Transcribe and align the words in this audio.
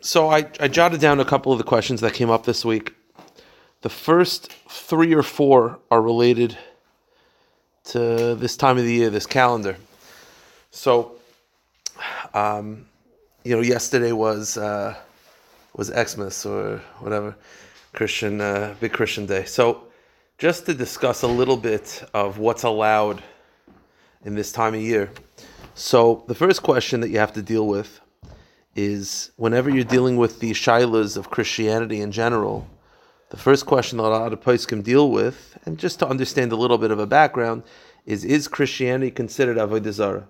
So 0.00 0.30
I, 0.30 0.48
I 0.58 0.68
jotted 0.68 1.00
down 1.00 1.20
a 1.20 1.24
couple 1.24 1.52
of 1.52 1.58
the 1.58 1.64
questions 1.64 2.00
that 2.00 2.14
came 2.14 2.30
up 2.30 2.46
this 2.46 2.64
week. 2.64 2.94
The 3.82 3.90
first 3.90 4.50
three 4.70 5.12
or 5.12 5.22
four 5.22 5.80
are 5.90 6.00
related 6.00 6.56
to 7.86 8.34
this 8.36 8.56
time 8.56 8.78
of 8.78 8.84
the 8.84 8.92
year, 8.92 9.10
this 9.10 9.26
calendar. 9.26 9.76
So, 10.70 11.16
um, 12.32 12.86
you 13.44 13.54
know, 13.54 13.60
yesterday 13.60 14.12
was 14.12 14.56
uh, 14.56 14.96
was 15.74 15.88
Xmas 15.88 16.46
or 16.46 16.78
whatever 17.00 17.36
Christian 17.92 18.40
uh, 18.40 18.74
big 18.80 18.94
Christian 18.94 19.26
day. 19.26 19.44
So, 19.44 19.88
just 20.38 20.64
to 20.66 20.74
discuss 20.74 21.20
a 21.20 21.28
little 21.28 21.58
bit 21.58 22.02
of 22.14 22.38
what's 22.38 22.62
allowed 22.62 23.22
in 24.24 24.36
this 24.36 24.52
time 24.52 24.72
of 24.72 24.80
year. 24.80 25.10
So, 25.74 26.24
the 26.28 26.34
first 26.34 26.62
question 26.62 27.00
that 27.00 27.10
you 27.10 27.18
have 27.18 27.34
to 27.34 27.42
deal 27.42 27.66
with 27.66 28.00
is 28.76 29.32
whenever 29.36 29.70
you're 29.70 29.84
dealing 29.84 30.18
with 30.18 30.38
the 30.40 30.52
shilas 30.52 31.16
of 31.16 31.30
Christianity 31.30 32.00
in 32.00 32.12
general, 32.12 32.68
the 33.30 33.36
first 33.36 33.66
question 33.66 33.96
that 33.98 34.04
a 34.04 34.08
lot 34.08 34.32
of 34.32 34.40
poskim 34.40 34.84
deal 34.84 35.10
with, 35.10 35.58
and 35.64 35.78
just 35.78 35.98
to 35.98 36.06
understand 36.06 36.52
a 36.52 36.56
little 36.56 36.78
bit 36.78 36.90
of 36.90 37.00
a 37.00 37.06
background, 37.06 37.64
is 38.04 38.24
is 38.24 38.46
Christianity 38.46 39.10
considered 39.10 39.56
avodah 39.56 39.90
zarah? 39.92 40.28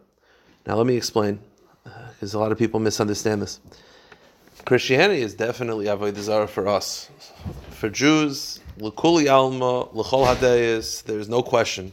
Now 0.67 0.77
let 0.77 0.87
me 0.87 0.97
explain, 0.97 1.41
because 1.85 2.35
uh, 2.35 2.39
a 2.39 2.41
lot 2.41 2.53
of 2.53 2.59
people 2.59 2.81
misunderstand 2.81 3.43
this. 3.43 3.61
Christianity 4.65 5.23
is 5.23 5.35
definitely 5.35 5.87
avodah 5.87 6.17
zarah 6.17 6.49
for 6.49 6.69
us, 6.69 7.11
for 7.71 7.91
Jews. 7.91 8.61
L'kuli 8.79 9.29
alma, 9.31 9.89
l'chol 9.93 10.27
hadayis. 10.27 11.03
There's 11.03 11.29
no 11.29 11.43
question 11.43 11.93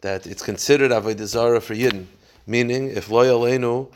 that 0.00 0.26
it's 0.26 0.42
considered 0.42 0.90
avodah 0.90 1.26
zarah 1.26 1.60
for 1.60 1.74
Yidden. 1.74 2.06
Meaning, 2.46 2.88
if 2.88 3.10
lo 3.10 3.88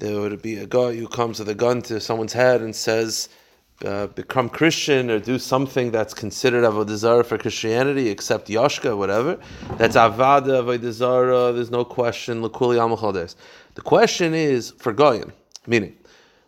there 0.00 0.20
would 0.20 0.42
be 0.42 0.56
a 0.56 0.66
guy 0.66 0.96
who 0.96 1.06
comes 1.06 1.38
with 1.38 1.48
a 1.48 1.54
gun 1.54 1.82
to 1.82 2.00
someone's 2.00 2.32
head 2.32 2.62
and 2.62 2.74
says, 2.74 3.28
uh, 3.84 4.06
become 4.08 4.48
Christian 4.48 5.10
or 5.10 5.18
do 5.18 5.38
something 5.38 5.90
that's 5.90 6.12
considered 6.12 6.64
avodah 6.64 6.96
zarah 6.96 7.24
for 7.24 7.38
Christianity, 7.38 8.08
except 8.08 8.48
yashka, 8.48 8.96
whatever. 8.96 9.38
That's 9.76 9.96
avada 9.96 10.62
avodah. 10.62 11.54
There's 11.54 11.70
no 11.70 11.84
question. 11.84 12.42
The 12.42 13.82
question 13.82 14.34
is 14.34 14.70
for 14.72 14.92
goyim, 14.92 15.32
meaning 15.66 15.96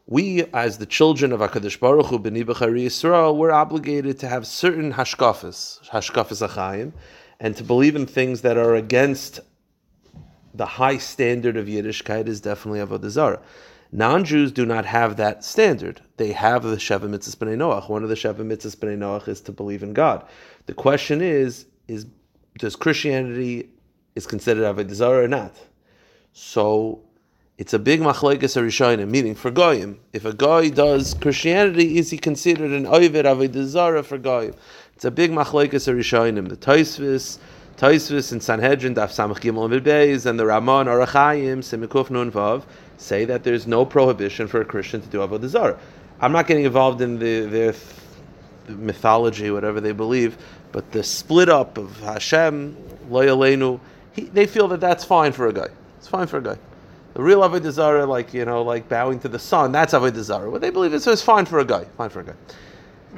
we, 0.07 0.45
as 0.53 0.79
the 0.79 0.87
children 0.87 1.33
of 1.33 1.41
Hakadosh 1.41 1.79
Baruch 1.79 2.07
Hu, 2.07 2.19
B'ni 2.19 2.45
B'chari 2.45 2.87
Yisrael, 2.87 3.37
we're 3.37 3.53
obligated 3.53 4.19
to 4.19 4.29
have 4.29 4.47
certain 4.47 4.93
hashkafas, 4.93 5.89
hashkafas 5.89 6.47
achayim, 6.47 6.93
and 7.41 7.57
to 7.57 7.65
believe 7.65 7.97
in 7.97 8.07
things 8.07 8.43
that 8.43 8.57
are 8.57 8.75
against 8.75 9.41
the 10.55 10.67
high 10.67 10.99
standard 10.99 11.57
of 11.57 11.67
Yiddishkeit 11.67 12.29
is 12.29 12.41
definitely 12.41 12.81
Avodah 12.81 13.11
Zarah. 13.11 13.41
Non-Jews 13.93 14.53
do 14.53 14.65
not 14.65 14.87
have 14.87 15.17
that 15.17 15.45
standard. 15.45 16.01
They 16.17 16.33
have 16.33 16.63
the 16.63 16.77
Sheva 16.77 17.01
Mitzvahs 17.01 17.37
B'nai 17.37 17.57
Noach. 17.57 17.89
One 17.89 18.03
of 18.03 18.09
the 18.09 18.15
Sheva 18.15 18.37
Mitzvahs 18.37 18.77
B'nai 18.77 18.97
Noach 18.97 19.29
is 19.29 19.41
to 19.43 19.53
believe 19.53 19.83
in 19.83 19.93
God. 19.93 20.27
The 20.67 20.75
question 20.75 21.21
is, 21.21 21.67
is 21.89 22.07
does 22.59 22.77
Christianity 22.77 23.69
is 24.15 24.27
considered 24.27 24.65
Avodah 24.65 24.95
Zarah 24.95 25.25
or 25.25 25.29
not? 25.29 25.57
So 26.33 27.03
it's 27.59 27.75
a 27.75 27.79
big 27.79 28.01
machlekes 28.01 28.57
arishonim, 28.57 29.09
meaning 29.09 29.35
for 29.35 29.51
goyim. 29.51 30.01
If 30.13 30.25
a 30.25 30.33
guy 30.33 30.71
does 30.71 31.15
Christianity, 31.15 31.99
is 31.99 32.11
he 32.11 32.19
considered 32.19 32.73
an 32.73 32.87
oivet 32.87 33.25
avodah 33.25 34.05
for 34.05 34.19
goyim? 34.19 34.55
It's 34.95 35.05
a 35.05 35.11
big 35.11 35.31
machlekes 35.31 35.87
arishonim. 35.87 36.49
The 36.49 36.57
Taisvis 36.57 37.39
Taisvis 37.77 38.33
and 38.33 38.43
Sanhedrin, 38.43 38.95
Daf 38.95 39.11
Samach 39.11 39.41
Gimel 39.41 39.65
and 39.65 40.27
and 40.27 40.39
the 40.39 40.47
Ramon 40.47 40.87
Arachayim, 40.87 41.59
Simikuf 41.59 42.11
Nun 42.11 42.31
Vav, 42.31 42.63
say 42.97 43.25
that 43.25 43.45
there's 43.45 43.67
no 43.67 43.85
prohibition 43.85 44.47
for 44.47 44.61
a 44.61 44.65
Christian 44.65 45.01
to 45.01 45.09
do 45.09 45.19
Avodah 45.19 45.49
Zarah. 45.49 45.79
I'm 46.21 46.33
not 46.33 46.47
getting 46.47 46.65
involved 46.65 47.01
in 47.01 47.19
the, 47.19 47.47
their 47.47 47.75
the 48.67 48.73
mythology, 48.73 49.51
whatever 49.51 49.81
they 49.81 49.93
believe, 49.93 50.39
but 50.71 50.93
the 50.93 51.03
split 51.03 51.49
up 51.49 51.79
of 51.79 51.99
Hashem, 52.01 52.77
Loyalenu, 53.11 53.81
they 54.15 54.47
feel 54.47 54.69
that 54.69 54.81
that's 54.81 55.05
fine 55.05 55.33
for 55.33 55.49
a 55.49 55.53
guy. 55.53 55.69
It's 55.99 56.09
fine 56.09 56.27
for 56.27 56.39
a 56.39 56.43
guy. 56.43 56.57
The 57.15 57.23
real 57.23 57.41
Avodah 57.41 57.71
Zarah, 57.71 58.07
like, 58.07 58.33
you 58.33 58.45
know, 58.45 58.63
like 58.63 58.89
bowing 58.89 59.19
to 59.21 59.29
the 59.29 59.39
sun, 59.39 59.73
that's 59.73 59.93
Avodah 59.93 60.23
Zarah. 60.23 60.51
What 60.51 60.61
they 60.61 60.71
believe 60.71 60.95
is, 60.95 61.03
so 61.03 61.13
it's 61.13 61.23
fine 61.23 61.45
for 61.45 61.59
a 61.59 61.65
guy. 61.65 61.85
Fine 61.97 62.11
for 62.11 62.21
a 62.21 62.25
guy. 62.25 62.35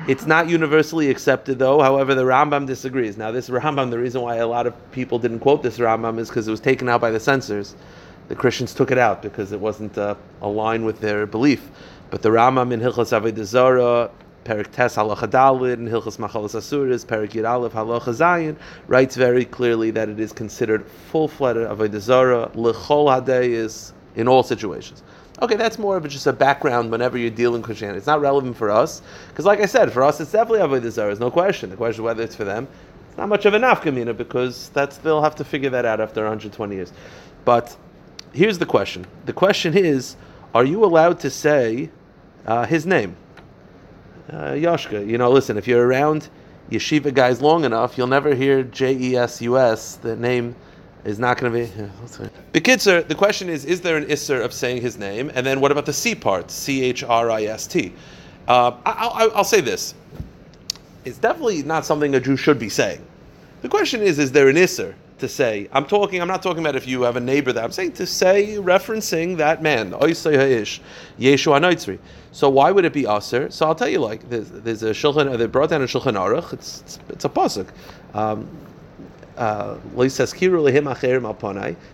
It's 0.09 0.27
not 0.27 0.49
universally 0.49 1.09
accepted, 1.09 1.59
though. 1.59 1.81
However, 1.81 2.15
the 2.15 2.25
Rambam 2.25 2.67
disagrees. 2.67 3.17
Now, 3.17 3.31
this 3.31 3.49
Rambam, 3.49 3.91
the 3.91 3.99
reason 3.99 4.21
why 4.21 4.37
a 4.37 4.47
lot 4.47 4.67
of 4.67 4.75
people 4.93 5.19
didn't 5.19 5.39
quote 5.39 5.63
this 5.63 5.79
Rambam 5.79 6.19
is 6.19 6.29
because 6.29 6.47
it 6.47 6.51
was 6.51 6.61
taken 6.61 6.89
out 6.89 7.01
by 7.01 7.11
the 7.11 7.21
censors. 7.21 7.75
The 8.29 8.35
Christians 8.35 8.75
took 8.75 8.91
it 8.91 8.99
out 8.99 9.23
because 9.23 9.53
it 9.53 9.61
wasn't 9.61 9.97
uh, 9.97 10.17
aligned 10.43 10.85
with 10.85 11.01
their 11.01 11.27
belief. 11.27 11.71
But 12.11 12.23
the 12.23 12.31
Rambam 12.31 12.73
in 12.73 12.81
Hilchas 12.81 13.19
Avodah 13.19 13.45
Zarah, 13.45 14.11
Perik 14.45 14.73
Tes 14.73 14.95
Halacha 14.97 15.29
Dalid, 15.29 15.75
and 15.75 15.89
Hilchas 15.89 16.19
Machalas 16.19 16.55
Asuris, 16.55 17.07
Perik 17.07 17.33
Yid 17.33 17.45
Aleph 17.45 17.73
Halacha 17.73 18.13
Zayin, 18.15 18.57
writes 18.89 19.17
very 19.17 19.45
clearly 19.45 19.91
that 19.93 20.09
it 20.09 20.21
is 20.21 20.33
considered 20.33 20.85
full-fledged 21.11 21.61
Avodah 21.61 22.01
Zarah, 22.01 22.51
Lechol 22.55 23.07
Hadei 23.09 23.93
in 24.17 24.29
all 24.29 24.43
situations. 24.43 25.03
Okay, 25.43 25.57
that's 25.57 25.79
more 25.79 25.97
of 25.97 26.07
just 26.09 26.27
a 26.29 26.33
background 26.33 26.93
whenever 26.93 27.19
you're 27.19 27.29
dealing 27.29 27.61
with 27.61 27.65
Christianity. 27.65 27.99
It's 27.99 28.07
not 28.07 28.21
relevant 28.21 28.57
for 28.57 28.71
us 28.71 29.03
because, 29.29 29.45
like 29.45 29.61
I 29.61 29.67
said, 29.67 29.93
for 29.93 30.03
us 30.03 30.21
it's 30.21 30.31
definitely 30.31 30.61
avodah 30.61 30.91
zarah. 30.91 31.09
There's 31.09 31.19
no 31.19 31.31
question. 31.31 31.71
The 31.71 31.77
question 31.77 32.03
is 32.03 32.05
whether 32.05 32.23
it's 32.23 32.37
for 32.37 32.45
them. 32.45 32.69
It's 33.09 33.19
not 33.19 33.29
much 33.29 33.45
of 33.45 33.55
a 33.55 33.59
nafkamina 33.59 34.17
because 34.17 34.69
that's 34.71 34.99
they'll 34.99 35.23
have 35.23 35.35
to 35.37 35.45
figure 35.45 35.71
that 35.71 35.85
out 35.85 36.01
after 36.01 36.21
120 36.21 36.77
years. 36.77 36.93
But 37.45 37.77
here's 38.33 38.59
the 38.59 38.67
question. 38.67 39.07
The 39.27 39.33
question 39.33 39.77
is: 39.77 40.17
Are 40.55 40.65
you 40.65 40.85
allowed 40.85 41.19
to 41.21 41.31
say 41.31 41.91
uh, 42.47 42.65
his 42.65 42.87
name, 42.87 43.17
uh? 44.33 44.53
You 44.53 45.19
know, 45.19 45.31
listen. 45.33 45.59
If 45.59 45.67
you're 45.67 45.85
around 45.85 46.29
yeshiva 46.71 47.13
guys 47.13 47.43
long 47.43 47.65
enough, 47.65 47.99
you'll 47.99 48.07
never 48.07 48.37
hear 48.37 48.63
J 48.63 48.97
E 48.97 49.17
S 49.17 49.43
U 49.43 49.59
S, 49.59 49.97
the 49.97 50.15
name 50.15 50.55
is 51.05 51.19
not 51.19 51.39
going 51.39 51.53
to 51.53 51.59
be. 51.59 51.81
Yeah, 51.81 52.29
the 52.53 52.61
Kitzer, 52.61 53.07
the 53.07 53.15
question 53.15 53.49
is: 53.49 53.65
Is 53.65 53.81
there 53.81 53.97
an 53.97 54.07
isser 54.07 54.43
of 54.43 54.53
saying 54.53 54.83
his 54.83 54.99
name? 54.99 55.31
And 55.35 55.47
then 55.47 55.61
what 55.61 55.71
about 55.71 55.87
the 55.87 55.93
C 55.93 56.15
part? 56.15 56.51
C 56.51 56.83
H 56.83 57.05
R 57.05 57.31
I 57.31 57.45
S 57.45 57.67
T. 57.67 57.93
Uh, 58.49 58.77
I'll 58.85 59.45
say 59.45 59.61
this: 59.61 59.95
It's 61.05 61.19
definitely 61.19 61.63
not 61.63 61.85
something 61.85 62.15
a 62.15 62.21
Jew 62.21 62.37
should 62.37 62.59
be 62.59 62.69
saying. 62.69 63.05
The 63.63 63.69
question 63.69 64.01
is: 64.01 64.19
Is 64.19 64.33
there 64.33 64.49
an 64.49 64.57
isser 64.57 64.95
to 65.19 65.29
say? 65.29 65.69
I'm 65.73 65.85
talking. 65.85 66.21
I'm 66.21 66.29
not 66.29 66.43
talking 66.43 66.63
about 66.63 66.77
if 66.77 66.89
you 66.89 67.03
have 67.03 67.17
a 67.17 67.21
neighbor 67.21 67.53
that 67.53 67.63
I'm 67.63 67.73
saying 67.73 67.93
to 67.93 68.07
say, 68.07 68.57
referencing 68.57 69.37
that 69.37 69.63
man. 69.63 69.93
Yeshu 69.93 71.99
So 72.33 72.49
why 72.49 72.71
would 72.71 72.85
it 72.85 72.93
be 72.93 73.07
aser? 73.07 73.51
So 73.51 73.67
I'll 73.67 73.75
tell 73.75 73.89
you, 73.89 74.01
like 74.01 74.29
there's, 74.31 74.51
there's 74.51 74.83
a 74.83 74.91
shulchan. 74.91 75.37
They 75.37 75.47
brought 75.47 75.71
down 75.71 75.83
a 75.83 75.87
shulchan 75.87 76.15
aruch. 76.15 76.55
It's, 76.55 76.81
it's, 76.81 76.99
it's 77.11 77.25
a 77.27 77.29
pasuk. 77.29 77.69
Um, 78.15 78.49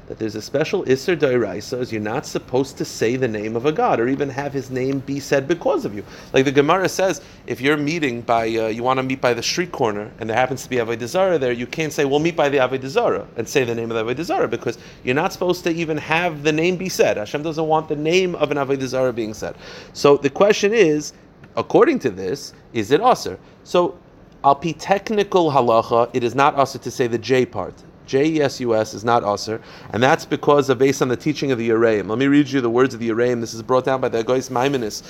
that 0.09 0.19
there's 0.19 0.35
a 0.35 0.43
special 0.43 0.85
Isser 0.85 1.17
Dairaisa 1.17 1.81
is 1.81 1.93
you're 1.93 2.01
not 2.01 2.27
supposed 2.27 2.77
to 2.79 2.85
say 2.85 3.17
the 3.17 3.29
name 3.29 3.57
of 3.57 3.67
a 3.67 3.73
god 3.73 3.99
or 4.01 4.09
even 4.09 4.29
have 4.29 4.53
his 4.53 4.71
name 4.71 5.01
be 5.01 5.21
said 5.21 5.49
because 5.49 5.85
of 5.85 5.95
you. 5.95 6.05
Like 6.33 6.45
the 6.45 6.53
Gemara 6.53 6.89
says, 6.89 7.23
if 7.47 7.61
you're 7.61 7.77
meeting 7.77 8.21
by, 8.23 8.45
uh, 8.45 8.69
you 8.69 8.83
want 8.83 8.99
to 8.99 9.03
meet 9.03 9.21
by 9.21 9.35
the 9.35 9.43
street 9.43 9.73
corner 9.73 10.11
and 10.19 10.29
there 10.29 10.37
happens 10.37 10.63
to 10.65 10.71
be 10.71 10.77
Avodah 10.77 11.41
there, 11.41 11.53
you 11.53 11.67
can't 11.67 11.93
say, 11.93 12.05
we'll 12.05 12.19
meet 12.19 12.37
by 12.37 12.49
the 12.49 12.59
Avodah 12.59 13.27
and 13.37 13.49
say 13.49 13.65
the 13.65 13.75
name 13.75 13.91
of 13.91 13.97
the 13.97 14.15
Avodah 14.15 14.51
because 14.51 14.79
you're 15.05 15.15
not 15.15 15.33
supposed 15.33 15.65
to 15.65 15.71
even 15.71 15.97
have 15.97 16.43
the 16.43 16.53
name 16.53 16.77
be 16.77 16.89
said. 16.89 17.17
Hashem 17.17 17.43
doesn't 17.43 17.67
want 17.67 17.89
the 17.89 17.97
name 17.97 18.35
of 18.35 18.51
an 18.51 18.59
Avodah 18.59 19.15
being 19.15 19.35
said. 19.35 19.57
So 19.93 20.17
the 20.17 20.31
question 20.31 20.73
is, 20.73 21.13
according 21.57 21.99
to 22.01 22.11
this, 22.11 22.53
is 22.73 22.91
it 22.91 23.01
Aser? 23.01 23.39
So 23.65 23.99
Al 24.43 24.55
pi 24.55 24.73
technical 24.73 25.51
halacha, 25.51 26.09
it 26.15 26.25
is 26.25 26.35
not 26.35 26.55
usher 26.55 26.79
to 26.79 26.91
say 26.91 27.07
the 27.07 27.19
J 27.19 27.45
part. 27.45 27.75
J 28.07 28.27
E 28.27 28.41
S 28.41 28.59
U 28.61 28.75
S 28.75 28.95
is 28.95 29.05
not 29.05 29.23
usher, 29.23 29.61
and 29.93 30.03
that's 30.03 30.25
because 30.25 30.71
of 30.71 30.79
based 30.79 31.03
on 31.03 31.09
the 31.09 31.17
teaching 31.17 31.53
of 31.53 31.59
the 31.59 31.69
Yereim. 31.69 32.09
Let 32.09 32.19
me 32.19 32.27
read 32.27 32.49
you 32.49 32.63
the 32.63 32.71
words 32.71 32.95
of 32.95 33.01
the 33.01 33.11
Yereim. 33.11 33.41
This 33.41 33.53
is 33.53 33.63
brought 33.63 33.85
down 33.85 34.01
by 34.01 34.09
the 34.09 34.25
Agois 34.25 34.51
Maimonides 34.51 35.03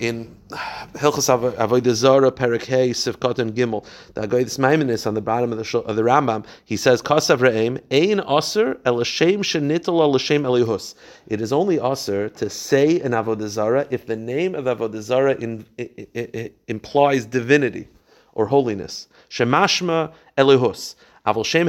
in 0.00 0.36
Hilchas 0.50 1.30
Avodah 1.54 1.94
Zarah 1.94 2.32
Perekei 2.32 2.90
Sivkot 2.90 3.38
and 3.38 3.54
Gimel. 3.54 3.86
The 4.14 4.26
Agois 4.26 4.58
Maimonides 4.58 5.06
on 5.06 5.14
the 5.14 5.22
bottom 5.22 5.52
of 5.52 5.58
the 5.64 5.78
of 5.78 5.94
the 5.94 6.02
Rambam 6.02 6.44
he 6.64 6.76
says 6.76 7.00
Kasav 7.00 7.38
Re'im 7.38 7.80
Ein 7.92 8.20
Aser 8.28 8.78
El 8.84 8.98
Hashem 8.98 9.42
Shenitel 9.42 10.00
El 10.00 10.12
Elihus. 10.12 10.96
It 11.28 11.40
is 11.40 11.52
only 11.52 11.78
Aser 11.78 12.28
to 12.30 12.50
say 12.50 13.00
an 13.00 13.12
Avodah 13.12 13.46
Zarah 13.46 13.86
if 13.90 14.06
the 14.06 14.16
name 14.16 14.56
of 14.56 14.64
Avodah 14.64 15.00
Zarah 15.00 15.36
in, 15.36 15.64
implies 16.66 17.24
divinity 17.24 17.86
or 18.34 18.46
holiness. 18.46 19.08
Shemashma 19.30 20.12
Elihus. 20.38 20.94
Aval 21.26 21.44
Shem. 21.44 21.66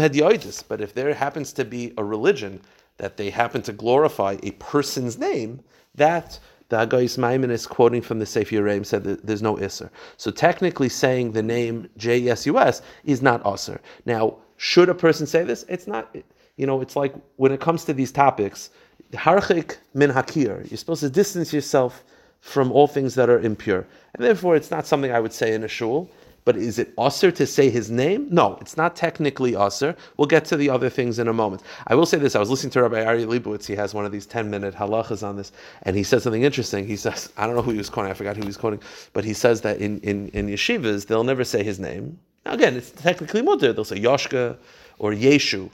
But 0.67 0.81
if 0.81 0.93
there 0.93 1.13
happens 1.13 1.53
to 1.53 1.65
be 1.65 1.93
a 1.97 2.03
religion 2.03 2.61
that 2.97 3.17
they 3.17 3.29
happen 3.29 3.61
to 3.63 3.73
glorify 3.73 4.37
a 4.43 4.51
person's 4.51 5.17
name, 5.17 5.59
that 5.95 6.39
the 6.69 6.77
Agais 6.77 7.17
Maimon 7.17 7.51
is 7.51 7.67
quoting 7.67 8.01
from 8.01 8.19
the 8.19 8.25
Sefer 8.25 8.55
Yereim 8.55 8.85
said 8.85 9.03
that 9.03 9.25
there's 9.25 9.41
no 9.41 9.57
Isser. 9.57 9.89
So 10.17 10.31
technically 10.31 10.89
saying 10.89 11.31
the 11.31 11.43
name 11.43 11.89
J-E-S-U-S 11.97 12.81
is 13.03 13.21
not 13.21 13.43
Isser. 13.43 13.79
Now, 14.05 14.37
should 14.57 14.89
a 14.89 14.95
person 14.95 15.27
say 15.27 15.43
this? 15.43 15.65
It's 15.69 15.87
not, 15.87 16.15
you 16.57 16.65
know, 16.65 16.81
it's 16.81 16.95
like 16.95 17.13
when 17.35 17.51
it 17.51 17.59
comes 17.59 17.85
to 17.85 17.93
these 17.93 18.11
topics, 18.11 18.69
Harchik 19.11 19.77
min 19.93 20.09
Hakir, 20.09 20.69
you're 20.69 20.77
supposed 20.77 21.01
to 21.01 21.09
distance 21.09 21.53
yourself 21.53 22.03
from 22.39 22.71
all 22.71 22.87
things 22.87 23.15
that 23.15 23.29
are 23.29 23.39
impure. 23.39 23.85
And 24.15 24.25
therefore, 24.25 24.55
it's 24.55 24.71
not 24.71 24.87
something 24.87 25.11
I 25.11 25.19
would 25.19 25.33
say 25.33 25.53
in 25.53 25.63
a 25.63 25.67
shul. 25.67 26.09
But 26.45 26.57
is 26.57 26.77
it 26.77 26.93
usher 26.97 27.31
to 27.31 27.47
say 27.47 27.69
his 27.69 27.89
name? 27.89 28.27
No, 28.29 28.57
it's 28.59 28.75
not 28.75 28.95
technically 28.95 29.55
usher. 29.55 29.95
We'll 30.17 30.27
get 30.27 30.43
to 30.45 30.57
the 30.57 30.69
other 30.69 30.89
things 30.89 31.19
in 31.19 31.29
a 31.29 31.33
moment. 31.33 31.63
I 31.87 31.95
will 31.95 32.05
say 32.05 32.17
this: 32.17 32.35
I 32.35 32.39
was 32.39 32.49
listening 32.49 32.71
to 32.71 32.81
Rabbi 32.81 33.03
Ari 33.03 33.25
Lebowitz. 33.25 33.65
He 33.65 33.75
has 33.75 33.93
one 33.93 34.05
of 34.05 34.11
these 34.11 34.25
ten-minute 34.25 34.75
halachas 34.75 35.25
on 35.25 35.37
this, 35.37 35.53
and 35.83 35.95
he 35.95 36.03
says 36.03 36.23
something 36.23 36.43
interesting. 36.43 36.85
He 36.85 36.97
says, 36.97 37.31
I 37.37 37.45
don't 37.45 37.55
know 37.55 37.61
who 37.61 37.71
he 37.71 37.77
was 37.77 37.89
quoting. 37.89 38.11
I 38.11 38.13
forgot 38.13 38.35
who 38.35 38.41
he 38.41 38.47
was 38.47 38.57
quoting, 38.57 38.81
but 39.13 39.23
he 39.23 39.33
says 39.33 39.61
that 39.61 39.77
in 39.77 39.99
in, 40.01 40.27
in 40.29 40.47
yeshivas 40.47 41.07
they'll 41.07 41.23
never 41.23 41.45
say 41.45 41.63
his 41.63 41.79
name. 41.79 42.19
Now 42.45 42.53
again, 42.53 42.75
it's 42.75 42.91
technically 42.91 43.41
mutter. 43.41 43.71
They'll 43.71 43.85
say 43.85 43.99
Yoshka 43.99 44.57
or 44.99 45.11
Yeshu, 45.11 45.69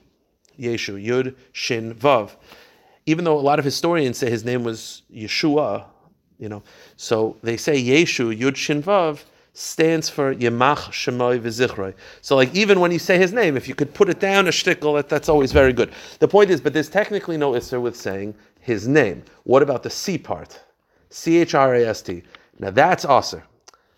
Yeshu 0.60 1.04
Yud 1.04 1.36
Shin 1.52 1.96
Vav. 1.96 2.32
Even 3.08 3.26
though 3.26 3.40
a 3.40 3.42
lot 3.42 3.58
of 3.58 3.66
historians 3.66 4.20
say 4.20 4.30
his 4.30 4.46
name 4.46 4.64
was 4.64 5.02
Yeshua, 5.12 5.86
you 6.38 6.48
know, 6.48 6.62
so 6.96 7.38
they 7.42 7.58
say 7.58 7.82
Yeshu 7.84 8.38
Yud 8.38 8.56
Shin 8.56 8.84
Vav 8.84 9.24
stands 9.54 10.10
for 10.10 10.34
Yemach 10.36 10.92
Shemoy 10.92 11.40
V'Zichroi. 11.40 11.94
So, 12.22 12.36
like, 12.36 12.54
even 12.56 12.80
when 12.80 12.92
you 12.92 13.00
say 13.00 13.18
his 13.18 13.34
name, 13.34 13.58
if 13.58 13.68
you 13.68 13.76
could 13.76 13.94
put 13.94 14.10
it 14.10 14.20
down 14.20 14.48
a 14.48 14.52
shtickle, 14.52 14.96
that, 14.96 15.10
that's 15.10 15.30
always 15.30 15.52
very 15.52 15.74
good. 15.74 15.92
The 16.20 16.28
point 16.28 16.50
is, 16.50 16.62
but 16.62 16.74
there's 16.74 16.90
technically 16.90 17.38
no 17.38 17.54
Isser 17.54 17.82
with 17.82 17.96
saying 17.96 18.36
his 18.62 18.88
name. 18.88 19.24
What 19.44 19.64
about 19.64 19.84
the 19.84 19.90
C 19.90 20.18
part? 20.18 20.60
C 21.10 21.38
H 21.38 21.56
R 21.56 21.76
A 21.76 21.86
S 21.86 22.02
T. 22.02 22.24
Now, 22.60 22.72
that's 22.72 23.06
Aser. 23.06 23.44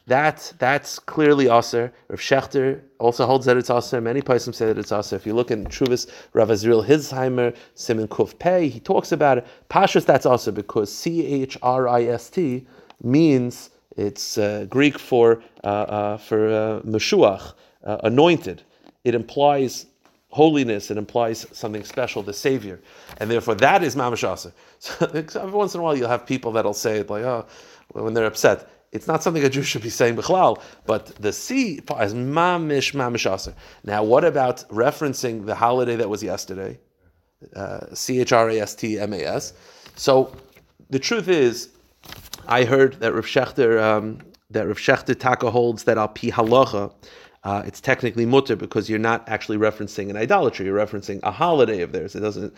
That, 0.07 0.51
that's 0.57 0.97
clearly 0.97 1.49
Aser. 1.49 1.93
Rav 2.07 2.19
Schachter 2.19 2.81
also 2.99 3.25
holds 3.25 3.45
that 3.45 3.57
it's 3.57 3.69
Aser. 3.69 4.01
Many 4.01 4.21
Paisim 4.21 4.53
say 4.53 4.65
that 4.65 4.77
it's 4.77 4.91
Aser. 4.91 5.15
If 5.15 5.25
you 5.25 5.33
look 5.33 5.51
in 5.51 5.65
Truvis, 5.65 6.09
Rav 6.33 6.49
Azriel 6.49 6.85
Hildesheimer, 6.85 7.55
Simon 7.75 8.07
Kuf 8.07 8.37
Pei, 8.39 8.67
he 8.67 8.79
talks 8.79 9.11
about 9.11 9.37
it. 9.37 9.47
Pashas, 9.69 10.05
that's 10.05 10.25
Aser 10.25 10.51
because 10.51 10.91
C 10.91 11.25
H 11.25 11.57
R 11.61 11.87
I 11.87 12.03
S 12.05 12.29
T 12.29 12.65
means 13.03 13.71
it's 13.97 14.37
uh, 14.37 14.65
Greek 14.69 14.97
for 14.97 15.43
uh, 15.63 15.67
uh, 15.67 16.17
for 16.17 16.47
uh, 16.47 16.81
meshuach, 16.81 17.53
uh, 17.83 17.97
anointed. 18.03 18.63
It 19.03 19.15
implies 19.15 19.85
holiness. 20.29 20.91
It 20.91 20.97
implies 20.97 21.45
something 21.51 21.83
special, 21.83 22.23
the 22.23 22.33
Savior, 22.33 22.79
and 23.17 23.29
therefore 23.29 23.55
that 23.55 23.83
is 23.83 23.95
mamashasa. 23.95 24.51
So 25.31 25.41
every 25.41 25.53
once 25.53 25.75
in 25.75 25.81
a 25.81 25.83
while, 25.83 25.95
you'll 25.95 26.09
have 26.09 26.25
people 26.25 26.51
that'll 26.53 26.73
say 26.73 26.99
it 26.99 27.09
like, 27.09 27.23
oh, 27.23 27.45
when 27.89 28.13
they're 28.13 28.25
upset. 28.25 28.69
It's 28.91 29.07
not 29.07 29.23
something 29.23 29.41
a 29.45 29.49
Jew 29.49 29.63
should 29.63 29.83
be 29.83 29.89
saying 29.89 30.17
bichlal, 30.17 30.61
but 30.85 31.05
the 31.15 31.31
C 31.31 31.75
is 31.75 32.13
mamish 32.13 32.93
mamashasa. 32.93 33.53
Now, 33.85 34.03
what 34.03 34.25
about 34.25 34.67
referencing 34.69 35.45
the 35.45 35.55
holiday 35.55 35.95
that 35.95 36.09
was 36.09 36.21
yesterday? 36.21 36.77
C 37.93 38.19
H 38.19 38.33
R 38.33 38.49
A 38.49 38.59
S 38.59 38.75
T 38.75 38.99
M 38.99 39.13
A 39.13 39.23
S. 39.23 39.53
So 39.95 40.35
the 40.89 40.99
truth 40.99 41.27
is, 41.27 41.69
I 42.47 42.63
heard 42.65 42.99
that 43.01 43.13
Rav 43.13 43.25
Schachter, 43.25 43.81
um, 43.81 44.19
that 44.49 44.67
Rav 44.67 44.77
Schachter 44.77 45.17
Taka 45.17 45.51
holds 45.51 45.83
that 45.85 45.97
al 45.97 46.07
pi 46.07 46.27
halacha, 46.27 46.93
uh, 47.43 47.63
it's 47.65 47.81
technically 47.81 48.25
mutter 48.25 48.55
because 48.55 48.89
you're 48.89 48.99
not 48.99 49.27
actually 49.27 49.57
referencing 49.57 50.09
an 50.09 50.17
idolatry. 50.17 50.65
You're 50.65 50.77
referencing 50.77 51.19
a 51.23 51.31
holiday 51.31 51.81
of 51.81 51.91
theirs. 51.91 52.15
It 52.15 52.19
doesn't, 52.19 52.53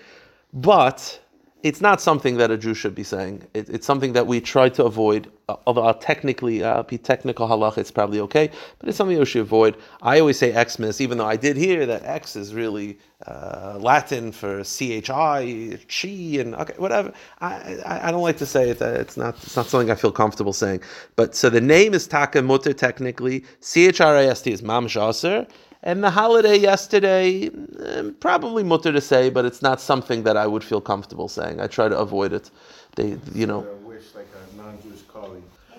but 0.52 1.20
it's 1.64 1.80
not 1.80 2.02
something 2.02 2.36
that 2.38 2.52
a 2.52 2.58
Jew 2.58 2.74
should 2.74 2.94
be 2.94 3.04
saying. 3.04 3.48
It, 3.54 3.70
it's 3.70 3.88
something 3.88 4.12
that 4.14 4.28
we 4.28 4.42
try 4.42 4.68
to 4.70 4.84
avoid. 4.84 5.32
Uh, 5.48 5.56
although 5.66 5.84
I'll 5.84 5.94
technically, 5.94 6.62
uh, 6.62 6.84
be 6.84 6.98
technical 6.98 7.48
halach, 7.48 7.78
it's 7.78 7.90
probably 7.90 8.20
okay, 8.20 8.52
but 8.80 8.90
it's 8.90 8.98
something 8.98 9.16
you 9.16 9.24
should 9.24 9.42
avoid. 9.42 9.78
I 10.02 10.20
always 10.20 10.38
say 10.38 10.52
Xmas, 10.52 11.00
even 11.00 11.18
though 11.18 11.26
I 11.26 11.38
did 11.38 11.56
hear 11.56 11.86
that 11.86 12.04
X 12.04 12.36
is 12.36 12.54
really 12.54 13.00
uh, 13.26 13.78
Latin 13.80 14.34
for 14.34 14.62
chi, 14.64 15.02
chi, 15.02 16.10
and 16.10 16.56
okay, 16.56 16.74
whatever. 16.78 17.14
I, 17.40 17.78
I, 17.86 18.08
I, 18.10 18.12
don't 18.12 18.22
like 18.22 18.38
to 18.38 18.46
say 18.46 18.70
it. 18.70 18.82
It's 18.82 19.16
not 19.16 19.36
it's 19.36 19.56
not 19.56 19.68
something 19.68 19.90
I 19.90 19.96
feel 19.96 20.12
comfortable 20.12 20.54
saying. 20.54 20.82
But 21.16 21.34
so 21.34 21.50
the 21.50 21.62
name 21.62 21.94
is 21.94 22.08
Taka 22.08 22.42
Mutter 22.42 22.74
technically. 22.74 23.46
C 23.62 23.88
H 23.88 24.02
R 24.02 24.18
I 24.18 24.26
S 24.26 24.42
T 24.42 24.52
is 24.52 24.62
Mam 24.62 24.88
Shaser. 24.88 25.48
And 25.86 26.02
the 26.02 26.10
holiday 26.10 26.58
yesterday, 26.58 27.50
eh, 27.84 28.04
probably 28.22 28.64
mutter 28.64 28.94
to 28.94 29.02
say, 29.02 29.30
but 29.30 29.44
it's 29.44 29.62
not 29.62 29.82
something 29.82 30.24
that 30.24 30.38
I 30.38 30.48
would 30.48 30.64
feel 30.64 30.80
comfortable 30.80 31.28
saying. 31.28 31.60
I 31.60 31.68
try 31.68 31.90
to 31.90 31.98
avoid 31.98 32.32
it. 32.32 32.50
They, 32.96 33.18
you 33.34 33.46
know. 33.46 33.68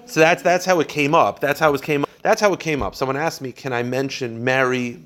So 0.07 0.21
that's 0.21 0.43
that's 0.43 0.67
how 0.67 0.81
it 0.81 0.89
came 0.89 1.15
up. 1.15 1.41
That's 1.41 1.59
how 1.59 1.73
it 1.73 1.83
came 1.83 2.03
up. 2.03 2.11
That's 2.23 2.41
how 2.41 2.53
it 2.53 2.61
came 2.61 2.83
up. 2.83 2.95
Someone 2.95 3.17
asked 3.17 3.41
me, 3.41 3.53
"Can 3.53 3.73
I 3.73 3.83
mention 3.83 4.45
Mary 4.45 4.99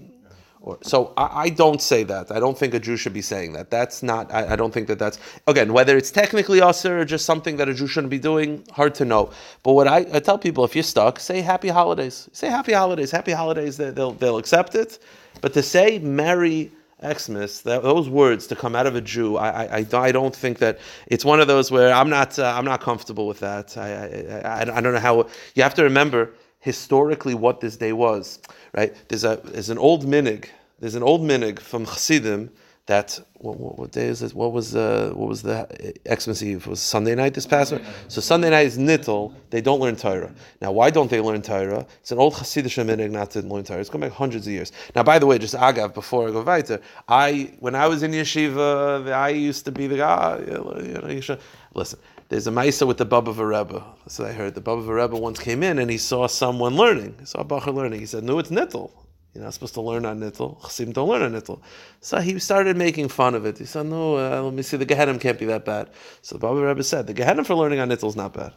or, 0.69 0.79
so 0.83 1.15
I, 1.17 1.45
I, 1.45 1.49
don't 1.49 1.81
say 1.81 2.03
that. 2.05 2.31
I 2.31 2.39
don't 2.39 2.59
think 2.59 2.75
a 2.75 2.79
Jew 2.79 2.97
should 2.97 3.15
be 3.15 3.23
saying 3.23 3.55
that. 3.55 3.71
That's 3.71 4.03
not. 4.03 4.31
I, 4.33 4.53
I 4.53 4.57
don't 4.57 4.73
think 4.73 4.87
that 4.89 4.99
that's 4.99 5.19
again 5.47 5.73
whether 5.73 5.97
it's 5.97 6.11
technically 6.11 6.61
usher 6.61 7.01
or 7.01 7.05
just 7.07 7.25
something 7.25 7.57
that 7.57 7.69
a 7.69 7.75
Jew 7.75 7.87
shouldn't 7.87 8.11
be 8.11 8.19
doing. 8.19 8.65
Hard 8.73 8.95
to 8.97 9.05
know. 9.07 9.31
But 9.63 9.73
what 9.73 9.89
I, 9.89 9.99
I 10.13 10.21
tell 10.21 10.39
people, 10.39 10.65
if 10.65 10.77
you're 10.77 10.83
stuck, 10.83 11.21
say 11.21 11.41
Happy 11.41 11.69
Holidays. 11.69 12.29
Say 12.33 12.49
Happy 12.49 12.75
Holidays. 12.75 13.11
Happy 13.11 13.33
Holidays. 13.33 13.79
They, 13.79 13.91
will 13.93 14.13
they'll 14.13 14.39
accept 14.39 14.75
it. 14.75 14.99
But 15.41 15.55
to 15.55 15.63
say 15.63 15.99
Merry 16.01 16.71
Xmas, 17.03 17.63
that, 17.63 17.83
those 17.83 18.09
words 18.11 18.47
to 18.49 18.57
come 18.57 18.77
out 18.77 18.87
of 18.87 18.95
a 18.95 19.01
Jew, 19.01 19.37
I, 19.37 19.79
I, 19.79 19.87
I 19.93 20.13
don't 20.13 20.37
think 20.37 20.59
that 20.59 20.81
it's 21.07 21.25
one 21.25 21.41
of 21.41 21.47
those 21.47 21.71
where 21.71 21.93
I'm 21.95 22.11
not 22.11 22.39
uh, 22.39 22.55
I'm 22.57 22.65
not 22.65 22.81
comfortable 22.81 23.27
with 23.27 23.41
that. 23.41 23.77
I, 23.79 24.43
I, 24.45 24.61
I 24.61 24.81
don't 24.83 24.93
know 24.93 25.01
how 25.01 25.29
you 25.55 25.63
have 25.63 25.75
to 25.75 25.85
remember 25.85 26.33
historically 26.61 27.35
what 27.35 27.61
this 27.61 27.77
day 27.77 27.93
was, 27.93 28.41
right? 28.75 28.95
There's 29.09 29.25
a 29.25 29.41
there's 29.45 29.71
an 29.71 29.79
old 29.79 30.05
minig. 30.05 30.47
There's 30.81 30.95
an 30.95 31.03
old 31.03 31.23
minig 31.23 31.59
from 31.59 31.87
Chassidim 31.87 32.51
that 32.87 33.21
what, 33.35 33.59
what, 33.59 33.79
what, 33.79 33.93
day 33.93 34.07
is 34.07 34.23
it? 34.23 34.33
What 34.33 34.53
was 34.53 34.75
uh, 34.75 35.11
what 35.15 35.29
was 35.29 35.43
the 35.43 35.67
Xmas 36.09 36.43
Eve? 36.43 36.67
Was 36.67 36.81
Sunday 36.81 37.15
night 37.15 37.35
this 37.35 37.47
past 37.47 37.73
one. 37.73 37.83
So 38.09 38.21
Sunday 38.21 38.49
night 38.49 38.67
is 38.67 38.79
nittel. 38.79 39.35
They 39.51 39.61
don't 39.61 39.81
learn 39.81 39.97
Torah. 39.97 40.33
Now, 40.63 40.73
why 40.73 40.91
don't 40.91 41.11
they 41.11 41.21
learn 41.21 41.43
Torah? 41.43 41.85
It's 42.01 42.13
an 42.13 42.19
old 42.19 42.35
Chassidish 42.35 42.83
minig 42.83 43.11
not 43.11 43.33
to 43.33 43.43
learn 43.43 43.65
Torah. 43.65 43.81
It's 43.81 43.91
going 43.91 44.01
back 44.03 44.13
hundreds 44.13 44.47
of 44.47 44.53
years. 44.53 44.73
Now, 44.95 45.03
by 45.03 45.19
the 45.19 45.27
way, 45.27 45.39
just 45.39 45.55
agav 45.55 45.95
before 45.95 46.29
I 46.29 46.31
go 46.31 46.43
weiter, 46.43 46.81
I 47.09 47.53
when 47.59 47.75
I 47.75 47.87
was 47.89 48.03
in 48.03 48.13
yeshiva, 48.13 49.13
I 49.13 49.31
used 49.31 49.65
to 49.67 49.73
be 49.73 49.89
the 49.89 49.97
guy. 49.97 50.39
You 50.47 51.25
know, 51.29 51.39
listen. 51.75 51.99
There's 52.31 52.47
a 52.47 52.51
Maisa 52.51 52.87
with 52.87 52.99
the 52.99 53.07
Baba 53.07 53.33
Rebbe. 53.33 53.83
So 54.07 54.27
I 54.27 54.33
heard 54.33 54.55
the 54.55 54.61
Baba 54.61 54.83
Rebbe 54.83 55.17
once 55.17 55.39
came 55.39 55.63
in 55.63 55.79
and 55.79 55.91
he 55.91 55.97
saw 55.97 56.27
someone 56.27 56.77
learning. 56.77 57.17
He 57.21 57.25
saw 57.27 57.41
a 57.41 57.45
Bacher 57.45 57.75
learning. 57.75 58.01
He 58.01 58.07
said, 58.07 58.23
"No, 58.23 58.39
it's 58.39 58.51
nittel." 58.51 58.91
You're 59.39 59.45
not 59.45 59.55
supposed 59.55 59.75
to 59.75 59.81
learn 59.83 60.05
on 60.05 60.19
nittel. 60.19 60.61
Chassidim 60.63 60.93
don't 60.93 61.09
learn 61.09 61.23
on 61.23 61.41
nittel. 61.41 61.61
So 62.01 62.19
he 62.19 62.41
started 62.41 62.77
making 62.77 63.07
fun 63.09 63.37
of 63.37 63.47
it. 63.47 63.57
He 63.57 63.67
said, 63.67 63.87
"No, 63.87 64.17
uh, 64.17 64.43
let 64.43 64.53
me 64.53 64.63
see. 64.63 64.77
The 64.77 64.85
Gehenim 64.85 65.21
can't 65.21 65.39
be 65.39 65.47
that 65.47 65.65
bad." 65.65 65.91
So 66.23 66.35
the 66.35 66.41
Baba 66.41 66.61
Rebbe 66.61 66.83
said, 66.83 67.07
"The 67.07 67.15
Gehenim 67.15 67.47
for 67.47 67.55
learning 67.55 67.79
on 67.79 67.89
nittel 67.89 68.09
is 68.09 68.17
not 68.17 68.33
bad. 68.33 68.53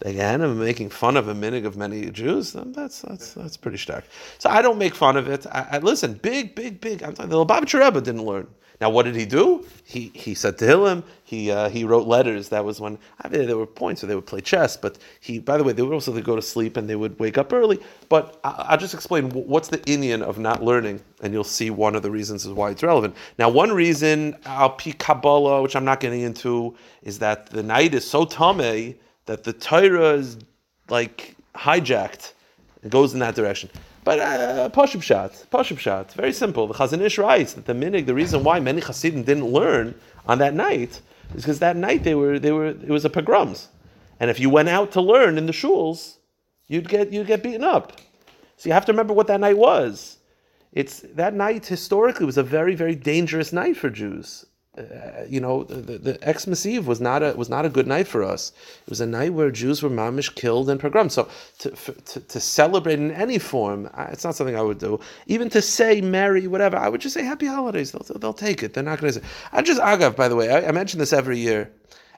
The 0.00 0.12
Gehenim 0.12 0.56
making 0.56 0.90
fun 0.90 1.16
of 1.16 1.28
a 1.28 1.34
minig 1.34 1.64
of 1.64 1.76
many 1.76 2.10
Jews, 2.10 2.52
that's 2.52 3.02
that's 3.02 3.34
that's 3.34 3.56
pretty 3.56 3.78
stark." 3.78 4.06
So 4.38 4.50
I 4.50 4.60
don't 4.60 4.76
make 4.76 4.96
fun 4.96 5.16
of 5.16 5.28
it. 5.28 5.46
I, 5.46 5.68
I 5.70 5.78
listen, 5.78 6.14
big, 6.14 6.56
big, 6.56 6.80
big. 6.80 7.04
I'm 7.04 7.14
talking. 7.14 7.30
The 7.30 7.36
Lubavitcher 7.36 7.78
Rebbe 7.78 8.00
didn't 8.00 8.24
learn. 8.24 8.48
Now, 8.80 8.90
what 8.90 9.04
did 9.04 9.14
he 9.14 9.24
do? 9.24 9.64
He 9.84 10.10
he 10.14 10.34
said 10.34 10.58
to 10.58 10.66
Hillel, 10.66 11.04
he 11.22 11.50
uh, 11.50 11.68
he 11.68 11.84
wrote 11.84 12.06
letters. 12.06 12.48
That 12.48 12.64
was 12.64 12.80
when 12.80 12.98
I 13.20 13.28
mean, 13.28 13.46
there 13.46 13.56
were 13.56 13.66
points 13.66 14.02
where 14.02 14.08
they 14.08 14.14
would 14.14 14.26
play 14.26 14.40
chess, 14.40 14.76
but 14.76 14.98
he, 15.20 15.38
by 15.38 15.56
the 15.56 15.64
way, 15.64 15.72
they 15.72 15.82
would 15.82 15.92
also 15.92 16.18
go 16.20 16.34
to 16.34 16.42
sleep 16.42 16.76
and 16.76 16.88
they 16.88 16.96
would 16.96 17.18
wake 17.20 17.38
up 17.38 17.52
early. 17.52 17.78
But 18.08 18.40
I, 18.42 18.72
will 18.72 18.78
just 18.78 18.94
explain 18.94 19.30
what's 19.30 19.68
the 19.68 19.78
inyan 19.78 20.22
of 20.22 20.38
not 20.38 20.62
learning, 20.62 21.00
and 21.22 21.32
you'll 21.32 21.44
see 21.44 21.70
one 21.70 21.94
of 21.94 22.02
the 22.02 22.10
reasons 22.10 22.44
is 22.44 22.52
why 22.52 22.70
it's 22.70 22.82
relevant. 22.82 23.14
Now, 23.38 23.48
one 23.48 23.72
reason 23.72 24.36
al 24.44 24.70
pi 24.70 24.92
Kabbalah, 24.92 25.62
which 25.62 25.76
I'm 25.76 25.84
not 25.84 26.00
getting 26.00 26.22
into, 26.22 26.76
is 27.02 27.18
that 27.20 27.46
the 27.50 27.62
night 27.62 27.94
is 27.94 28.08
so 28.08 28.24
tame 28.24 28.96
that 29.26 29.44
the 29.44 29.52
Torah 29.52 30.14
is 30.14 30.38
like 30.88 31.36
hijacked. 31.54 32.32
It 32.82 32.90
goes 32.90 33.14
in 33.14 33.20
that 33.20 33.34
direction. 33.34 33.70
But 34.04 34.20
uh, 34.20 34.68
Pashub 34.68 35.02
Shat, 35.02 35.80
Shat, 35.80 36.12
very 36.12 36.32
simple. 36.32 36.66
The 36.66 36.74
Chazon 36.74 37.00
Ish 37.00 37.16
writes 37.16 37.54
that 37.54 37.64
the 37.64 37.72
minig, 37.72 38.04
the 38.04 38.14
reason 38.14 38.44
why 38.44 38.60
many 38.60 38.82
Hasidim 38.82 39.24
didn't 39.24 39.46
learn 39.46 39.94
on 40.26 40.38
that 40.38 40.52
night 40.52 41.00
is 41.34 41.42
because 41.42 41.58
that 41.60 41.76
night 41.76 42.04
they 42.04 42.14
were 42.14 42.38
they 42.38 42.52
were 42.52 42.66
it 42.66 42.88
was 42.88 43.06
a 43.06 43.10
pogroms, 43.10 43.68
and 44.20 44.30
if 44.30 44.38
you 44.38 44.50
went 44.50 44.68
out 44.68 44.92
to 44.92 45.00
learn 45.00 45.38
in 45.38 45.46
the 45.46 45.52
shuls, 45.52 46.18
you'd 46.66 46.88
get 46.88 47.12
you'd 47.12 47.26
get 47.26 47.42
beaten 47.42 47.64
up. 47.64 47.98
So 48.58 48.68
you 48.68 48.74
have 48.74 48.84
to 48.86 48.92
remember 48.92 49.14
what 49.14 49.26
that 49.28 49.40
night 49.40 49.56
was. 49.56 50.18
It's 50.72 51.00
that 51.14 51.32
night 51.32 51.66
historically 51.66 52.26
was 52.26 52.36
a 52.36 52.42
very 52.42 52.74
very 52.74 52.94
dangerous 52.94 53.54
night 53.54 53.76
for 53.78 53.88
Jews 53.88 54.44
uh, 54.76 55.24
you 55.28 55.40
know, 55.40 55.62
the, 55.64 55.98
the 55.98 56.38
Xmas 56.38 56.66
Eve 56.66 56.86
was 56.86 57.00
not 57.00 57.22
a 57.22 57.32
was 57.34 57.48
not 57.48 57.64
a 57.64 57.68
good 57.68 57.86
night 57.86 58.08
for 58.08 58.24
us. 58.24 58.52
It 58.82 58.90
was 58.90 59.00
a 59.00 59.06
night 59.06 59.32
where 59.32 59.50
Jews 59.50 59.82
were 59.82 59.90
mamish 59.90 60.34
killed 60.34 60.68
and 60.68 60.80
pogromed. 60.80 61.12
So 61.12 61.28
to, 61.58 61.70
to, 61.70 62.20
to 62.20 62.40
celebrate 62.40 62.98
in 62.98 63.12
any 63.12 63.38
form, 63.38 63.88
it's 63.96 64.24
not 64.24 64.34
something 64.34 64.56
I 64.56 64.62
would 64.62 64.78
do. 64.78 64.98
Even 65.26 65.48
to 65.50 65.62
say 65.62 66.00
Merry, 66.00 66.48
whatever, 66.48 66.76
I 66.76 66.88
would 66.88 67.00
just 67.00 67.14
say 67.14 67.22
Happy 67.22 67.46
Holidays. 67.46 67.92
They'll, 67.92 68.18
they'll 68.18 68.32
take 68.32 68.64
it. 68.64 68.74
They're 68.74 68.82
not 68.82 69.00
going 69.00 69.12
to 69.12 69.20
say. 69.20 69.26
I 69.52 69.62
just 69.62 69.80
agav. 69.80 70.16
By 70.16 70.28
the 70.28 70.36
way, 70.36 70.50
I, 70.50 70.68
I 70.68 70.72
mention 70.72 70.98
this 70.98 71.12
every 71.12 71.38
year. 71.38 71.70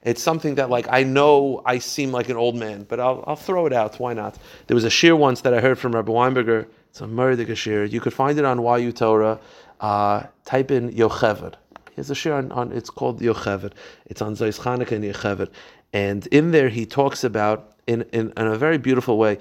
It's 0.02 0.22
something 0.22 0.54
that 0.54 0.70
like 0.70 0.86
I 0.90 1.02
know 1.02 1.62
I 1.66 1.78
seem 1.78 2.10
like 2.10 2.30
an 2.30 2.36
old 2.36 2.56
man, 2.56 2.86
but 2.88 3.00
I'll, 3.00 3.22
I'll 3.26 3.36
throw 3.36 3.66
it 3.66 3.74
out. 3.74 4.00
Why 4.00 4.14
not? 4.14 4.38
There 4.66 4.74
was 4.74 4.84
a 4.84 4.90
shir 4.90 5.14
once 5.14 5.42
that 5.42 5.52
I 5.52 5.60
heard 5.60 5.78
from 5.78 5.94
Rabbi 5.94 6.10
Weinberger. 6.10 6.66
It's 6.88 7.02
a 7.02 7.04
Murdik 7.04 7.54
shir. 7.54 7.84
You 7.84 8.00
could 8.00 8.14
find 8.14 8.38
it 8.38 8.46
on 8.46 8.62
YU 8.80 8.92
Torah. 8.92 9.40
Uh, 9.78 10.22
type 10.46 10.70
in 10.70 10.90
Yocheved 10.90 11.56
has 11.96 12.10
a 12.10 12.14
share 12.14 12.34
on, 12.34 12.52
on 12.52 12.72
it's 12.72 12.90
called 12.90 13.20
Yocheved. 13.20 13.72
It's 14.06 14.22
on 14.22 14.34
Zayis 14.34 14.60
Chanukah 14.60 14.92
and 14.92 15.04
Yocheved. 15.04 15.50
And 15.92 16.26
in 16.28 16.50
there 16.50 16.68
he 16.68 16.86
talks 16.86 17.24
about 17.24 17.74
in, 17.86 18.02
in, 18.12 18.32
in 18.36 18.46
a 18.46 18.56
very 18.56 18.78
beautiful 18.78 19.18
way. 19.18 19.38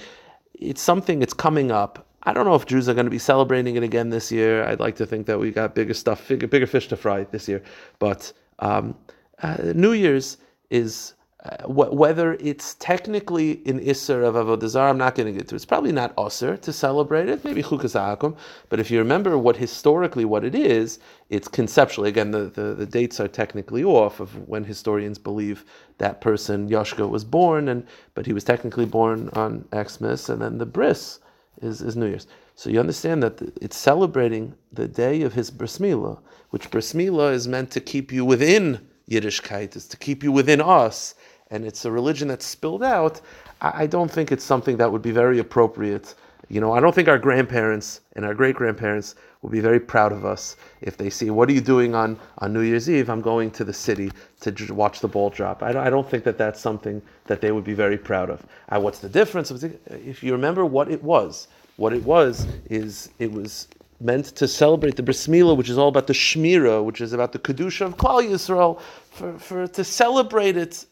It's 0.53 0.81
something, 0.81 1.21
it's 1.21 1.33
coming 1.33 1.71
up. 1.71 2.05
I 2.23 2.33
don't 2.33 2.45
know 2.45 2.55
if 2.55 2.65
Jews 2.65 2.89
are 2.89 2.93
going 2.93 3.05
to 3.05 3.11
be 3.11 3.19
celebrating 3.19 3.75
it 3.75 3.83
again 3.83 4.09
this 4.09 4.31
year. 4.31 4.65
I'd 4.65 4.79
like 4.79 4.95
to 4.95 5.05
think 5.05 5.27
that 5.27 5.39
we 5.39 5.51
got 5.51 5.75
bigger 5.75 5.93
stuff, 5.93 6.27
bigger, 6.27 6.47
bigger 6.47 6.65
fish 6.65 6.87
to 6.87 6.97
fry 6.97 7.23
this 7.25 7.47
year. 7.47 7.61
But 7.99 8.33
um, 8.59 8.95
uh, 9.43 9.57
New 9.75 9.91
Year's 9.91 10.37
is 10.69 11.13
uh, 11.45 11.67
whether 11.67 12.33
it's 12.39 12.73
technically 12.75 13.51
in 13.67 13.79
Isser 13.79 14.23
of 14.23 14.33
Avodah 14.33 14.67
Zarah, 14.67 14.89
I'm 14.89 14.97
not 14.97 15.13
going 15.13 15.31
to 15.31 15.37
get 15.37 15.47
to. 15.49 15.55
It's 15.55 15.65
probably 15.65 15.91
not 15.91 16.15
Osir 16.15 16.59
to 16.61 16.73
celebrate 16.73 17.29
it, 17.29 17.43
maybe 17.45 17.61
Chukas 17.61 17.93
Akum. 17.93 18.35
But 18.69 18.79
if 18.79 18.89
you 18.89 18.97
remember 18.97 19.37
what 19.37 19.55
historically 19.55 20.25
what 20.25 20.43
it 20.43 20.55
is, 20.55 20.97
it's 21.29 21.47
conceptually. 21.47 22.09
Again, 22.09 22.31
the, 22.31 22.45
the, 22.45 22.73
the, 22.73 22.85
dates 22.87 23.19
are 23.19 23.27
technically 23.27 23.83
off 23.83 24.19
of 24.19 24.47
when 24.47 24.63
historians 24.63 25.19
believe 25.19 25.65
that 25.99 26.19
person 26.19 26.67
Yoshka 26.67 27.07
was 27.07 27.23
born, 27.23 27.69
and 27.69 27.85
but 28.15 28.25
he 28.25 28.33
was 28.33 28.43
technically 28.43 28.85
born 28.85 29.29
on 29.33 29.65
Xmas, 29.71 30.29
and 30.29 30.41
then 30.41 30.57
the 30.57 30.65
bris 30.65 31.19
is, 31.61 31.79
is 31.81 31.95
New 31.95 32.07
Year's. 32.07 32.25
So 32.55 32.71
you 32.71 32.79
understand 32.79 33.21
that 33.21 33.39
it's 33.61 33.77
celebrating 33.77 34.55
the 34.71 34.87
day 34.87 35.21
of 35.21 35.33
his 35.33 35.51
bris 35.51 35.77
milah, 35.77 36.17
which 36.49 36.71
bris 36.71 36.93
milah 36.93 37.33
is 37.33 37.47
meant 37.47 37.69
to 37.71 37.81
keep 37.81 38.11
you 38.11 38.25
within 38.25 38.87
Yiddishkeit, 39.11 39.75
is 39.75 39.87
to 39.89 39.97
keep 39.97 40.23
you 40.23 40.31
within 40.31 40.59
us 40.59 41.13
and 41.51 41.65
it's 41.65 41.85
a 41.85 41.91
religion 41.91 42.27
that's 42.27 42.45
spilled 42.45 42.83
out, 42.83 43.21
I 43.61 43.87
don't 43.87 44.11
think 44.11 44.31
it's 44.31 44.43
something 44.43 44.77
that 44.77 44.91
would 44.91 45.01
be 45.01 45.11
very 45.11 45.39
appropriate. 45.39 46.15
You 46.49 46.61
know, 46.61 46.73
I 46.73 46.79
don't 46.79 46.93
think 46.93 47.07
our 47.07 47.17
grandparents 47.17 48.01
and 48.15 48.25
our 48.25 48.33
great 48.33 48.55
grandparents 48.55 49.15
will 49.41 49.49
be 49.49 49.59
very 49.59 49.79
proud 49.79 50.11
of 50.11 50.25
us 50.25 50.57
if 50.81 50.97
they 50.97 51.09
see, 51.09 51.29
what 51.29 51.49
are 51.49 51.53
you 51.53 51.61
doing 51.61 51.95
on, 51.95 52.19
on 52.39 52.53
New 52.53 52.61
Year's 52.61 52.89
Eve? 52.89 53.09
I'm 53.09 53.21
going 53.21 53.49
to 53.51 53.63
the 53.63 53.73
city 53.73 54.11
to 54.41 54.73
watch 54.73 54.99
the 54.99 55.07
ball 55.07 55.29
drop. 55.29 55.63
I 55.63 55.71
don't, 55.71 55.85
I 55.85 55.89
don't 55.89 56.09
think 56.09 56.23
that 56.25 56.37
that's 56.37 56.59
something 56.59 57.01
that 57.25 57.41
they 57.41 57.51
would 57.51 57.63
be 57.63 57.73
very 57.73 57.97
proud 57.97 58.29
of. 58.29 58.45
Uh, 58.69 58.79
what's 58.79 58.99
the 58.99 59.09
difference? 59.09 59.51
If 59.87 60.23
you 60.23 60.31
remember 60.33 60.65
what 60.65 60.91
it 60.91 61.01
was, 61.01 61.47
what 61.77 61.93
it 61.93 62.03
was 62.03 62.45
is 62.69 63.09
it 63.19 63.31
was 63.31 63.67
meant 64.01 64.25
to 64.25 64.47
celebrate 64.47 64.95
the 64.95 65.03
bris 65.03 65.27
which 65.27 65.69
is 65.69 65.77
all 65.77 65.87
about 65.87 66.07
the 66.07 66.13
shmira, 66.13 66.83
which 66.83 67.01
is 67.01 67.13
about 67.13 67.31
the 67.31 67.39
kedusha 67.39 67.85
of 67.85 67.97
Klal 67.97 68.21
Yisrael, 68.27 68.79
for, 69.11 69.39
for 69.39 69.67
to 69.67 69.83
celebrate 69.83 70.57
it 70.57 70.85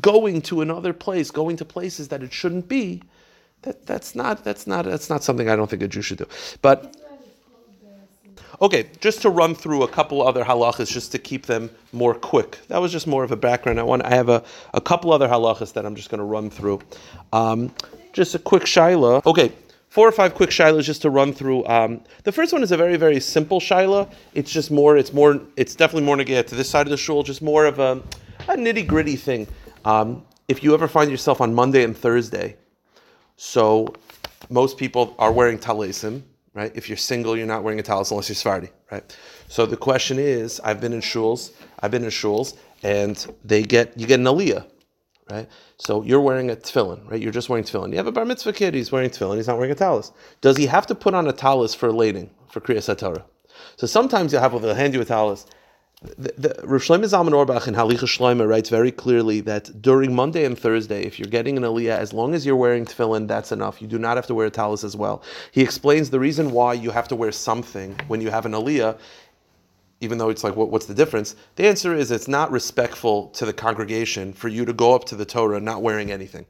going 0.00 0.42
to 0.42 0.60
another 0.60 0.92
place, 0.92 1.30
going 1.30 1.56
to 1.56 1.64
places 1.64 2.08
that 2.08 2.22
it 2.22 2.32
shouldn't 2.32 2.68
be, 2.68 3.02
that, 3.62 3.86
that's 3.86 4.14
not 4.14 4.44
that's 4.44 4.66
not 4.66 4.84
that's 4.84 5.10
not 5.10 5.24
something 5.24 5.48
I 5.48 5.56
don't 5.56 5.68
think 5.68 5.82
a 5.82 5.88
Jew 5.88 6.02
should 6.02 6.18
do. 6.18 6.28
But 6.62 6.96
okay, 8.60 8.88
just 9.00 9.22
to 9.22 9.30
run 9.30 9.54
through 9.54 9.82
a 9.82 9.88
couple 9.88 10.26
other 10.26 10.44
halachas, 10.44 10.90
just 10.90 11.12
to 11.12 11.18
keep 11.18 11.46
them 11.46 11.70
more 11.92 12.14
quick. 12.14 12.58
That 12.68 12.78
was 12.78 12.92
just 12.92 13.06
more 13.06 13.24
of 13.24 13.32
a 13.32 13.36
background. 13.36 13.80
I 13.80 13.82
want 13.82 14.04
I 14.04 14.14
have 14.14 14.28
a, 14.28 14.44
a 14.74 14.80
couple 14.80 15.12
other 15.12 15.28
halachas 15.28 15.72
that 15.74 15.84
I'm 15.84 15.94
just 15.94 16.10
going 16.10 16.18
to 16.18 16.24
run 16.24 16.50
through. 16.50 16.80
Um, 17.32 17.74
just 18.12 18.34
a 18.34 18.38
quick 18.38 18.64
shaila. 18.64 19.24
Okay. 19.26 19.52
Four 19.88 20.06
or 20.06 20.12
five 20.12 20.34
quick 20.34 20.50
shilas 20.50 20.82
just 20.82 21.00
to 21.02 21.10
run 21.10 21.32
through. 21.32 21.66
Um, 21.66 22.02
the 22.22 22.30
first 22.30 22.52
one 22.52 22.62
is 22.62 22.72
a 22.72 22.76
very, 22.76 22.98
very 22.98 23.18
simple 23.20 23.58
shaila. 23.58 24.12
It's 24.34 24.50
just 24.50 24.70
more, 24.70 24.98
it's 24.98 25.14
more, 25.14 25.40
it's 25.56 25.74
definitely 25.74 26.04
more 26.04 26.16
to 26.16 26.24
get 26.24 26.46
to 26.48 26.54
this 26.54 26.68
side 26.68 26.86
of 26.86 26.90
the 26.90 26.98
shul, 26.98 27.22
just 27.22 27.40
more 27.40 27.64
of 27.64 27.78
a, 27.78 28.02
a 28.48 28.54
nitty 28.54 28.86
gritty 28.86 29.16
thing. 29.16 29.48
Um, 29.84 30.24
if 30.48 30.62
you 30.62 30.74
ever 30.74 30.88
find 30.88 31.10
yourself 31.10 31.40
on 31.40 31.54
Monday 31.54 31.84
and 31.84 31.96
Thursday, 31.96 32.56
so 33.36 33.94
most 34.50 34.78
people 34.78 35.14
are 35.18 35.32
wearing 35.32 35.58
talisim, 35.58 36.22
right? 36.54 36.72
If 36.74 36.88
you're 36.88 36.96
single, 36.96 37.36
you're 37.36 37.46
not 37.46 37.62
wearing 37.62 37.78
a 37.78 37.82
talis 37.82 38.10
unless 38.10 38.28
you're 38.28 38.36
Sephardi, 38.36 38.70
right? 38.90 39.16
So 39.48 39.66
the 39.66 39.76
question 39.76 40.18
is, 40.18 40.60
I've 40.60 40.80
been 40.80 40.92
in 40.92 41.00
shuls, 41.00 41.52
I've 41.80 41.90
been 41.90 42.04
in 42.04 42.10
shuls, 42.10 42.56
and 42.82 43.26
they 43.44 43.62
get 43.62 43.96
you 43.98 44.06
get 44.06 44.20
an 44.20 44.26
aliyah, 44.26 44.66
right? 45.30 45.48
So 45.78 46.02
you're 46.02 46.20
wearing 46.20 46.50
a 46.50 46.56
tefillin, 46.56 47.08
right? 47.10 47.20
You're 47.20 47.32
just 47.32 47.48
wearing 47.48 47.64
tefillin. 47.64 47.90
You 47.90 47.96
have 47.98 48.06
a 48.06 48.12
bar 48.12 48.24
mitzvah 48.24 48.52
kid, 48.52 48.74
he's 48.74 48.90
wearing 48.90 49.10
tefillin, 49.10 49.36
he's 49.36 49.46
not 49.46 49.56
wearing 49.56 49.72
a 49.72 49.76
talis. 49.76 50.12
Does 50.40 50.56
he 50.56 50.66
have 50.66 50.86
to 50.86 50.94
put 50.94 51.14
on 51.14 51.28
a 51.28 51.32
talis 51.32 51.74
for 51.74 51.92
lading, 51.92 52.30
for 52.50 52.60
Kriyas 52.60 52.92
HaTorah? 52.94 53.24
So 53.76 53.86
sometimes 53.86 54.32
you'll 54.32 54.42
have, 54.42 54.60
they'll 54.60 54.74
hand 54.74 54.94
you 54.94 55.00
a 55.00 55.04
talis, 55.04 55.46
the, 56.00 56.32
the, 56.38 56.54
Rav 56.64 56.80
Shlomo 56.80 57.04
Zalman 57.04 57.32
Auerbach 57.32 57.66
in 57.66 57.74
Halicha 57.74 58.04
Shlomo 58.04 58.48
writes 58.48 58.68
very 58.68 58.92
clearly 58.92 59.40
that 59.40 59.82
during 59.82 60.14
Monday 60.14 60.44
and 60.44 60.56
Thursday, 60.56 61.02
if 61.02 61.18
you're 61.18 61.28
getting 61.28 61.56
an 61.56 61.64
aliyah, 61.64 61.98
as 61.98 62.12
long 62.12 62.34
as 62.34 62.46
you're 62.46 62.54
wearing 62.54 62.84
tefillin, 62.84 63.26
that's 63.26 63.50
enough. 63.50 63.82
You 63.82 63.88
do 63.88 63.98
not 63.98 64.16
have 64.16 64.26
to 64.28 64.34
wear 64.34 64.46
a 64.46 64.50
talis 64.50 64.84
as 64.84 64.94
well. 64.94 65.22
He 65.50 65.60
explains 65.60 66.10
the 66.10 66.20
reason 66.20 66.52
why 66.52 66.74
you 66.74 66.92
have 66.92 67.08
to 67.08 67.16
wear 67.16 67.32
something 67.32 67.98
when 68.06 68.20
you 68.20 68.30
have 68.30 68.46
an 68.46 68.52
aliyah, 68.52 68.96
even 70.00 70.18
though 70.18 70.28
it's 70.28 70.44
like, 70.44 70.54
what, 70.54 70.70
what's 70.70 70.86
the 70.86 70.94
difference? 70.94 71.34
The 71.56 71.66
answer 71.66 71.96
is 71.96 72.12
it's 72.12 72.28
not 72.28 72.52
respectful 72.52 73.28
to 73.30 73.44
the 73.44 73.52
congregation 73.52 74.32
for 74.32 74.46
you 74.46 74.64
to 74.66 74.72
go 74.72 74.94
up 74.94 75.04
to 75.06 75.16
the 75.16 75.26
Torah 75.26 75.60
not 75.60 75.82
wearing 75.82 76.12
anything. 76.12 76.46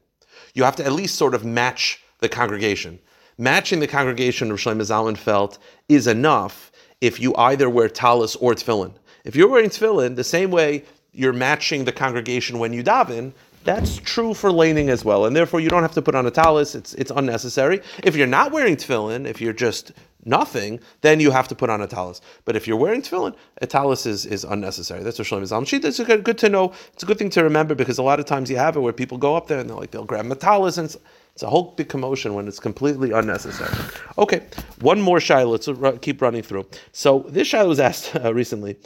You 0.53 0.65
have 0.65 0.77
to 0.77 0.85
at 0.85 0.93
least 0.93 1.17
sort 1.17 1.35
of 1.35 1.47
match 1.47 2.03
the 2.19 2.29
congregation. 2.29 2.99
Matching 3.39 3.81
the 3.81 3.87
congregation, 3.87 4.51
Shlomo 4.51 4.83
Zalman 4.83 5.17
felt, 5.17 5.59
is 5.89 6.07
enough 6.07 6.71
if 7.01 7.19
you 7.19 7.35
either 7.37 7.71
wear 7.71 7.89
talis 7.89 8.37
or 8.37 8.53
tefillin. 8.53 8.93
If 9.25 9.37
you're 9.37 9.49
wearing 9.49 9.71
tefillin, 9.71 10.17
the 10.17 10.25
same 10.25 10.51
way 10.51 10.85
you're 11.13 11.33
matching 11.33 11.85
the 11.85 11.93
congregation 11.93 12.59
when 12.59 12.73
you 12.73 12.83
daven, 12.83 13.33
that's 13.65 13.99
true 13.99 14.35
for 14.35 14.51
laning 14.51 14.89
as 14.89 15.05
well, 15.05 15.27
and 15.27 15.35
therefore 15.37 15.61
you 15.61 15.69
don't 15.69 15.83
have 15.83 15.93
to 15.95 16.03
put 16.03 16.15
on 16.15 16.27
a 16.27 16.31
talis. 16.31 16.75
It's 16.75 16.95
it's 16.95 17.11
unnecessary. 17.15 17.83
If 18.03 18.17
you're 18.17 18.27
not 18.27 18.53
wearing 18.53 18.77
tefillin, 18.77 19.27
if 19.27 19.41
you're 19.41 19.53
just 19.53 19.93
nothing, 20.25 20.81
then 21.01 21.21
you 21.21 21.31
have 21.31 21.49
to 21.49 21.55
put 21.55 21.71
on 21.71 21.81
a 21.81 21.87
talis. 21.87 22.21
But 22.45 22.57
if 22.57 22.67
you're 22.67 22.77
wearing 22.77 23.03
tefillin, 23.03 23.35
a 23.63 23.67
talis 23.67 24.07
is, 24.07 24.27
is 24.27 24.45
unnecessary. 24.45 25.03
That's 25.03 25.19
what 25.19 25.29
Shlomo 25.29 25.43
Zalman 25.43 25.85
It's 25.85 26.03
good, 26.03 26.25
good 26.25 26.39
to 26.39 26.49
know. 26.49 26.73
It's 26.93 27.03
a 27.03 27.07
good 27.07 27.19
thing 27.19 27.31
to 27.31 27.43
remember 27.43 27.75
because 27.75 27.99
a 27.99 28.03
lot 28.03 28.21
of 28.21 28.27
times 28.27 28.51
you 28.51 28.57
have 28.57 28.77
it 28.77 28.81
where 28.81 28.93
people 28.93 29.19
go 29.19 29.37
up 29.37 29.47
there 29.47 29.59
and 29.59 29.69
they're 29.69 29.77
like 29.77 29.91
they'll 29.91 30.05
grab 30.05 30.31
a 30.31 30.35
talis 30.35 30.79
and 30.79 30.87
it's, 30.87 30.97
it's 31.33 31.43
a 31.43 31.49
whole 31.49 31.75
big 31.77 31.89
commotion 31.89 32.35
when 32.35 32.49
it's 32.49 32.59
completely 32.59 33.13
unnecessary. 33.13 33.73
Okay, 34.19 34.43
one 34.81 35.01
more 35.01 35.21
shiloh. 35.21 35.51
Let's 35.53 35.69
keep 36.01 36.21
running 36.21 36.43
through. 36.43 36.67
So 36.93 37.25
this 37.29 37.47
shiloh 37.49 37.69
was 37.69 37.81
asked 37.81 38.17
uh, 38.17 38.35
recently. 38.35 38.77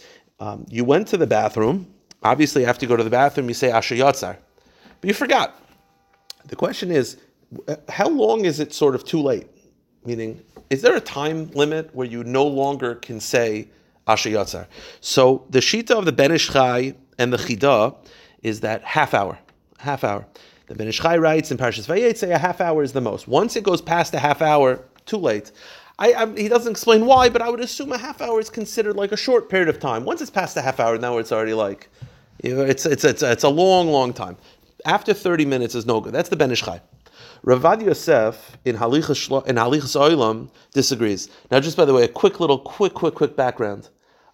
Um, 0.43 0.67
you 0.69 0.85
went 0.85 1.07
to 1.09 1.17
the 1.17 1.27
bathroom. 1.27 1.87
Obviously, 2.25 2.67
after 2.67 2.85
you 2.85 2.89
go 2.89 2.97
to 2.97 3.05
the 3.05 3.11
bathroom, 3.11 3.47
you 3.47 3.55
say 3.55 3.71
Asher 3.71 3.95
Yatzar. 3.95 4.37
But 5.01 5.09
you 5.09 5.15
forgot. 5.15 5.57
The 6.49 6.57
question 6.57 6.91
is, 6.91 7.17
how 7.89 8.09
long 8.09 8.45
is 8.45 8.59
it 8.59 8.75
sort 8.75 8.97
of 8.97 9.05
too 9.05 9.23
late? 9.23 9.47
Meaning, 10.05 10.43
is 10.69 10.83
there 10.83 10.97
a 10.97 11.01
time 11.01 11.49
limit 11.53 11.95
where 11.95 12.09
you 12.09 12.25
no 12.25 12.45
longer 12.45 12.97
can 12.97 13.21
say 13.21 13.69
Asher 14.09 14.31
Yatzar? 14.31 14.67
So 15.01 15.47
the 15.51 15.61
Shita 15.61 15.97
of 15.97 16.07
the 16.07 16.13
Ben 16.13 16.33
Ish 16.33 16.51
Chai 16.51 16.97
and 17.19 17.33
the 17.33 17.37
Chida 17.37 17.95
is 18.43 18.63
that 18.63 18.83
half 18.83 19.15
hour. 19.15 19.39
Half 19.79 20.03
hour. 20.03 20.27
The 20.67 20.75
Ben 20.75 20.89
Ish 20.89 20.99
Chai 20.99 21.19
writes 21.19 21.53
in 21.53 21.57
Parshas 21.57 21.87
Vayet, 21.87 22.17
say 22.17 22.33
a 22.33 22.39
half 22.39 22.61
hour 22.61 22.83
is 22.83 22.93
the 22.93 23.01
most. 23.01 23.29
Once 23.29 23.55
it 23.55 23.63
goes 23.63 23.81
past 23.81 24.13
a 24.13 24.19
half 24.19 24.43
hour, 24.43 24.85
too 25.07 25.19
late. 25.19 25.53
I, 26.03 26.25
I, 26.25 26.27
he 26.37 26.49
doesn't 26.49 26.73
explain 26.73 27.07
why, 27.07 27.29
but 27.29 27.43
I 27.43 27.49
would 27.49 27.61
assume 27.61 27.93
a 27.93 27.99
half 27.99 28.21
hour 28.21 28.41
is 28.41 28.51
considered 28.51 28.97
like 28.97 29.13
a 29.13 29.17
short 29.17 29.49
period 29.49 29.69
of 29.69 29.79
time. 29.79 30.05
Once 30.05 30.21
it's 30.21 30.33
past 30.33 30.57
a 30.57 30.63
half 30.63 30.81
hour, 30.81 30.99
now 30.99 31.19
it's 31.19 31.31
already 31.31 31.55
like, 31.55 31.89
you 32.43 32.57
know, 32.57 32.63
it's, 32.63 32.85
it's, 32.87 33.05
it's, 33.05 33.23
it's 33.23 33.45
a 33.45 33.49
long, 33.49 33.87
long 33.87 34.13
time. 34.13 34.37
After 34.85 35.15
30 35.15 35.45
minutes 35.45 35.77
is 35.77 35.87
no 35.87 36.01
good. 36.01 36.13
That's 36.13 36.29
the 36.29 36.35
Ben 36.35 36.51
Ish 36.51 36.63
Chai. 36.63 36.81
Ravad 37.47 37.85
Yosef 37.85 38.59
in 38.65 38.77
Halichas 38.77 39.47
in 39.47 39.55
Halichas 39.55 39.95
Oilam 39.95 40.51
disagrees. 40.73 41.29
Now, 41.53 41.61
just 41.61 41.77
by 41.77 41.85
the 41.85 41.95
way, 41.95 42.03
a 42.03 42.09
quick 42.09 42.41
little, 42.41 42.59
quick, 42.59 42.95
quick, 42.95 43.15
quick 43.15 43.37
background. 43.37 43.89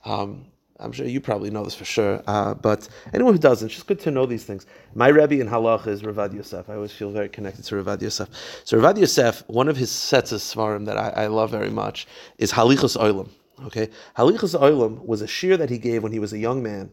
Um, 0.06 0.46
I'm 0.80 0.92
sure 0.92 1.06
you 1.06 1.20
probably 1.20 1.50
know 1.50 1.64
this 1.64 1.74
for 1.74 1.84
sure, 1.84 2.22
uh, 2.28 2.54
but 2.54 2.88
anyone 3.12 3.32
who 3.32 3.38
doesn't, 3.40 3.66
it's 3.66 3.74
just 3.74 3.88
good 3.88 3.98
to 4.00 4.12
know 4.12 4.26
these 4.26 4.44
things. 4.44 4.64
My 4.94 5.08
Rebbe 5.08 5.40
in 5.40 5.48
Halach 5.48 5.88
is 5.88 6.02
Ravad 6.02 6.32
Yosef. 6.34 6.70
I 6.70 6.74
always 6.74 6.92
feel 6.92 7.10
very 7.10 7.28
connected 7.28 7.64
to 7.64 7.74
Ravad 7.74 8.00
Yosef. 8.00 8.28
So 8.62 8.78
Ravad 8.78 8.96
Yosef, 8.96 9.42
one 9.48 9.68
of 9.68 9.76
his 9.76 9.90
sets 9.90 10.30
of 10.30 10.40
svarim 10.40 10.86
that 10.86 10.96
I, 10.96 11.24
I 11.24 11.26
love 11.26 11.50
very 11.50 11.70
much 11.70 12.06
is 12.38 12.52
Halichos 12.52 12.96
Olam. 12.96 13.28
Okay, 13.66 13.88
Halichos 14.16 14.56
Olam 14.56 15.04
was 15.04 15.20
a 15.20 15.26
shear 15.26 15.56
that 15.56 15.68
he 15.68 15.78
gave 15.78 16.04
when 16.04 16.12
he 16.12 16.20
was 16.20 16.32
a 16.32 16.38
young 16.38 16.62
man. 16.62 16.90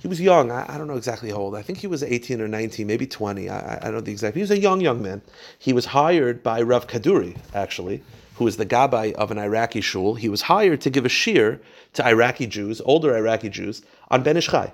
He 0.00 0.08
was 0.08 0.20
young. 0.20 0.50
I, 0.50 0.74
I, 0.74 0.76
don't 0.76 0.88
know 0.88 0.96
exactly 0.96 1.30
how 1.30 1.36
old. 1.36 1.54
I 1.54 1.62
think 1.62 1.78
he 1.78 1.86
was 1.86 2.02
18 2.02 2.40
or 2.40 2.48
19, 2.48 2.88
maybe 2.88 3.06
20. 3.06 3.48
I, 3.48 3.76
I 3.76 3.80
don't 3.84 3.92
know 3.94 4.00
the 4.00 4.10
exact. 4.10 4.34
He 4.34 4.40
was 4.40 4.50
a 4.50 4.58
young, 4.58 4.80
young 4.80 5.00
man. 5.00 5.22
He 5.60 5.72
was 5.72 5.84
hired 5.84 6.42
by 6.42 6.60
Rav 6.60 6.88
Kaduri, 6.88 7.36
actually, 7.54 8.02
who 8.36 8.44
was 8.44 8.56
the 8.56 8.66
gabbai 8.66 9.12
of 9.14 9.30
an 9.30 9.38
Iraqi 9.38 9.80
shul, 9.80 10.14
he 10.14 10.28
was 10.28 10.42
hired 10.42 10.80
to 10.82 10.90
give 10.90 11.04
a 11.04 11.08
shir 11.08 11.60
to 11.94 12.06
Iraqi 12.06 12.46
Jews, 12.46 12.80
older 12.84 13.16
Iraqi 13.16 13.48
Jews, 13.48 13.82
on 14.10 14.22
Ben 14.22 14.36
Ish 14.36 14.48
Chai. 14.48 14.72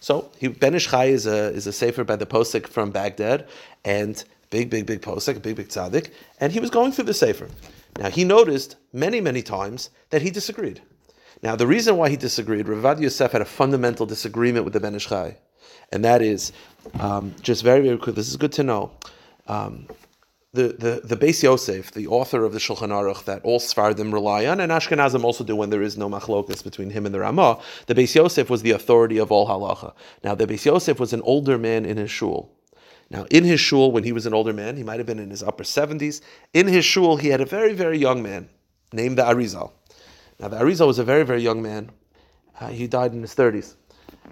So 0.00 0.30
he, 0.38 0.48
Ben 0.48 0.74
Ish 0.74 0.88
Chai 0.88 1.06
is 1.06 1.26
a, 1.26 1.48
is 1.50 1.66
a 1.66 1.72
sefer 1.72 2.04
by 2.04 2.16
the 2.16 2.26
posik 2.26 2.66
from 2.66 2.90
Baghdad, 2.90 3.46
and 3.84 4.22
big, 4.50 4.70
big, 4.70 4.86
big 4.86 5.02
posik, 5.02 5.42
big, 5.42 5.56
big 5.56 5.68
tzaddik, 5.68 6.10
and 6.40 6.52
he 6.52 6.60
was 6.60 6.70
going 6.70 6.92
through 6.92 7.04
the 7.04 7.14
sefer. 7.14 7.48
Now 7.98 8.10
he 8.10 8.24
noticed 8.24 8.76
many, 8.92 9.20
many 9.20 9.42
times 9.42 9.90
that 10.10 10.22
he 10.22 10.30
disagreed. 10.30 10.80
Now 11.42 11.56
the 11.56 11.66
reason 11.66 11.96
why 11.96 12.08
he 12.08 12.16
disagreed, 12.16 12.66
Ravad 12.66 13.00
Yosef 13.00 13.32
had 13.32 13.42
a 13.42 13.46
fundamental 13.46 14.06
disagreement 14.06 14.64
with 14.64 14.72
the 14.74 14.80
Ben 14.80 14.94
Ish 14.94 15.08
Chai, 15.08 15.36
and 15.92 16.04
that 16.04 16.22
is 16.22 16.52
um, 16.98 17.34
just 17.42 17.62
very, 17.62 17.82
very 17.82 17.98
quick. 17.98 18.16
This 18.16 18.28
is 18.28 18.36
good 18.36 18.52
to 18.52 18.62
know. 18.62 18.92
Um, 19.48 19.86
the, 20.56 20.68
the, 20.68 21.00
the 21.04 21.16
Beis 21.16 21.42
Yosef, 21.42 21.92
the 21.92 22.06
author 22.06 22.44
of 22.44 22.52
the 22.52 22.58
Shulchan 22.58 22.88
Aruch 22.88 23.24
that 23.24 23.42
all 23.44 23.60
Sfardim 23.60 24.12
rely 24.12 24.46
on, 24.46 24.58
and 24.60 24.72
Ashkenazim 24.72 25.22
also 25.22 25.44
do 25.44 25.54
when 25.54 25.70
there 25.70 25.82
is 25.82 25.96
no 25.96 26.08
machlokas 26.08 26.64
between 26.64 26.90
him 26.90 27.06
and 27.06 27.14
the 27.14 27.20
Ramah, 27.20 27.60
the 27.86 27.94
Beis 27.94 28.14
Yosef 28.14 28.50
was 28.50 28.62
the 28.62 28.70
authority 28.72 29.18
of 29.18 29.30
all 29.30 29.46
halacha. 29.46 29.92
Now, 30.24 30.34
the 30.34 30.46
Beis 30.46 30.64
Yosef 30.64 30.98
was 30.98 31.12
an 31.12 31.22
older 31.22 31.58
man 31.58 31.84
in 31.84 31.98
his 31.98 32.10
shul. 32.10 32.50
Now, 33.10 33.26
in 33.30 33.44
his 33.44 33.60
shul, 33.60 33.92
when 33.92 34.02
he 34.02 34.12
was 34.12 34.26
an 34.26 34.34
older 34.34 34.52
man, 34.52 34.76
he 34.76 34.82
might 34.82 34.98
have 34.98 35.06
been 35.06 35.20
in 35.20 35.30
his 35.30 35.42
upper 35.42 35.62
70s. 35.62 36.22
In 36.54 36.66
his 36.66 36.84
shul, 36.84 37.18
he 37.18 37.28
had 37.28 37.40
a 37.40 37.44
very, 37.44 37.72
very 37.72 37.98
young 37.98 38.22
man 38.22 38.48
named 38.92 39.18
the 39.18 39.22
Arizal. 39.22 39.72
Now, 40.40 40.48
the 40.48 40.56
Arizal 40.56 40.88
was 40.88 40.98
a 40.98 41.04
very, 41.04 41.22
very 41.22 41.42
young 41.42 41.62
man. 41.62 41.90
Uh, 42.58 42.68
he 42.68 42.86
died 42.86 43.12
in 43.12 43.20
his 43.20 43.34
30s. 43.34 43.74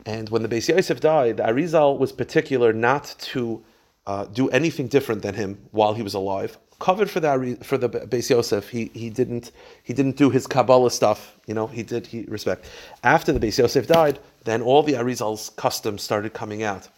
And 0.07 0.28
when 0.31 0.43
the 0.43 0.49
Beis 0.49 0.69
Yosef 0.69 1.00
died, 1.00 1.37
the 1.37 1.45
Arizal 1.45 1.99
was 1.99 2.12
particular 2.12 2.73
not 2.73 3.14
to 3.19 3.62
uh, 4.07 4.27
do 4.27 4.49
anything 4.51 4.89
different 4.89 5.23
than 5.23 5.35
him 5.35 5.59
while 5.71 5.95
he 5.95 6.03
was 6.03 6.15
alive. 6.15 6.59
Covered 6.81 7.11
for 7.11 7.21
the 7.21 7.57
for 7.63 7.79
the 7.79 7.89
Beis 7.89 8.29
Yosef, 8.29 8.69
he 8.69 8.91
he 8.95 9.09
didn't 9.09 9.53
he 9.85 9.93
didn't 9.93 10.17
do 10.17 10.29
his 10.29 10.47
Kabbalah 10.47 10.91
stuff. 10.91 11.37
You 11.47 11.55
know, 11.55 11.67
he 11.67 11.83
did 11.83 12.07
he 12.07 12.25
respect. 12.25 12.67
After 13.03 13.33
the 13.33 13.41
Beis 13.41 13.59
Yosef 13.59 13.87
died, 13.87 14.19
then 14.45 14.61
all 14.61 14.83
the 14.83 14.95
Arizal's 14.95 15.51
customs 15.51 16.03
started 16.03 16.35
coming 16.35 16.63
out. 16.63 16.89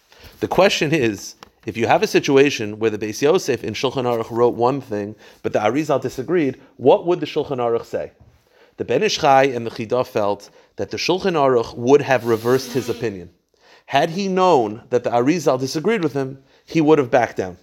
The 0.40 0.48
question 0.48 0.92
is, 0.92 1.36
if 1.66 1.76
you 1.76 1.86
have 1.86 2.02
a 2.02 2.06
situation 2.06 2.78
where 2.78 2.90
the 2.90 2.98
Beis 2.98 3.20
Yosef 3.22 3.62
in 3.62 3.74
Shulchan 3.74 4.04
Aruch 4.04 4.30
wrote 4.30 4.54
one 4.54 4.80
thing, 4.80 5.14
but 5.42 5.52
the 5.52 5.58
Arizal 5.58 6.00
disagreed, 6.00 6.60
what 6.76 7.06
would 7.06 7.20
the 7.20 7.26
Shulchan 7.26 7.58
Aruch 7.58 7.84
say? 7.84 8.12
The 8.78 8.84
Ben 8.84 9.02
Ish 9.02 9.18
Chai 9.18 9.44
and 9.44 9.66
the 9.66 9.70
Chidah 9.70 10.06
felt 10.06 10.50
that 10.76 10.90
the 10.90 10.96
Shulchan 10.96 11.34
Aruch 11.34 11.76
would 11.76 12.02
have 12.02 12.24
reversed 12.24 12.72
his 12.72 12.88
opinion. 12.88 13.30
Had 13.86 14.10
he 14.10 14.28
known 14.28 14.82
that 14.90 15.04
the 15.04 15.10
Arizal 15.10 15.58
disagreed 15.58 16.02
with 16.02 16.12
him, 16.12 16.42
he 16.66 16.80
would 16.80 16.98
have 16.98 17.10
backed 17.10 17.38
down. 17.38 17.56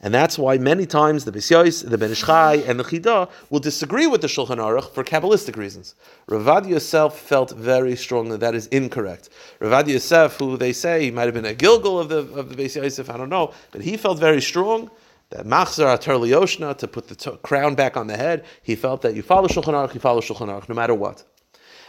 And 0.00 0.12
that's 0.12 0.38
why 0.38 0.58
many 0.58 0.84
times 0.84 1.24
the 1.24 1.32
Beis 1.32 1.88
the 1.88 1.96
Ben 1.96 2.10
Ish 2.10 2.28
and 2.28 2.78
the 2.78 2.84
Chidah 2.84 3.30
will 3.48 3.58
disagree 3.58 4.06
with 4.06 4.20
the 4.20 4.26
Shulchan 4.26 4.58
Aruch 4.58 4.90
for 4.92 5.02
Kabbalistic 5.02 5.56
reasons. 5.56 5.94
Ravad 6.28 6.68
Yosef 6.68 7.14
felt 7.14 7.52
very 7.52 7.96
strongly 7.96 8.36
that 8.36 8.54
is 8.54 8.66
incorrect. 8.66 9.30
Ravad 9.60 9.88
Yosef, 9.88 10.36
who 10.36 10.58
they 10.58 10.74
say 10.74 11.04
he 11.04 11.10
might 11.10 11.24
have 11.24 11.32
been 11.32 11.46
a 11.46 11.54
Gilgal 11.54 11.98
of 11.98 12.10
the, 12.10 12.18
of 12.18 12.54
the 12.54 12.62
Yosef, 12.62 13.08
I 13.08 13.16
don't 13.16 13.30
know, 13.30 13.54
but 13.70 13.80
he 13.80 13.96
felt 13.96 14.18
very 14.18 14.42
strong 14.42 14.90
that 15.30 15.46
Machzar 15.46 15.96
Atar 15.96 16.20
Yoshna, 16.28 16.76
to 16.76 16.86
put 16.86 17.08
the 17.08 17.14
t- 17.14 17.38
crown 17.42 17.74
back 17.74 17.96
on 17.96 18.06
the 18.06 18.16
head, 18.18 18.44
he 18.62 18.76
felt 18.76 19.00
that 19.02 19.14
you 19.14 19.22
follow 19.22 19.48
Shulchan 19.48 19.72
Aruch, 19.72 19.94
you 19.94 20.00
follow 20.00 20.20
Shulchan 20.20 20.48
Aruch, 20.48 20.68
no 20.68 20.74
matter 20.74 20.94
what. 20.94 21.24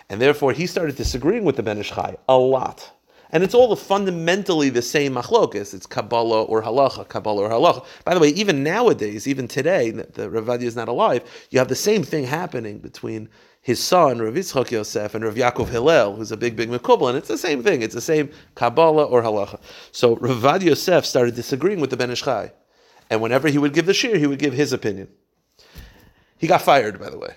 And 0.10 0.22
therefore, 0.22 0.54
he 0.54 0.68
started 0.68 0.96
disagreeing 0.96 1.44
with 1.44 1.58
the 1.58 1.64
Ben 1.64 1.80
Ish 1.80 1.92
a 2.30 2.38
lot. 2.38 2.95
And 3.36 3.44
it's 3.44 3.54
all 3.54 3.76
fundamentally 3.76 4.70
the 4.70 4.82
same 4.82 5.16
machlokas. 5.16 5.74
It's 5.74 5.86
Kabbalah 5.86 6.44
or 6.44 6.64
Halacha, 6.64 7.06
Kabbalah 7.10 7.42
or 7.42 7.50
Halacha. 7.50 7.86
By 8.06 8.14
the 8.14 8.22
way, 8.22 8.30
even 8.30 8.64
nowadays, 8.64 9.28
even 9.28 9.50
today, 9.50 9.92
the 9.92 10.30
Ravadia 10.30 10.62
is 10.62 10.78
not 10.78 10.88
alive, 10.88 11.22
you 11.50 11.60
have 11.60 11.68
the 11.68 11.76
same 11.76 12.02
thing 12.02 12.24
happening 12.24 12.78
between 12.78 13.28
his 13.62 13.84
son, 13.84 14.22
Rav 14.22 14.36
Yitzchak 14.36 14.72
Yosef, 14.72 15.16
and 15.16 15.26
Rav 15.26 15.36
Yaakov 15.36 15.68
Hillel, 15.68 16.16
who's 16.16 16.32
a 16.32 16.38
big, 16.38 16.56
big 16.56 16.70
Mekubal, 16.70 17.10
and 17.10 17.18
it's 17.18 17.28
the 17.28 17.38
same 17.38 17.62
thing. 17.62 17.82
It's 17.82 17.94
the 17.94 18.00
same 18.00 18.32
Kabbalah 18.56 19.04
or 19.04 19.22
Halacha. 19.22 19.60
So 19.92 20.16
Rav 20.16 20.64
Yosef 20.64 21.06
started 21.06 21.36
disagreeing 21.36 21.82
with 21.82 21.90
the 21.90 21.98
Ben 21.98 22.12
Ish 22.12 22.24
Chai. 22.24 22.54
And 23.10 23.22
whenever 23.22 23.50
he 23.50 23.58
would 23.58 23.74
give 23.74 23.86
the 23.86 23.94
shir, 23.94 24.18
he 24.18 24.28
would 24.28 24.40
give 24.40 24.54
his 24.54 24.72
opinion. 24.72 25.10
He 26.38 26.48
got 26.48 26.62
fired, 26.62 27.02
by 27.02 27.10
the 27.10 27.20
way. 27.20 27.36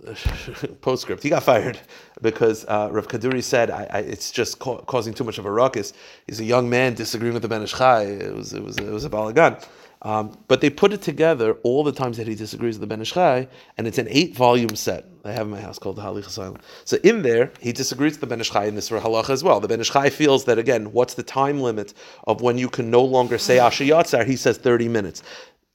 postscript. 0.80 1.22
He 1.22 1.30
got 1.30 1.42
fired 1.42 1.78
because 2.20 2.64
uh, 2.66 2.88
Rav 2.90 3.08
Kaduri 3.08 3.42
said 3.42 3.70
I, 3.70 3.86
I, 3.90 3.98
it's 3.98 4.30
just 4.30 4.58
ca- 4.58 4.82
causing 4.82 5.14
too 5.14 5.24
much 5.24 5.38
of 5.38 5.46
a 5.46 5.50
ruckus. 5.50 5.92
He's 6.26 6.40
a 6.40 6.44
young 6.44 6.68
man 6.68 6.94
disagreeing 6.94 7.34
with 7.34 7.42
the 7.42 7.48
Ben 7.48 7.62
Ish 7.62 7.74
Chai. 7.74 8.02
It 8.02 8.34
was 8.34 8.52
it 8.52 8.62
was 8.62 8.78
it 8.78 8.90
was 8.90 9.04
a 9.04 9.10
balagan. 9.10 9.64
Um, 10.02 10.36
but 10.48 10.60
they 10.60 10.68
put 10.68 10.92
it 10.92 11.00
together 11.00 11.54
all 11.62 11.84
the 11.84 11.92
times 11.92 12.16
that 12.16 12.26
he 12.26 12.34
disagrees 12.34 12.74
with 12.74 12.80
the 12.80 12.86
Ben 12.88 13.00
Ish 13.00 13.12
Chai, 13.12 13.46
and 13.78 13.86
it's 13.86 13.98
an 13.98 14.08
eight-volume 14.10 14.74
set. 14.74 15.06
I 15.24 15.30
have 15.30 15.46
in 15.46 15.52
my 15.52 15.60
house 15.60 15.78
called 15.78 15.94
the 15.94 16.02
Halichos 16.02 16.38
Olam. 16.40 16.60
So 16.84 16.96
in 17.04 17.22
there, 17.22 17.52
he 17.60 17.72
disagrees 17.72 18.14
with 18.14 18.22
the 18.22 18.26
Ben 18.26 18.40
Ish 18.40 18.50
Chai 18.50 18.64
in 18.64 18.74
this 18.74 18.90
halacha 18.90 19.30
as 19.30 19.44
well. 19.44 19.60
The 19.60 19.68
Ben 19.68 19.80
Ish 19.80 19.92
Chai 19.92 20.10
feels 20.10 20.44
that 20.46 20.58
again, 20.58 20.92
what's 20.92 21.14
the 21.14 21.22
time 21.22 21.60
limit 21.60 21.94
of 22.26 22.40
when 22.40 22.58
you 22.58 22.68
can 22.68 22.90
no 22.90 23.04
longer 23.04 23.38
say 23.38 23.60
Asher 23.60 23.84
Yatzar? 23.84 24.26
He 24.26 24.34
says 24.34 24.58
30 24.58 24.88
minutes. 24.88 25.22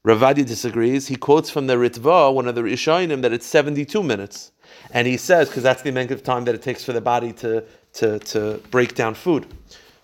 Ravadi 0.07 0.45
disagrees. 0.45 1.07
He 1.07 1.17
quotes 1.17 1.49
from 1.49 1.67
the 1.67 1.75
Ritva, 1.75 2.33
one 2.33 2.47
of 2.47 2.55
the 2.55 2.61
Rishonim, 2.61 3.21
that 3.23 3.33
it's 3.33 3.45
72 3.45 4.01
minutes. 4.01 4.53
And 4.91 5.05
he 5.05 5.17
says, 5.17 5.49
because 5.49 5.63
that's 5.63 5.81
the 5.81 5.89
amount 5.89 6.11
of 6.11 6.23
time 6.23 6.45
that 6.45 6.55
it 6.55 6.61
takes 6.61 6.81
for 6.81 6.93
the 6.93 7.01
body 7.01 7.33
to, 7.33 7.65
to, 7.93 8.17
to 8.19 8.61
break 8.71 8.95
down 8.95 9.15
food. 9.15 9.45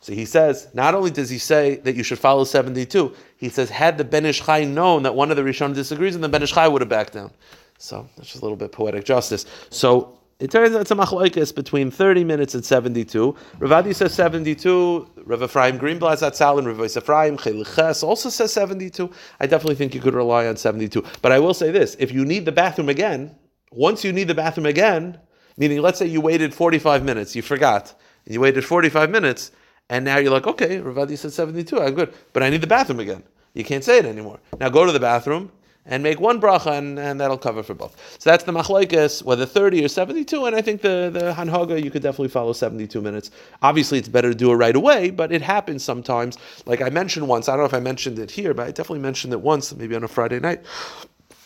So 0.01 0.12
he 0.12 0.25
says, 0.25 0.67
not 0.73 0.93
only 0.93 1.10
does 1.10 1.30
he 1.30 1.38
say 1.38 1.78
that 1.78 1.95
you 1.95 2.04
should 2.04 2.19
follow 2.19 2.43
72, 2.43 3.15
he 3.38 3.47
says, 3.47 3.69
had 3.69 3.97
the 3.97 4.04
Ben 4.04 4.25
Ish 4.25 4.41
Chai 4.41 4.65
known 4.65 5.04
that 5.04 5.15
one 5.15 5.32
of 5.32 5.38
the 5.38 5.43
Rishonim 5.43 5.73
disagrees, 5.73 6.15
and 6.15 6.23
the 6.23 6.28
Ben 6.28 6.43
Ish 6.43 6.51
Chai 6.51 6.67
would 6.67 6.82
have 6.82 6.89
backed 6.89 7.13
down. 7.13 7.32
So 7.78 8.10
that's 8.17 8.28
just 8.28 8.41
a 8.41 8.45
little 8.45 8.58
bit 8.58 8.73
poetic 8.73 9.06
justice. 9.06 9.45
So 9.69 10.19
it 10.39 10.52
turns 10.52 10.76
out 10.76 10.82
it's 10.82 10.91
a 10.91 10.96
machlokes 10.96 11.54
between 11.54 11.91
30 11.91 12.24
minutes 12.24 12.56
and 12.56 12.65
72. 12.65 13.36
Ravadi 13.60 13.96
says 13.96 14.13
72. 14.13 15.08
Rav 15.26 15.43
Ephraim 15.43 15.80
Greenblatt 15.80 16.19
Zatzal 16.19 16.58
and 16.58 16.67
Rav 16.67 16.80
Ephraim 16.84 17.38
Cheliches 17.38 18.04
also 18.04 18.30
says 18.30 18.52
72. 18.52 19.10
I 19.39 19.48
definitely 19.48 19.76
think 19.76 19.93
you 19.96 20.02
could 20.02 20.15
rely 20.15 20.48
on 20.48 20.58
72. 20.58 21.04
But 21.22 21.32
I 21.32 21.39
will 21.39 21.54
say 21.54 21.72
this: 21.72 21.96
if 22.00 22.12
you 22.12 22.26
need 22.26 22.46
the 22.46 22.52
bathroom 22.52 22.89
again, 22.89 23.36
once 23.72 24.04
you 24.04 24.12
need 24.12 24.28
the 24.28 24.36
bathroom 24.36 24.65
again, 24.65 25.19
meaning 25.58 25.82
let's 25.82 26.00
say 26.00 26.06
you 26.06 26.22
waited 26.22 26.54
45 26.54 27.04
minutes, 27.04 27.36
you 27.36 27.41
forgot, 27.41 27.93
you 28.26 28.39
waited 28.39 28.65
45 28.65 29.10
minutes, 29.10 29.52
and 29.89 30.04
now 30.04 30.17
you're 30.17 30.32
like, 30.32 30.48
okay, 30.48 30.80
Ravadi 30.80 31.17
said 31.17 31.32
72, 31.32 31.80
I'm 31.80 31.93
good, 31.93 32.13
but 32.34 32.43
I 32.43 32.50
need 32.50 32.62
the 32.62 32.67
bathroom 32.67 33.00
again. 33.00 33.24
You 33.54 33.63
can't 33.63 33.84
say 33.84 34.00
it 34.00 34.06
anymore. 34.06 34.39
Now 34.60 34.69
go 34.69 34.86
to 34.86 34.91
the 34.91 35.00
bathroom 35.00 35.52
and 35.86 36.02
make 36.02 36.19
one 36.19 36.39
bracha, 36.39 36.78
and, 36.78 36.98
and 36.98 37.19
that'll 37.19 37.38
cover 37.38 37.62
for 37.62 37.74
both. 37.74 38.17
So 38.19 38.30
that's 38.30 38.46
the 38.46 38.54
machlekes, 38.54 39.24
whether 39.24 39.46
30 39.46 39.84
or 39.84 39.88
72, 39.88 40.46
and 40.46 40.56
I 40.56 40.62
think 40.62 40.82
the, 40.82 41.10
the 41.12 41.34
hanhaga, 41.34 41.84
you 41.84 41.91
could 41.91 42.02
definitely 42.02 42.30
follow 42.30 42.54
72 42.54 43.02
minutes. 43.02 43.32
Obviously, 43.62 43.98
it's 43.98 44.08
better 44.08 44.30
to 44.30 44.36
do 44.36 44.52
it 44.52 44.56
right 44.56 44.76
away, 44.76 45.10
but 45.10 45.32
it 45.32 45.41
happens 45.41 45.84
sometimes. 45.84 46.38
Like 46.65 46.82
I 46.82 46.89
mentioned 46.89 47.28
once, 47.28 47.50
I 47.50 47.54
don't 47.54 47.62
know 47.62 47.65
if 47.65 47.74
I 47.74 47.80
mentioned 47.80 48.19
it 48.19 48.32
here, 48.32 48.54
but 48.54 48.67
I 48.67 48.72
definitely 48.72 49.00
mentioned 49.00 49.34
it 49.34 49.41
once, 49.41 49.74
maybe 49.76 49.96
on 49.96 50.04
a 50.04 50.08
Friday 50.08 50.39
night. 50.39 50.62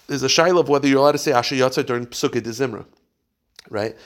There's 0.08 0.24
a 0.24 0.28
shaila 0.28 0.62
of 0.62 0.70
whether 0.70 0.88
you're 0.88 1.00
allowed 1.00 1.14
to 1.14 1.18
say 1.18 1.34
Asher 1.34 1.56
Yatzah 1.56 1.86
during 1.86 2.06
Psukkah 2.06 2.44
de 2.44 2.50
Zimra, 2.52 2.86
right? 3.70 3.98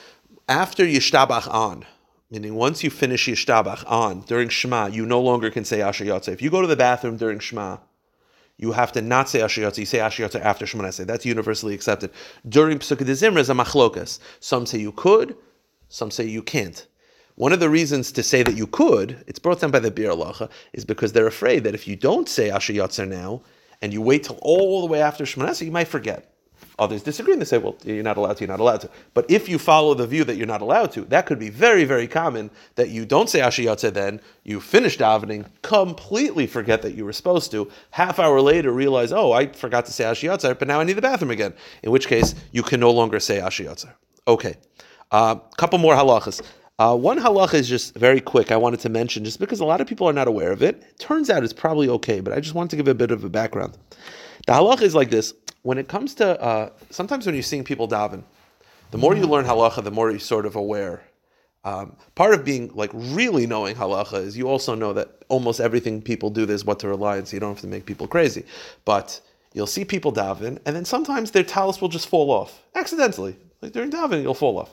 After 0.48 0.84
Yishtabach 0.86 1.48
on, 1.54 1.86
meaning 2.32 2.56
once 2.56 2.84
you 2.84 2.90
finish 2.90 3.28
Yishtabach 3.28 3.84
on, 3.86 4.22
during 4.22 4.50
Shema, 4.50 4.88
you 4.88 5.06
no 5.06 5.22
longer 5.22 5.52
can 5.52 5.66
say 5.66 5.82
Asher 5.82 6.06
Yatzah. 6.06 6.30
If 6.30 6.42
you 6.42 6.50
go 6.50 6.62
to 6.62 6.68
the 6.68 6.76
bathroom 6.76 7.18
during 7.18 7.40
Shema, 7.40 7.78
you 8.62 8.72
have 8.72 8.92
to 8.94 9.02
not 9.02 9.28
say 9.28 9.42
Asher 9.42 9.62
You 9.76 9.86
say 9.86 10.00
Asher 10.00 10.30
after 10.42 10.66
Shemona 10.66 10.90
Esrei. 10.90 11.08
That's 11.08 11.26
universally 11.26 11.74
accepted. 11.74 12.12
During 12.48 12.78
Pesukah 12.78 13.06
de 13.06 13.14
Zimra 13.14 13.40
is 13.40 13.50
a 13.50 13.54
machlokas. 13.54 14.20
Some 14.40 14.68
say 14.68 14.78
you 14.78 14.92
could, 14.92 15.36
some 15.90 16.12
say 16.12 16.26
you 16.26 16.44
can't. 16.44 16.88
One 17.36 17.54
of 17.54 17.60
the 17.60 17.72
reasons 17.72 18.12
to 18.12 18.22
say 18.22 18.44
that 18.44 18.56
you 18.56 18.68
could, 18.68 19.24
it's 19.26 19.40
brought 19.40 19.62
down 19.62 19.72
by 19.72 19.80
the 19.80 19.90
Biur 19.90 20.16
Halacha, 20.16 20.50
is 20.74 20.86
because 20.86 21.12
they're 21.12 21.26
afraid 21.26 21.64
that 21.64 21.74
if 21.74 21.88
you 21.88 21.96
don't 21.96 22.30
say 22.30 22.52
Asher 22.52 22.74
Yotzer 22.74 23.08
now, 23.08 23.42
and 23.82 23.92
you 23.92 24.02
wait 24.02 24.26
till 24.26 24.38
all 24.44 24.82
the 24.82 24.88
way 24.88 25.02
after 25.02 25.24
Shemona 25.24 25.50
Esrei, 25.50 25.66
you 25.66 25.72
might 25.72 25.88
forget. 25.88 26.31
Others 26.82 27.04
disagree 27.04 27.34
and 27.34 27.42
they 27.42 27.46
say, 27.46 27.60
well, 27.60 27.76
you're 27.84 28.02
not 28.02 28.18
allowed 28.18 28.38
to, 28.38 28.44
you're 28.44 28.52
not 28.52 28.60
allowed 28.60 28.82
to. 28.82 28.90
But 29.14 29.30
if 29.30 29.48
you 29.48 29.60
follow 29.60 29.94
the 29.94 30.08
view 30.08 30.24
that 30.24 30.36
you're 30.36 30.48
not 30.48 30.64
allowed 30.64 30.92
to, 30.94 31.02
that 31.06 31.28
could 31.28 31.38
be 31.38 31.52
very, 31.52 31.86
very 31.86 32.08
common 32.08 32.50
that 32.74 32.90
you 32.90 33.06
don't 33.06 33.30
say 33.30 33.40
Ashiyatze 33.40 33.94
then, 33.94 34.20
you 34.44 34.60
finish 34.60 34.98
davening, 34.98 35.46
completely 35.62 36.48
forget 36.48 36.82
that 36.82 36.96
you 36.96 37.06
were 37.06 37.14
supposed 37.14 37.52
to, 37.52 37.70
half 37.92 38.18
hour 38.18 38.42
later 38.42 38.72
realize, 38.72 39.12
oh, 39.12 39.32
I 39.32 39.46
forgot 39.46 39.86
to 39.86 39.94
say 39.94 40.06
Ashiyatze, 40.06 40.58
but 40.58 40.68
now 40.68 40.80
I 40.80 40.84
need 40.84 40.94
the 40.94 41.04
bathroom 41.04 41.30
again. 41.30 41.54
In 41.84 41.92
which 41.92 42.08
case, 42.08 42.34
you 42.52 42.64
can 42.64 42.80
no 42.80 42.90
longer 42.90 43.20
say 43.20 43.40
Ashiyatze. 43.40 43.88
Okay. 44.28 44.56
A 45.12 45.16
uh, 45.16 45.36
couple 45.58 45.78
more 45.78 45.94
halachas. 45.94 46.42
Uh, 46.80 46.96
one 46.96 47.20
halacha 47.20 47.54
is 47.54 47.70
just 47.70 47.94
very 47.94 48.20
quick. 48.20 48.52
I 48.52 48.58
wanted 48.58 48.80
to 48.80 48.90
mention 48.90 49.24
just 49.24 49.40
because 49.40 49.60
a 49.60 49.66
lot 49.66 49.82
of 49.82 49.88
people 49.88 50.10
are 50.10 50.14
not 50.14 50.28
aware 50.28 50.52
of 50.52 50.64
it. 50.64 50.82
it 50.82 50.98
turns 50.98 51.30
out 51.30 51.44
it's 51.44 51.54
probably 51.54 51.88
okay, 51.90 52.22
but 52.22 52.34
I 52.34 52.40
just 52.40 52.56
wanted 52.56 52.72
to 52.72 52.76
give 52.78 52.88
a 52.88 52.96
bit 52.96 53.12
of 53.12 53.24
a 53.24 53.30
background. 53.30 53.78
The 54.48 54.54
halacha 54.54 54.82
is 54.82 54.96
like 54.96 55.12
this: 55.12 55.36
when 55.64 55.78
it 55.78 55.88
comes 55.88 56.16
to 56.16 56.42
uh, 56.42 56.70
sometimes 56.90 57.26
when 57.26 57.36
you're 57.36 57.44
seeing 57.44 57.64
people 57.64 57.88
daven, 57.88 58.24
the 58.92 58.98
more 58.98 59.16
you 59.16 59.26
learn 59.26 59.46
halacha, 59.46 59.84
the 59.84 59.92
more 59.92 60.10
you're 60.12 60.20
sort 60.20 60.46
of 60.46 60.56
aware. 60.56 61.02
Um, 61.64 61.96
part 62.16 62.34
of 62.34 62.44
being 62.44 62.72
like 62.74 62.90
really 62.94 63.46
knowing 63.46 63.76
halacha 63.76 64.16
is 64.16 64.36
you 64.36 64.50
also 64.50 64.74
know 64.74 64.94
that 64.94 65.24
almost 65.30 65.60
everything 65.60 66.02
people 66.02 66.32
do 66.32 66.46
there's 66.46 66.66
what 66.66 66.80
to 66.80 66.88
rely 66.88 67.18
on, 67.18 67.26
so 67.26 67.36
you 67.36 67.40
don't 67.40 67.54
have 67.54 67.62
to 67.62 67.68
make 67.68 67.86
people 67.86 68.08
crazy. 68.08 68.44
But 68.84 69.22
you'll 69.54 69.68
see 69.68 69.86
people 69.86 70.12
daven, 70.12 70.60
and 70.66 70.76
then 70.76 70.86
sometimes 70.86 71.32
their 71.32 71.44
talus 71.44 71.80
will 71.80 71.90
just 71.90 72.08
fall 72.08 72.32
off 72.32 72.62
accidentally. 72.76 73.36
Like 73.62 73.74
during 73.74 73.92
davening, 73.92 74.22
it'll 74.22 74.34
fall 74.34 74.58
off. 74.58 74.72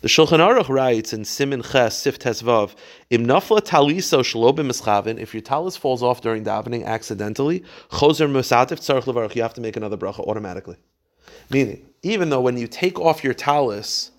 The 0.00 0.08
Shulchan 0.08 0.38
Aruch 0.38 0.68
writes 0.68 1.12
in 1.12 1.24
Simin 1.24 1.62
Ches 1.62 1.96
Sif 1.96 2.18
Tesvav, 2.18 2.74
Im 3.10 3.26
nafla 3.26 3.60
taliso 3.60 4.20
shlo 4.20 4.54
b'mischavin, 4.54 5.18
if 5.18 5.32
your 5.34 5.40
talis 5.40 5.76
falls 5.76 6.02
off 6.02 6.20
during 6.20 6.44
davening 6.44 6.84
accidentally, 6.84 7.62
choser 7.90 8.30
musatif 8.30 8.80
tzarich 8.80 9.04
levarach, 9.04 9.34
you 9.34 9.42
have 9.42 9.54
to 9.54 9.60
make 9.60 9.76
another 9.76 9.96
bracha 9.96 10.20
automatically. 10.26 10.76
Meaning, 11.50 11.86
even 12.02 12.30
though 12.30 12.40
when 12.40 12.56
you 12.56 12.66
take 12.66 12.98
off 12.98 13.22
your 13.22 13.34
talis, 13.34 14.10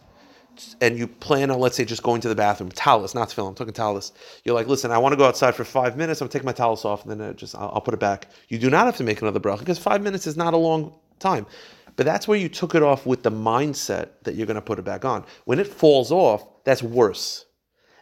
and 0.82 0.98
you 0.98 1.08
plan 1.08 1.50
on, 1.50 1.60
let's 1.60 1.76
say, 1.76 1.86
just 1.86 2.04
going 2.04 2.22
to 2.22 2.30
the 2.30 2.36
bathroom, 2.36 2.72
talis, 2.72 3.16
not 3.16 3.30
tefillin, 3.30 3.50
I'm 3.50 3.56
talking 3.56 3.74
talis. 3.74 4.12
You're 4.44 4.56
like, 4.56 4.68
listen, 4.68 4.92
I 4.92 4.98
want 4.98 5.14
to 5.14 5.18
go 5.18 5.26
outside 5.26 5.56
for 5.56 5.64
five 5.64 5.98
minutes. 5.98 6.22
I'm 6.22 6.28
gonna 6.28 6.46
my 6.46 6.52
talis 6.52 6.86
off, 6.86 7.04
and 7.04 7.12
then 7.12 7.30
I 7.30 7.34
just 7.34 7.56
I'll, 7.56 7.72
I'll, 7.76 7.82
put 7.82 7.94
it 7.94 8.00
back. 8.00 8.28
You 8.50 8.60
do 8.60 8.70
not 8.70 8.86
have 8.86 8.98
to 8.98 9.04
make 9.04 9.22
another 9.22 9.40
bracha 9.40 9.60
because 9.60 9.80
five 9.80 10.02
minutes 10.02 10.28
is 10.28 10.38
not 10.38 10.54
a 10.54 10.58
long 10.58 10.96
time. 11.20 11.46
But 11.96 12.06
that's 12.06 12.28
where 12.28 12.38
you 12.38 12.50
took 12.50 12.76
it 12.76 12.84
off 12.84 13.06
with 13.06 13.24
the 13.24 13.32
mindset 13.32 14.10
that 14.24 14.36
you're 14.36 14.48
going 14.48 14.56
to 14.56 14.62
put 14.62 14.80
it 14.80 14.86
back 14.86 15.06
on. 15.06 15.26
When 15.46 15.60
it 15.60 15.68
falls 15.68 16.12
off, 16.12 16.46
that's 16.66 16.84
worse. 16.84 17.46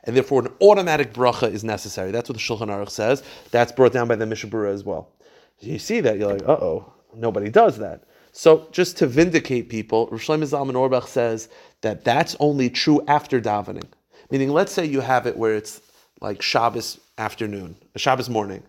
and 0.05 0.15
therefore 0.15 0.41
an 0.43 0.53
automatic 0.61 1.13
bracha 1.13 1.51
is 1.51 1.63
necessary. 1.63 2.11
That's 2.11 2.29
what 2.29 2.37
the 2.37 2.43
Shulchan 2.43 2.69
Aruch 2.69 2.89
says. 2.91 3.23
That's 3.51 3.71
brought 3.71 3.93
down 3.93 4.07
by 4.09 4.15
the 4.15 4.25
Mishnah 4.27 4.49
Berurah 4.49 4.73
as 4.73 4.83
well. 4.83 5.13
You 5.59 5.79
see 5.79 6.01
that, 6.01 6.17
you're 6.19 6.33
like, 6.33 6.43
uh 6.43 6.53
oh, 6.53 6.93
nobody 7.15 7.49
does 7.49 7.77
that. 7.79 8.03
So 8.33 8.67
just 8.71 8.97
to 8.99 9.07
vindicate 9.07 9.69
people, 9.69 10.07
Rosh 10.11 10.29
Zalman 10.29 10.75
Auerbach 10.75 11.07
says 11.07 11.49
that 11.81 12.03
that's 12.05 12.35
only 12.39 12.69
true 12.69 13.01
after 13.07 13.41
davening. 13.41 13.85
Meaning, 14.31 14.51
let's 14.51 14.71
say 14.73 14.85
you 14.85 15.01
have 15.01 15.27
it 15.27 15.37
where 15.37 15.55
it's 15.55 15.81
like 16.21 16.41
Shabbos 16.41 16.99
afternoon, 17.17 17.75
Shabbos 17.97 18.29
morning. 18.29 18.63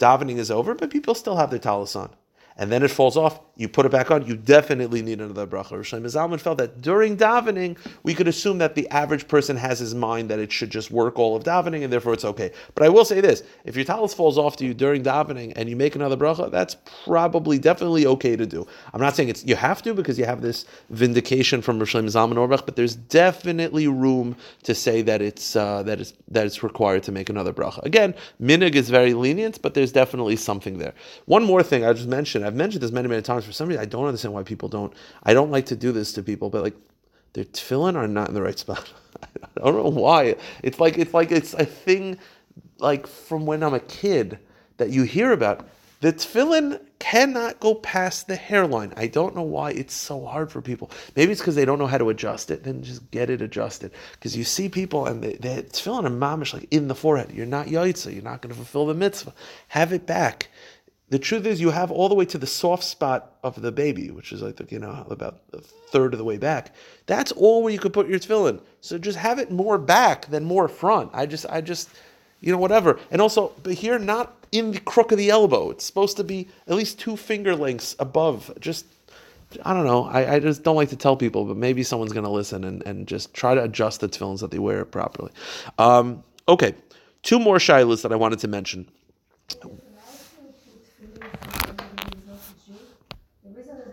Davening 0.00 0.38
is 0.38 0.50
over, 0.50 0.74
but 0.74 0.90
people 0.90 1.14
still 1.14 1.36
have 1.36 1.50
their 1.50 1.60
talis 1.60 1.96
on 1.96 2.10
and 2.58 2.72
then 2.72 2.82
it 2.82 2.90
falls 2.90 3.16
off, 3.16 3.38
you 3.56 3.68
put 3.68 3.86
it 3.86 3.92
back 3.92 4.10
on, 4.10 4.26
you 4.26 4.36
definitely 4.36 5.00
need 5.00 5.20
another 5.20 5.46
bracha. 5.46 5.72
Rosh 5.72 5.94
Zalman 5.94 6.40
felt 6.40 6.58
that 6.58 6.80
during 6.82 7.16
davening, 7.16 7.78
we 8.02 8.14
could 8.14 8.26
assume 8.26 8.58
that 8.58 8.74
the 8.74 8.88
average 8.88 9.28
person 9.28 9.56
has 9.56 9.78
his 9.78 9.94
mind 9.94 10.28
that 10.30 10.40
it 10.40 10.50
should 10.50 10.70
just 10.70 10.90
work 10.90 11.18
all 11.18 11.36
of 11.36 11.44
davening, 11.44 11.84
and 11.84 11.92
therefore 11.92 12.14
it's 12.14 12.24
okay. 12.24 12.50
But 12.74 12.84
I 12.84 12.88
will 12.88 13.04
say 13.04 13.20
this: 13.20 13.44
if 13.64 13.76
your 13.76 13.84
talis 13.84 14.12
falls 14.12 14.38
off 14.38 14.56
to 14.56 14.64
you 14.64 14.74
during 14.74 15.04
davening 15.04 15.52
and 15.54 15.68
you 15.68 15.76
make 15.76 15.94
another 15.94 16.16
bracha, 16.16 16.50
that's 16.50 16.76
probably 17.04 17.58
definitely 17.58 18.06
okay 18.06 18.34
to 18.34 18.46
do. 18.46 18.66
I'm 18.92 19.00
not 19.00 19.14
saying 19.14 19.28
it's 19.28 19.44
you 19.44 19.54
have 19.54 19.80
to 19.82 19.94
because 19.94 20.18
you 20.18 20.24
have 20.24 20.42
this 20.42 20.64
vindication 20.90 21.62
from 21.62 21.78
Rosh 21.78 21.94
Zalman 21.94 22.36
Auerbach, 22.36 22.66
but 22.66 22.74
there's 22.74 22.96
definitely 22.96 23.86
room 23.86 24.36
to 24.64 24.74
say 24.74 25.02
that 25.02 25.22
it's 25.22 25.54
uh, 25.54 25.84
that 25.84 26.00
it's 26.00 26.12
that 26.28 26.44
it's 26.44 26.64
required 26.64 27.04
to 27.04 27.12
make 27.12 27.30
another 27.30 27.52
bracha. 27.52 27.84
Again, 27.84 28.14
minig 28.42 28.74
is 28.74 28.90
very 28.90 29.14
lenient, 29.14 29.62
but 29.62 29.74
there's 29.74 29.92
definitely 29.92 30.34
something 30.36 30.78
there. 30.78 30.94
One 31.26 31.44
more 31.44 31.62
thing 31.62 31.84
I 31.84 31.92
just 31.92 32.08
mentioned 32.08 32.47
I've 32.48 32.56
mentioned 32.56 32.82
this 32.82 32.90
many, 32.90 33.08
many 33.08 33.22
times. 33.22 33.44
For 33.44 33.52
some 33.52 33.68
reason, 33.68 33.82
I 33.82 33.86
don't 33.86 34.06
understand 34.06 34.34
why 34.34 34.42
people 34.42 34.68
don't. 34.68 34.92
I 35.22 35.34
don't 35.34 35.50
like 35.50 35.66
to 35.66 35.76
do 35.76 35.92
this 35.92 36.12
to 36.14 36.22
people, 36.22 36.50
but 36.50 36.62
like 36.62 36.76
their 37.34 37.44
tefillin 37.44 37.94
are 37.94 38.08
not 38.08 38.28
in 38.28 38.34
the 38.34 38.42
right 38.42 38.58
spot. 38.64 38.90
I 39.22 39.64
don't 39.64 39.76
know 39.76 40.00
why. 40.00 40.36
It's 40.62 40.80
like 40.80 40.98
it's 40.98 41.14
like 41.14 41.30
it's 41.30 41.54
a 41.54 41.64
thing 41.64 42.18
like 42.78 43.06
from 43.06 43.46
when 43.46 43.62
I'm 43.62 43.74
a 43.74 43.80
kid 43.80 44.38
that 44.78 44.90
you 44.90 45.04
hear 45.04 45.32
about. 45.32 45.68
The 46.00 46.12
tefillin 46.12 46.80
cannot 47.00 47.58
go 47.58 47.74
past 47.74 48.28
the 48.28 48.36
hairline. 48.36 48.92
I 48.96 49.08
don't 49.08 49.34
know 49.34 49.42
why 49.42 49.72
it's 49.72 49.94
so 49.94 50.24
hard 50.24 50.52
for 50.52 50.62
people. 50.62 50.92
Maybe 51.16 51.32
it's 51.32 51.40
because 51.40 51.56
they 51.56 51.64
don't 51.64 51.80
know 51.80 51.88
how 51.88 51.98
to 51.98 52.10
adjust 52.10 52.52
it. 52.52 52.62
Then 52.62 52.84
just 52.84 53.10
get 53.10 53.30
it 53.30 53.42
adjusted. 53.42 53.90
Because 54.12 54.36
you 54.36 54.44
see 54.44 54.68
people 54.68 55.06
and 55.06 55.22
they 55.22 55.34
tefillin 55.34 56.06
a 56.06 56.10
mamish 56.10 56.54
like 56.54 56.68
in 56.70 56.86
the 56.86 56.94
forehead. 56.94 57.32
You're 57.32 57.46
not 57.46 57.66
yaitza. 57.66 58.14
You're 58.14 58.22
not 58.22 58.42
going 58.42 58.50
to 58.50 58.56
fulfill 58.56 58.86
the 58.86 58.94
mitzvah. 58.94 59.34
Have 59.68 59.92
it 59.92 60.06
back. 60.06 60.50
The 61.10 61.18
truth 61.18 61.46
is, 61.46 61.60
you 61.60 61.70
have 61.70 61.90
all 61.90 62.08
the 62.08 62.14
way 62.14 62.26
to 62.26 62.38
the 62.38 62.46
soft 62.46 62.84
spot 62.84 63.36
of 63.42 63.62
the 63.62 63.72
baby, 63.72 64.10
which 64.10 64.30
is, 64.30 64.42
think, 64.42 64.70
you 64.70 64.78
know, 64.78 65.06
about 65.08 65.40
a 65.54 65.60
third 65.60 66.12
of 66.12 66.18
the 66.18 66.24
way 66.24 66.36
back. 66.36 66.74
That's 67.06 67.32
all 67.32 67.62
where 67.62 67.72
you 67.72 67.78
could 67.78 67.94
put 67.94 68.08
your 68.08 68.18
tefillin. 68.18 68.60
So 68.82 68.98
just 68.98 69.16
have 69.18 69.38
it 69.38 69.50
more 69.50 69.78
back 69.78 70.26
than 70.26 70.44
more 70.44 70.68
front. 70.68 71.10
I 71.14 71.24
just, 71.24 71.46
I 71.48 71.62
just, 71.62 71.88
you 72.40 72.52
know, 72.52 72.58
whatever. 72.58 73.00
And 73.10 73.22
also, 73.22 73.52
but 73.62 73.72
here, 73.72 73.98
not 73.98 74.36
in 74.52 74.72
the 74.72 74.80
crook 74.80 75.10
of 75.10 75.18
the 75.18 75.30
elbow. 75.30 75.70
It's 75.70 75.84
supposed 75.84 76.18
to 76.18 76.24
be 76.24 76.46
at 76.66 76.74
least 76.74 76.98
two 76.98 77.16
finger 77.16 77.56
lengths 77.56 77.96
above. 77.98 78.52
Just, 78.60 78.84
I 79.64 79.72
don't 79.72 79.86
know. 79.86 80.04
I, 80.04 80.34
I 80.34 80.40
just 80.40 80.62
don't 80.62 80.76
like 80.76 80.90
to 80.90 80.96
tell 80.96 81.16
people, 81.16 81.46
but 81.46 81.56
maybe 81.56 81.82
someone's 81.82 82.12
going 82.12 82.24
to 82.24 82.30
listen 82.30 82.64
and, 82.64 82.82
and 82.86 83.06
just 83.06 83.32
try 83.32 83.54
to 83.54 83.64
adjust 83.64 84.00
the 84.00 84.08
tefillins 84.08 84.40
that 84.40 84.50
they 84.50 84.58
wear 84.58 84.84
properly. 84.84 85.32
Um, 85.78 86.22
okay, 86.46 86.74
two 87.22 87.38
more 87.38 87.56
shilas 87.56 88.02
that 88.02 88.12
I 88.12 88.16
wanted 88.16 88.40
to 88.40 88.48
mention. 88.48 88.88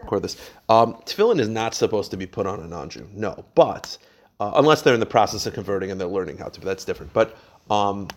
Record 0.06 0.24
this. 0.24 0.38
Um, 0.70 0.94
tefillin 1.06 1.40
is 1.40 1.50
not 1.50 1.74
supposed 1.74 2.12
to 2.12 2.18
be 2.18 2.26
put 2.26 2.46
on 2.46 2.60
a 2.60 2.68
non-Jew. 2.68 3.08
No, 3.14 3.44
but 3.56 3.98
uh, 4.40 4.54
unless 4.56 4.82
they're 4.82 4.94
in 4.94 5.00
the 5.00 5.06
process 5.06 5.46
of 5.46 5.54
converting 5.54 5.92
and 5.92 6.00
they're 6.00 6.08
learning 6.08 6.38
how 6.38 6.48
to, 6.48 6.60
but 6.60 6.66
that's 6.66 6.86
different. 6.86 7.12
But 7.14 7.38
um, 7.70 8.08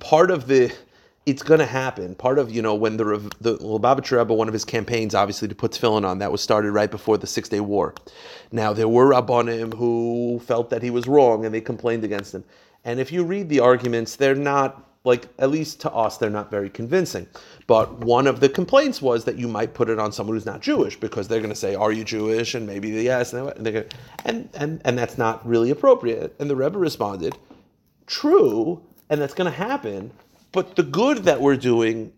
part 0.00 0.30
of 0.30 0.46
the 0.46 0.72
it's 1.24 1.44
going 1.44 1.60
to 1.60 1.66
happen. 1.66 2.16
Part 2.16 2.38
of 2.38 2.50
you 2.50 2.62
know 2.62 2.74
when 2.74 2.96
the 2.96 3.04
the 3.40 3.56
Lubavitcher 3.58 4.18
Rebbe, 4.18 4.34
one 4.34 4.48
of 4.48 4.52
his 4.52 4.64
campaigns, 4.64 5.14
obviously 5.14 5.48
to 5.48 5.54
put 5.54 5.72
tefillin 5.72 6.04
on, 6.04 6.18
that 6.18 6.32
was 6.32 6.40
started 6.40 6.72
right 6.72 6.90
before 6.90 7.16
the 7.16 7.26
Six 7.26 7.48
Day 7.48 7.60
War. 7.60 7.94
Now 8.50 8.72
there 8.72 8.88
were 8.88 9.10
rabbanim 9.10 9.74
who 9.74 10.40
felt 10.44 10.70
that 10.70 10.82
he 10.82 10.90
was 10.90 11.06
wrong 11.06 11.44
and 11.44 11.54
they 11.54 11.60
complained 11.60 12.04
against 12.04 12.34
him. 12.34 12.44
And 12.84 12.98
if 12.98 13.12
you 13.12 13.22
read 13.22 13.48
the 13.48 13.60
arguments, 13.60 14.16
they're 14.16 14.34
not 14.34 14.91
like 15.04 15.28
at 15.38 15.50
least 15.50 15.80
to 15.80 15.92
us 15.92 16.16
they're 16.16 16.30
not 16.30 16.50
very 16.50 16.70
convincing. 16.70 17.26
But 17.66 17.98
one 17.98 18.26
of 18.26 18.40
the 18.40 18.48
complaints 18.48 19.02
was 19.02 19.24
that 19.24 19.36
you 19.36 19.48
might 19.48 19.74
put 19.74 19.90
it 19.90 19.98
on 19.98 20.12
someone 20.12 20.36
who's 20.36 20.46
not 20.46 20.60
jewish 20.60 20.98
because 20.98 21.28
they're 21.28 21.40
going 21.40 21.50
to 21.50 21.56
say 21.56 21.74
are 21.74 21.92
you 21.92 22.04
jewish? 22.04 22.54
And 22.54 22.66
maybe 22.66 22.90
yes. 22.90 23.32
And, 23.32 23.64
gonna, 23.64 23.84
and, 24.24 24.48
and 24.54 24.80
and 24.84 24.98
that's 24.98 25.18
not 25.18 25.46
really 25.46 25.70
appropriate. 25.70 26.34
And 26.38 26.48
the 26.48 26.56
rebbe 26.56 26.78
responded 26.78 27.36
true 28.06 28.82
and 29.10 29.20
that's 29.20 29.34
going 29.34 29.50
to 29.50 29.56
happen 29.56 30.10
but 30.52 30.76
the 30.76 30.82
good 30.82 31.18
that 31.18 31.40
we're 31.40 31.56
doing 31.56 32.12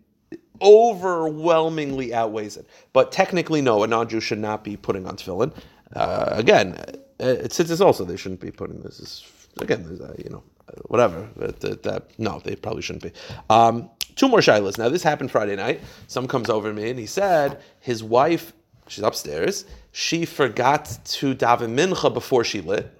overwhelmingly 0.61 2.13
outweighs 2.13 2.57
it. 2.57 2.67
But 2.93 3.11
technically 3.11 3.61
no 3.61 3.83
a 3.83 3.87
non-jew 3.87 4.19
should 4.19 4.39
not 4.39 4.63
be 4.63 4.77
putting 4.77 5.07
on 5.07 5.15
tefillin. 5.17 5.53
Uh, 5.95 6.25
again 6.31 6.79
it, 7.19 7.53
since 7.53 7.69
it's 7.69 7.81
also 7.81 8.03
they 8.05 8.17
shouldn't 8.17 8.41
be 8.41 8.51
putting 8.51 8.79
this 8.81 8.99
is 8.99 9.31
again 9.61 9.85
a, 10.01 10.21
you 10.21 10.29
know 10.29 10.43
whatever. 10.87 11.27
That, 11.37 11.83
that, 11.83 12.09
no, 12.17 12.39
they 12.43 12.55
probably 12.55 12.81
shouldn't 12.81 13.03
be. 13.03 13.11
Um, 13.49 13.89
two 14.15 14.27
more 14.27 14.39
shilas. 14.39 14.77
Now, 14.77 14.89
this 14.89 15.03
happened 15.03 15.31
Friday 15.31 15.55
night. 15.55 15.81
Some 16.07 16.27
comes 16.27 16.49
over 16.49 16.69
to 16.69 16.73
me 16.73 16.89
and 16.89 16.99
he 16.99 17.05
said 17.05 17.61
his 17.79 18.03
wife, 18.03 18.53
she's 18.87 19.03
upstairs, 19.03 19.65
she 19.91 20.25
forgot 20.25 20.85
to 21.05 21.35
daven 21.35 21.75
mincha 21.75 22.13
before 22.13 22.43
she 22.43 22.61
lit. 22.61 22.91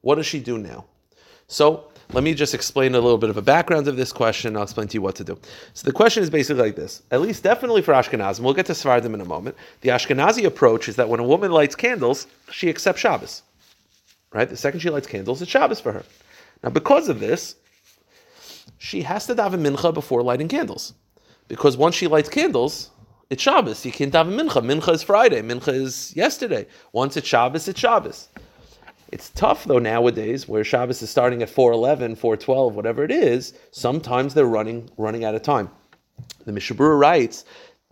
What 0.00 0.16
does 0.16 0.26
she 0.26 0.40
do 0.40 0.58
now? 0.58 0.84
So 1.46 1.90
let 2.12 2.22
me 2.24 2.34
just 2.34 2.54
explain 2.54 2.94
a 2.94 3.00
little 3.00 3.18
bit 3.18 3.30
of 3.30 3.36
a 3.36 3.42
background 3.42 3.88
of 3.88 3.96
this 3.96 4.12
question. 4.12 4.56
I'll 4.56 4.62
explain 4.62 4.88
to 4.88 4.94
you 4.94 5.02
what 5.02 5.16
to 5.16 5.24
do. 5.24 5.38
So 5.72 5.84
the 5.86 5.92
question 5.92 6.22
is 6.22 6.30
basically 6.30 6.62
like 6.62 6.76
this. 6.76 7.02
At 7.10 7.20
least 7.20 7.42
definitely 7.42 7.82
for 7.82 7.92
Ashkenazim, 7.92 8.40
we'll 8.40 8.54
get 8.54 8.66
to 8.66 8.74
Sephardim 8.74 9.14
in 9.14 9.20
a 9.20 9.24
moment. 9.24 9.56
The 9.80 9.90
Ashkenazi 9.90 10.44
approach 10.44 10.88
is 10.88 10.96
that 10.96 11.08
when 11.08 11.20
a 11.20 11.24
woman 11.24 11.50
lights 11.50 11.74
candles, 11.74 12.26
she 12.50 12.68
accepts 12.68 13.00
Shabbos. 13.00 13.42
Right? 14.32 14.48
The 14.48 14.56
second 14.56 14.80
she 14.80 14.90
lights 14.90 15.06
candles, 15.06 15.40
it's 15.40 15.50
Shabbos 15.50 15.80
for 15.80 15.92
her. 15.92 16.04
Now, 16.64 16.70
because 16.70 17.10
of 17.10 17.20
this, 17.20 17.56
she 18.78 19.02
has 19.02 19.26
to 19.26 19.34
daven 19.34 19.60
mincha 19.60 19.92
before 19.92 20.22
lighting 20.22 20.48
candles, 20.48 20.94
because 21.46 21.76
once 21.76 21.94
she 21.94 22.06
lights 22.06 22.30
candles, 22.30 22.90
it's 23.28 23.42
Shabbos. 23.42 23.84
You 23.84 23.92
can't 23.92 24.12
daven 24.12 24.40
mincha. 24.40 24.64
Mincha 24.64 24.94
is 24.94 25.02
Friday. 25.02 25.42
Mincha 25.42 25.74
is 25.74 26.16
yesterday. 26.16 26.66
Once 26.92 27.18
it's 27.18 27.28
Shabbos, 27.28 27.68
it's 27.68 27.78
Shabbos. 27.78 28.28
It's 29.12 29.28
tough 29.30 29.64
though 29.64 29.78
nowadays, 29.78 30.48
where 30.48 30.64
Shabbos 30.64 31.02
is 31.02 31.10
starting 31.10 31.42
at 31.42 31.50
411, 31.50 32.16
412, 32.16 32.74
whatever 32.74 33.04
it 33.04 33.10
is. 33.10 33.52
Sometimes 33.70 34.32
they're 34.32 34.46
running 34.46 34.88
running 34.96 35.24
out 35.24 35.34
of 35.34 35.42
time. 35.42 35.70
The 36.46 36.52
Mishnah 36.52 36.76
Berurah 36.76 36.98
writes 36.98 37.44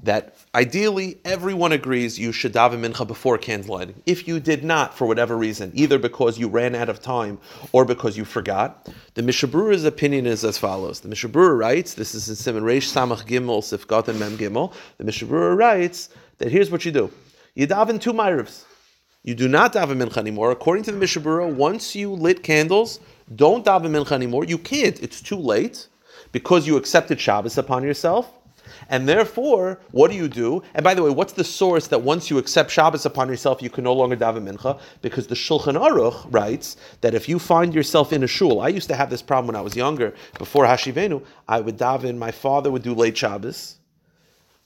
that 0.02 0.36
ideally 0.54 1.18
everyone 1.24 1.72
agrees 1.72 2.18
you 2.18 2.32
should 2.32 2.52
daven 2.52 2.80
mincha 2.80 3.06
before 3.06 3.38
candlelighting. 3.38 3.94
If 4.04 4.26
you 4.26 4.40
did 4.40 4.64
not, 4.64 4.96
for 4.96 5.06
whatever 5.06 5.36
reason, 5.36 5.70
either 5.74 5.98
because 5.98 6.38
you 6.38 6.48
ran 6.48 6.74
out 6.74 6.88
of 6.88 7.00
time 7.00 7.38
or 7.70 7.84
because 7.84 8.16
you 8.16 8.24
forgot, 8.24 8.92
the 9.14 9.22
Mishnah 9.22 9.86
opinion 9.86 10.26
is 10.26 10.44
as 10.44 10.58
follows. 10.58 11.00
The 11.00 11.08
Mishnah 11.08 11.30
writes, 11.30 11.94
this 11.94 12.14
is 12.14 12.28
in 12.28 12.34
Simon 12.34 12.64
Reish 12.64 12.92
Samach 12.92 13.26
Gimel 13.26 13.62
Sifgat 13.62 14.08
and 14.08 14.18
Mem 14.18 14.36
Gimel. 14.36 14.72
The 14.98 15.04
Mishnah 15.04 15.28
writes 15.28 16.08
that 16.38 16.50
here's 16.50 16.70
what 16.70 16.84
you 16.84 16.90
do: 16.90 17.10
you 17.54 17.66
daven 17.66 18.00
two 18.00 18.12
ma'arivs. 18.12 18.64
You 19.22 19.36
do 19.36 19.46
not 19.46 19.72
daven 19.72 20.02
mincha 20.02 20.16
anymore. 20.16 20.50
According 20.50 20.82
to 20.84 20.92
the 20.92 20.98
Mishnah 20.98 21.22
Berurah, 21.22 21.54
once 21.54 21.94
you 21.94 22.12
lit 22.12 22.42
candles, 22.42 22.98
don't 23.36 23.64
daven 23.64 23.90
mincha 23.92 24.12
anymore. 24.12 24.44
You 24.44 24.58
can't. 24.58 25.00
It's 25.00 25.20
too 25.20 25.36
late 25.36 25.86
because 26.32 26.66
you 26.66 26.76
accepted 26.76 27.20
Shabbos 27.20 27.56
upon 27.56 27.84
yourself 27.84 28.32
and 28.88 29.08
therefore, 29.08 29.80
what 29.90 30.10
do 30.10 30.16
you 30.16 30.28
do? 30.28 30.62
And 30.74 30.84
by 30.84 30.94
the 30.94 31.02
way, 31.02 31.10
what's 31.10 31.32
the 31.32 31.44
source 31.44 31.86
that 31.88 32.00
once 32.00 32.30
you 32.30 32.38
accept 32.38 32.70
Shabbos 32.70 33.06
upon 33.06 33.28
yourself, 33.28 33.62
you 33.62 33.70
can 33.70 33.84
no 33.84 33.92
longer 33.92 34.16
daven 34.16 34.48
mincha? 34.48 34.78
Because 35.00 35.26
the 35.26 35.34
Shulchan 35.34 35.78
Aruch 35.78 36.26
writes 36.30 36.76
that 37.00 37.14
if 37.14 37.28
you 37.28 37.38
find 37.38 37.74
yourself 37.74 38.12
in 38.12 38.22
a 38.22 38.26
shul, 38.26 38.60
I 38.60 38.68
used 38.68 38.88
to 38.88 38.94
have 38.94 39.10
this 39.10 39.22
problem 39.22 39.48
when 39.48 39.56
I 39.56 39.60
was 39.60 39.76
younger, 39.76 40.14
before 40.38 40.64
Hashivenu, 40.64 41.24
I 41.48 41.60
would 41.60 41.78
daven, 41.78 42.18
my 42.18 42.30
father 42.30 42.70
would 42.70 42.82
do 42.82 42.94
late 42.94 43.16
Shabbos, 43.16 43.76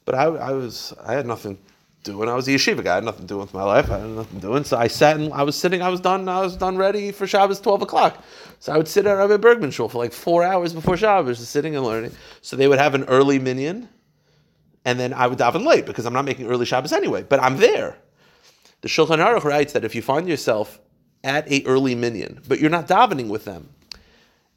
but 0.05 0.15
I, 0.15 0.25
I 0.25 0.53
was, 0.53 0.95
I 1.05 1.15
had 1.15 1.27
nothing 1.27 1.59
doing. 2.07 2.29
I 2.29 2.35
was 2.35 2.49
a 2.49 2.53
yeshiva 2.53 2.83
guy. 2.83 2.93
I 2.93 2.95
had 2.97 3.05
nothing 3.05 3.23
to 3.23 3.27
do 3.27 3.37
with 3.37 3.53
my 3.53 3.63
life. 3.63 3.91
I 3.91 3.99
had 3.99 4.09
nothing 4.09 4.41
doing. 4.41 4.65
So 4.65 4.79
I 4.79 4.87
sat 4.87 5.17
and 5.17 5.33
I 5.35 5.43
was 5.43 5.55
sitting. 5.57 5.83
I 5.83 5.91
was 5.91 6.01
done. 6.01 6.27
I 6.29 6.41
was 6.41 6.57
done 6.57 6.79
ready 6.79 7.13
for 7.13 7.27
Shabbos 7.27 7.61
twelve 7.61 7.83
o'clock. 7.83 8.25
So 8.61 8.73
I 8.73 8.79
would 8.79 8.89
sit 8.89 9.05
at 9.07 9.13
Rabbi 9.13 9.37
Bergman 9.37 9.71
shul 9.71 9.91
for 9.91 9.99
like 9.99 10.13
four 10.13 10.43
hours 10.43 10.73
before 10.73 10.97
Shabbos, 10.97 11.39
just 11.39 11.51
sitting 11.51 11.77
and 11.77 11.85
learning. 11.85 12.13
So 12.41 12.57
they 12.57 12.69
would 12.69 12.79
have 12.79 12.95
an 12.95 13.05
early 13.05 13.39
minion, 13.39 13.89
and 14.87 14.99
then 14.99 15.13
I 15.13 15.27
would 15.27 15.39
daven 15.39 15.67
late 15.67 15.85
because 15.85 16.07
I'm 16.07 16.15
not 16.15 16.25
making 16.25 16.47
early 16.47 16.65
Shabbos 16.65 16.93
anyway. 16.93 17.25
But 17.25 17.43
I'm 17.43 17.59
there. 17.59 17.99
The 18.81 18.89
Shulchan 18.89 19.19
Aruch 19.19 19.45
writes 19.45 19.75
that 19.75 19.85
if 19.85 19.95
you 19.95 20.01
find 20.01 20.29
yourself 20.29 20.81
at 21.25 21.51
a 21.51 21.65
early 21.67 21.95
minion, 21.95 22.41
but 22.49 22.61
you're 22.61 22.71
not 22.71 22.89
davening 22.89 23.29
with 23.29 23.45
them, 23.45 23.69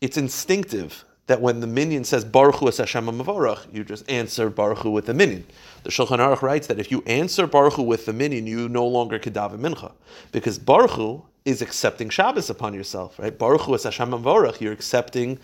it's 0.02 0.18
instinctive 0.18 1.04
that 1.30 1.42
when 1.42 1.60
the 1.60 1.68
minyan 1.68 2.04
says 2.04 2.26
Baruch 2.26 2.56
Hu 2.56 2.66
Hashem 2.66 3.06
Mavarach, 3.06 3.72
you 3.72 3.84
just 3.84 4.10
answer 4.10 4.50
Baruch 4.50 4.80
Hu 4.80 4.90
with 4.90 5.06
the 5.06 5.14
minyan. 5.14 5.46
The 5.84 5.92
Shulchan 5.92 6.18
Aruch 6.18 6.42
writes 6.42 6.66
that 6.66 6.80
if 6.80 6.90
you 6.90 7.04
answer 7.06 7.46
Baruch 7.46 7.74
Hu 7.74 7.84
with 7.84 8.08
the 8.08 8.14
minyan, 8.14 8.48
you 8.48 8.68
no 8.68 8.88
longer 8.88 9.20
daven 9.20 9.60
mincha 9.60 9.92
because 10.32 10.58
Baruch 10.58 10.90
Hu 10.92 11.24
is 11.46 11.62
accepting 11.62 12.10
Shabbos 12.10 12.50
upon 12.50 12.74
yourself, 12.74 13.20
right? 13.20 13.38
Baruch 13.38 13.62
Hu 13.62 13.78
Hashem 13.78 14.10
Baruch, 14.24 14.60
you're 14.60 14.74
accepting 14.74 15.38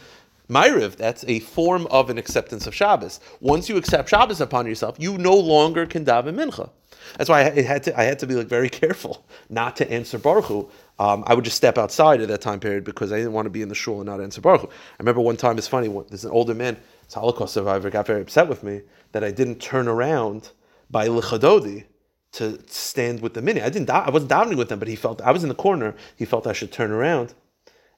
Ma'ariv. 0.50 0.96
That's 0.96 1.24
a 1.28 1.40
form 1.40 1.86
of 1.92 2.10
an 2.10 2.18
acceptance 2.18 2.66
of 2.66 2.74
Shabbos. 2.74 3.20
Once 3.40 3.70
you 3.70 3.78
accept 3.78 4.10
Shabbos 4.10 4.42
upon 4.42 4.66
yourself, 4.66 4.96
you 4.98 5.20
no 5.20 5.36
longer 5.36 5.86
can 5.86 6.04
daven 6.04 6.34
mincha. 6.34 6.72
That's 7.18 7.30
why 7.30 7.42
I 7.42 7.62
had 7.62 7.84
to 7.84 8.00
I 8.00 8.04
had 8.04 8.20
to 8.20 8.28
be 8.28 8.34
like 8.34 8.48
very 8.48 8.70
careful 8.70 9.24
not 9.50 9.76
to 9.78 9.92
answer 9.92 10.18
Baruch 10.18 10.46
Hu. 10.46 10.70
Um, 10.98 11.24
I 11.28 11.34
would 11.34 11.44
just 11.44 11.58
step 11.58 11.78
outside 11.78 12.22
at 12.22 12.30
that 12.30 12.42
time 12.42 12.60
period 12.60 12.84
because 12.84 13.12
I 13.12 13.18
didn't 13.18 13.34
want 13.34 13.46
to 13.46 13.50
be 13.50 13.62
in 13.62 13.70
the 13.70 13.76
shul 13.76 13.98
and 13.98 14.06
not 14.06 14.22
answer 14.22 14.40
Baruch. 14.40 14.70
I 14.70 14.96
remember 15.00 15.22
one 15.22 15.36
time 15.36 15.58
it's 15.58 15.68
funny. 15.68 15.88
There's 16.08 16.24
an 16.24 16.32
older 16.32 16.54
man, 16.54 16.78
it's 17.04 17.16
a 17.16 17.20
Holocaust 17.20 17.54
survivor, 17.54 17.90
got 17.90 18.08
very 18.08 18.22
upset 18.22 18.48
with 18.48 18.64
me 18.64 18.82
that 19.12 19.24
I 19.24 19.32
didn't 19.32 19.60
turn 19.60 19.88
around 19.88 20.52
by 20.90 21.08
Lecha 21.08 21.40
Dodi 21.40 21.86
to 22.34 22.60
stand 22.68 23.22
with 23.22 23.34
the 23.34 23.42
mini. 23.42 23.62
I 23.62 23.70
didn't. 23.70 23.90
I 23.90 24.10
wasn't 24.10 24.32
davening 24.32 24.58
with 24.58 24.70
them, 24.70 24.80
but 24.80 24.88
he 24.88 24.96
felt 24.96 25.22
I 25.22 25.32
was 25.32 25.44
in 25.44 25.50
the 25.50 25.56
corner. 25.56 25.96
He 26.16 26.26
felt 26.26 26.48
I 26.48 26.54
should 26.54 26.72
turn 26.72 26.92
around, 26.92 27.34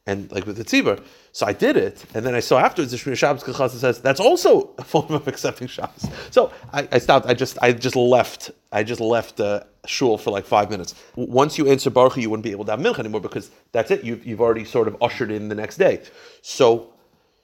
and 0.07 0.31
like 0.31 0.45
with 0.47 0.57
the 0.57 0.63
tzibur. 0.63 1.03
So 1.33 1.45
I 1.45 1.53
did 1.53 1.77
it, 1.77 2.03
and 2.15 2.25
then 2.25 2.33
I 2.33 2.39
saw 2.39 2.57
afterwards 2.57 2.91
the 2.91 2.97
Shmiras 2.97 3.17
Shabbos 3.17 3.43
Kehilchasa 3.43 3.77
says 3.77 4.01
that's 4.01 4.19
also 4.19 4.73
a 4.79 4.83
form 4.83 5.13
of 5.13 5.27
accepting 5.27 5.67
Shabbos. 5.67 6.09
So 6.31 6.51
I, 6.73 6.87
I, 6.91 6.97
stopped. 6.97 7.27
I 7.27 7.33
just 7.35 7.59
I 7.61 7.73
just 7.73 7.95
left. 7.95 8.49
I 8.71 8.83
just 8.83 9.01
left 9.01 9.39
uh, 9.39 9.63
shul 9.85 10.17
for 10.17 10.31
like 10.31 10.45
five 10.45 10.71
minutes. 10.71 10.95
Once 11.15 11.57
you 11.57 11.67
answer 11.67 11.89
Baruch, 11.91 12.17
you 12.17 12.29
wouldn't 12.29 12.43
be 12.43 12.51
able 12.51 12.65
to 12.65 12.71
have 12.71 12.79
mincha 12.79 12.99
anymore 12.99 13.21
because 13.21 13.51
that's 13.71 13.91
it. 13.91 14.03
You've, 14.03 14.25
you've 14.25 14.41
already 14.41 14.65
sort 14.65 14.87
of 14.87 14.97
ushered 15.01 15.29
in 15.29 15.49
the 15.49 15.55
next 15.55 15.77
day. 15.77 16.01
So 16.41 16.93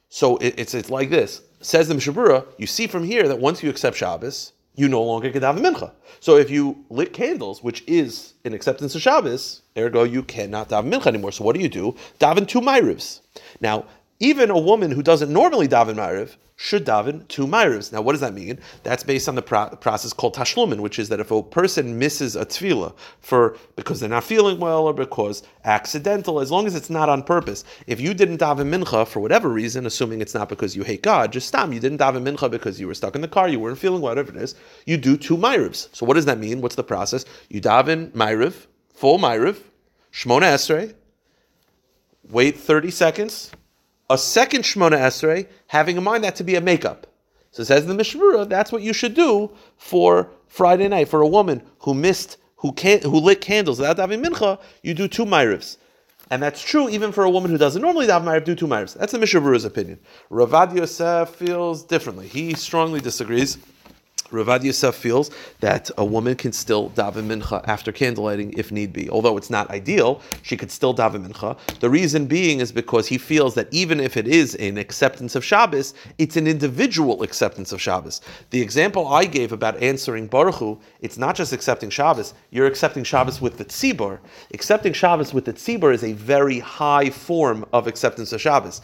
so 0.10 0.38
it, 0.38 0.56
it's 0.58 0.74
it's 0.74 0.90
like 0.90 1.10
this. 1.10 1.42
Says 1.62 1.88
the 1.88 1.94
Mishnah 1.94 2.14
Berurah, 2.14 2.46
you 2.58 2.68
see 2.68 2.88
from 2.88 3.04
here 3.04 3.28
that 3.28 3.40
once 3.40 3.64
you 3.64 3.70
accept 3.70 3.98
Shabbos, 3.98 4.54
you 4.76 4.90
no 4.90 5.04
longer 5.04 5.32
can 5.32 5.42
daven 5.42 5.62
mincha. 5.62 5.92
So 6.20 6.38
if 6.38 6.50
you 6.50 6.84
lit 6.90 7.14
candles, 7.14 7.64
which 7.64 7.84
is 7.88 8.34
an 8.46 8.54
acceptance 8.54 8.96
of 8.96 9.02
Shabbos, 9.02 9.62
ergo 9.78 10.04
you 10.04 10.24
cannot 10.24 10.70
daven 10.70 10.92
mincha 10.92 11.08
anymore. 11.08 11.32
So 11.32 11.44
what 11.44 11.56
do 11.56 11.62
you 11.62 11.70
do? 11.70 11.96
Daven 12.20 12.48
two 12.48 12.62
ma'arivs. 12.62 13.22
Now, 13.62 13.86
even 14.20 14.50
a 14.50 14.60
woman 14.60 14.92
who 14.92 15.04
doesn't 15.04 15.32
normally 15.32 15.68
daven 15.68 15.96
ma'ariv 15.96 16.36
should 16.64 16.86
daven 16.86 17.28
two 17.28 17.46
ma'arivs. 17.46 17.92
Now, 17.92 18.02
what 18.02 18.14
does 18.14 18.22
that 18.22 18.34
mean? 18.34 18.58
That's 18.84 19.04
based 19.04 19.28
on 19.28 19.36
the 19.36 19.42
pro- 19.42 19.68
process 19.76 20.14
called 20.14 20.34
tashlumin, 20.34 20.80
which 20.80 20.98
is 20.98 21.10
that 21.10 21.20
if 21.20 21.30
a 21.30 21.44
person 21.44 22.00
misses 22.00 22.38
a 22.38 22.46
tefillah 22.46 22.96
for 23.20 23.58
because 23.76 24.00
they're 24.00 24.08
not 24.08 24.24
feeling 24.24 24.62
well 24.62 24.86
or 24.86 24.94
because 24.94 25.44
accidental, 25.66 26.40
as 26.40 26.52
long 26.52 26.66
as 26.66 26.74
it's 26.74 26.90
not 26.90 27.10
on 27.10 27.22
purpose, 27.22 27.66
if 27.86 28.00
you 28.00 28.14
didn't 28.14 28.38
daven 28.38 28.70
mincha 28.74 29.06
for 29.06 29.20
whatever 29.20 29.50
reason, 29.50 29.86
assuming 29.86 30.22
it's 30.22 30.34
not 30.34 30.48
because 30.48 30.74
you 30.74 30.84
hate 30.84 31.04
God, 31.04 31.34
just 31.34 31.50
stop. 31.50 31.70
You 31.74 31.82
didn't 31.82 31.98
daven 31.98 32.24
mincha 32.24 32.50
because 32.50 32.80
you 32.80 32.88
were 32.88 32.94
stuck 32.94 33.16
in 33.16 33.22
the 33.22 33.28
car, 33.28 33.50
you 33.50 33.60
weren't 33.60 33.78
feeling 33.78 34.02
well, 34.02 34.12
whatever 34.12 34.32
it 34.32 34.42
is. 34.42 34.56
You 34.86 34.96
do 34.96 35.18
two 35.18 35.36
ma'arivs. 35.36 35.90
So, 35.92 36.06
what 36.06 36.14
does 36.14 36.26
that 36.28 36.40
mean? 36.40 36.62
What's 36.62 36.76
the 36.76 36.84
process? 36.86 37.26
You 37.50 37.60
daven 37.60 38.12
ma'ariv, 38.12 38.68
full 38.94 39.20
ma'ariv, 39.20 39.58
shmona 40.14 40.54
esrei. 40.54 40.94
Wait 42.30 42.56
30 42.56 42.90
seconds, 42.90 43.52
a 44.10 44.18
second 44.18 44.64
Shemona 44.64 44.98
Esrei, 44.98 45.48
having 45.68 45.98
in 45.98 46.04
mind 46.04 46.24
that 46.24 46.36
to 46.38 46.44
be 46.44 46.56
a 46.56 46.62
makeup. 46.62 47.08
So 47.52 47.62
it 47.62 47.66
says 47.66 47.84
in 47.84 47.90
the 47.90 47.96
Mishnah 47.96 48.20
Berurah, 48.20 48.50
that's 48.50 48.72
what 48.72 48.82
you 48.82 48.94
should 48.94 49.14
do 49.14 49.52
for 49.78 50.32
Friday 50.48 50.88
night. 50.88 51.08
For 51.08 51.22
a 51.22 51.28
woman 51.28 51.62
who 51.80 51.94
missed, 51.94 52.38
who 52.58 52.72
can 52.72 53.02
who 53.02 53.20
lit 53.20 53.42
candles 53.42 53.80
without 53.80 53.98
having 53.98 54.24
mincha, 54.24 54.60
you 54.82 54.94
do 54.94 55.08
two 55.08 55.26
ma'arivs. 55.26 55.78
And 56.32 56.42
that's 56.42 56.64
true 56.64 56.90
even 56.90 57.12
for 57.12 57.24
a 57.24 57.30
woman 57.30 57.52
who 57.52 57.58
doesn't 57.58 57.82
normally 57.82 58.08
daven 58.08 58.24
ma'ariv, 58.24 58.44
do 58.46 58.56
two 58.56 58.66
ma'arivs. 58.66 58.98
That's 58.98 59.12
the 59.12 59.20
Mishnah 59.20 59.42
Berurah's 59.42 59.66
opinion. 59.66 60.00
Ravad 60.32 60.76
Yosef 60.76 61.30
feels 61.30 61.84
differently. 61.84 62.28
He 62.28 62.56
strongly 62.56 63.02
disagrees. 63.02 63.58
Ravad 64.34 64.64
Yosef 64.64 64.96
feels 64.96 65.32
that 65.60 65.90
a 65.98 66.04
woman 66.04 66.36
can 66.36 66.52
still 66.52 66.90
daven 66.92 67.28
mincha 67.28 67.64
after 67.68 67.92
candlelighting 67.92 68.58
if 68.58 68.72
need 68.72 68.92
be. 68.92 69.10
Although 69.10 69.38
it's 69.38 69.50
not 69.50 69.70
ideal, 69.70 70.22
she 70.42 70.58
could 70.58 70.72
still 70.72 70.94
daven 70.94 71.28
mincha. 71.28 71.58
The 71.80 71.90
reason 71.90 72.26
being 72.26 72.60
is 72.60 72.72
because 72.72 73.08
he 73.08 73.18
feels 73.18 73.56
that 73.56 73.68
even 73.72 74.00
if 74.00 74.18
it 74.18 74.28
is 74.28 74.56
an 74.56 74.78
acceptance 74.78 75.36
of 75.36 75.46
Shabbos, 75.46 75.94
it's 76.18 76.36
an 76.36 76.48
individual 76.48 77.24
acceptance 77.24 77.72
of 77.72 77.82
Shabbos. 77.82 78.22
The 78.50 78.62
example 78.62 79.08
I 79.08 79.26
gave 79.26 79.52
about 79.52 79.82
answering 79.82 80.28
Baruch 80.28 80.56
Hu, 80.56 80.80
it's 81.02 81.18
not 81.18 81.36
just 81.36 81.54
accepting 81.54 81.90
Shabbos, 81.90 82.34
you're 82.50 82.68
accepting 82.68 83.04
Shabbos 83.04 83.40
with 83.40 83.58
the 83.58 83.66
tzibur. 83.66 84.20
Accepting 84.54 84.94
Shabbos 84.94 85.34
with 85.34 85.46
the 85.46 85.54
tzibur 85.54 85.94
is 85.94 86.04
a 86.04 86.14
very 86.14 86.60
high 86.60 87.10
form 87.10 87.66
of 87.72 87.88
acceptance 87.88 88.34
of 88.34 88.42
Shabbos 88.42 88.82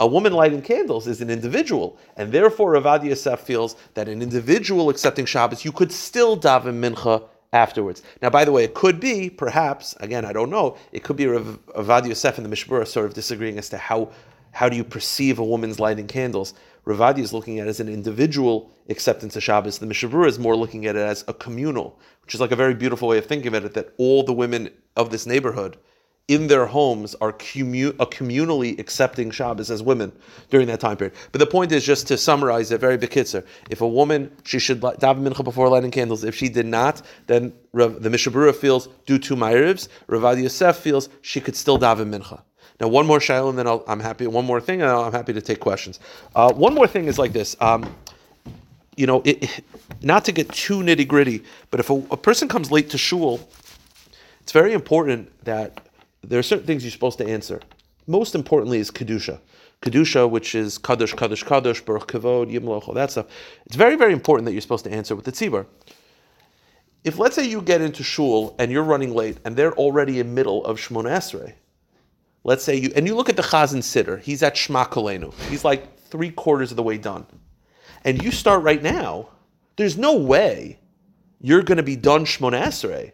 a 0.00 0.06
woman 0.06 0.32
lighting 0.32 0.62
candles 0.62 1.06
is 1.06 1.20
an 1.20 1.28
individual, 1.28 1.98
and 2.16 2.32
therefore 2.32 2.72
Ravad 2.72 3.04
Yosef 3.04 3.40
feels 3.40 3.76
that 3.94 4.08
an 4.08 4.22
individual 4.22 4.88
accepting 4.88 5.26
Shabbos, 5.26 5.64
you 5.64 5.72
could 5.72 5.92
still 5.92 6.40
daven 6.40 6.80
mincha 6.80 7.22
afterwards. 7.52 8.02
Now, 8.22 8.30
by 8.30 8.46
the 8.46 8.52
way, 8.52 8.64
it 8.64 8.72
could 8.72 8.98
be, 8.98 9.28
perhaps, 9.28 9.94
again, 10.00 10.24
I 10.24 10.32
don't 10.32 10.48
know, 10.48 10.78
it 10.92 11.04
could 11.04 11.16
be 11.16 11.24
Ravad 11.24 12.08
Yosef 12.08 12.38
and 12.38 12.44
the 12.46 12.48
Mishnah 12.48 12.72
Berurah 12.72 12.88
sort 12.88 13.06
of 13.06 13.14
disagreeing 13.14 13.58
as 13.58 13.68
to 13.68 13.76
how, 13.76 14.10
how 14.52 14.70
do 14.70 14.76
you 14.76 14.84
perceive 14.84 15.38
a 15.38 15.44
woman's 15.44 15.78
lighting 15.78 16.06
candles. 16.06 16.54
Ravadi 16.86 17.18
is 17.18 17.34
looking 17.34 17.58
at 17.58 17.66
it 17.66 17.70
as 17.70 17.80
an 17.80 17.90
individual 17.90 18.72
acceptance 18.88 19.36
of 19.36 19.42
Shabbos. 19.42 19.78
The 19.78 19.86
Mishnah 19.86 20.08
Berurah 20.08 20.28
is 20.28 20.38
more 20.38 20.56
looking 20.56 20.86
at 20.86 20.96
it 20.96 21.02
as 21.02 21.24
a 21.28 21.34
communal, 21.34 21.98
which 22.22 22.34
is 22.34 22.40
like 22.40 22.52
a 22.52 22.56
very 22.56 22.74
beautiful 22.74 23.06
way 23.08 23.18
of 23.18 23.26
thinking 23.26 23.48
about 23.48 23.64
it, 23.64 23.74
that 23.74 23.92
all 23.98 24.22
the 24.22 24.32
women 24.32 24.70
of 24.96 25.10
this 25.10 25.26
neighborhood 25.26 25.76
in 26.30 26.46
their 26.46 26.64
homes 26.64 27.16
are 27.20 27.30
a 27.30 27.32
communally 27.32 28.78
accepting 28.78 29.32
Shabbos 29.32 29.68
as 29.68 29.82
women 29.82 30.12
during 30.48 30.68
that 30.68 30.78
time 30.78 30.96
period. 30.96 31.16
But 31.32 31.40
the 31.40 31.46
point 31.46 31.72
is 31.72 31.84
just 31.84 32.06
to 32.06 32.16
summarize 32.16 32.70
it 32.70 32.80
very 32.80 32.96
bekitzer. 32.96 33.44
If 33.68 33.80
a 33.80 33.88
woman, 33.88 34.30
she 34.44 34.60
should 34.60 34.80
daven 34.80 35.26
mincha 35.26 35.42
before 35.42 35.68
lighting 35.68 35.90
candles. 35.90 36.22
If 36.22 36.36
she 36.36 36.48
did 36.48 36.66
not, 36.66 37.02
then 37.26 37.52
Rav, 37.72 38.00
the 38.00 38.08
Mishnah 38.08 38.30
Berurah 38.30 38.54
feels 38.54 38.88
due 39.06 39.18
to 39.18 39.34
Ma'arivs. 39.34 39.88
Ravad 40.06 40.40
Yosef 40.40 40.76
feels 40.76 41.08
she 41.20 41.40
could 41.40 41.56
still 41.56 41.80
daven 41.80 42.14
mincha. 42.14 42.40
Now, 42.80 42.86
one 42.86 43.06
more 43.06 43.18
shail, 43.18 43.50
and 43.50 43.58
then 43.58 43.66
i 43.66 43.80
am 43.88 43.98
happy. 43.98 44.28
One 44.28 44.44
more 44.44 44.60
thing, 44.60 44.82
and 44.82 44.90
I'm 44.90 45.12
happy 45.12 45.32
to 45.32 45.42
take 45.42 45.58
questions. 45.58 45.98
Uh, 46.36 46.52
one 46.52 46.74
more 46.74 46.86
thing 46.86 47.06
is 47.06 47.18
like 47.18 47.32
this. 47.32 47.56
Um, 47.60 47.92
you 48.96 49.06
know, 49.06 49.20
it, 49.24 49.64
not 50.00 50.24
to 50.26 50.32
get 50.32 50.48
too 50.52 50.78
nitty 50.78 51.08
gritty, 51.08 51.42
but 51.72 51.80
if 51.80 51.90
a, 51.90 51.94
a 52.12 52.16
person 52.16 52.46
comes 52.46 52.70
late 52.70 52.88
to 52.90 52.98
shul, 52.98 53.40
it's 54.42 54.52
very 54.52 54.72
important 54.72 55.28
that 55.44 55.89
there 56.22 56.38
are 56.38 56.42
certain 56.42 56.66
things 56.66 56.84
you're 56.84 56.90
supposed 56.90 57.18
to 57.18 57.26
answer. 57.26 57.60
Most 58.06 58.34
importantly 58.34 58.78
is 58.78 58.90
kedusha. 58.90 59.40
Kedusha, 59.82 60.28
which 60.28 60.54
is 60.54 60.78
kadosh, 60.78 61.14
kadosh, 61.14 61.44
kadosh, 61.44 61.84
baruch 61.84 62.06
kavod, 62.08 62.52
yimloch, 62.52 62.86
all 62.88 62.94
that 62.94 63.10
stuff. 63.10 63.26
It's 63.66 63.76
very, 63.76 63.96
very 63.96 64.12
important 64.12 64.44
that 64.46 64.52
you're 64.52 64.60
supposed 64.60 64.84
to 64.84 64.92
answer 64.92 65.16
with 65.16 65.24
the 65.24 65.32
tzibur. 65.32 65.66
If 67.02 67.18
let's 67.18 67.34
say 67.34 67.46
you 67.46 67.62
get 67.62 67.80
into 67.80 68.02
shul 68.02 68.54
and 68.58 68.70
you're 68.70 68.84
running 68.84 69.14
late 69.14 69.38
and 69.44 69.56
they're 69.56 69.72
already 69.72 70.20
in 70.20 70.34
middle 70.34 70.64
of 70.66 70.78
Shmona 70.78 71.08
Esrei, 71.08 71.54
let's 72.44 72.62
say 72.62 72.76
you 72.76 72.92
and 72.94 73.06
you 73.06 73.14
look 73.14 73.30
at 73.30 73.36
the 73.36 73.42
Chazan 73.42 73.82
Sitter, 73.82 74.18
he's 74.18 74.42
at 74.42 74.54
Shema 74.54 74.84
Kolenu. 74.84 75.32
He's 75.48 75.64
like 75.64 75.98
three 75.98 76.30
quarters 76.30 76.70
of 76.70 76.76
the 76.76 76.82
way 76.82 76.98
done. 76.98 77.24
And 78.04 78.22
you 78.22 78.30
start 78.30 78.62
right 78.62 78.82
now, 78.82 79.28
there's 79.76 79.96
no 79.96 80.14
way 80.16 80.78
you're 81.40 81.62
going 81.62 81.78
to 81.78 81.82
be 81.82 81.96
done 81.96 82.26
Shmona 82.26 82.62
Esrei 82.64 83.12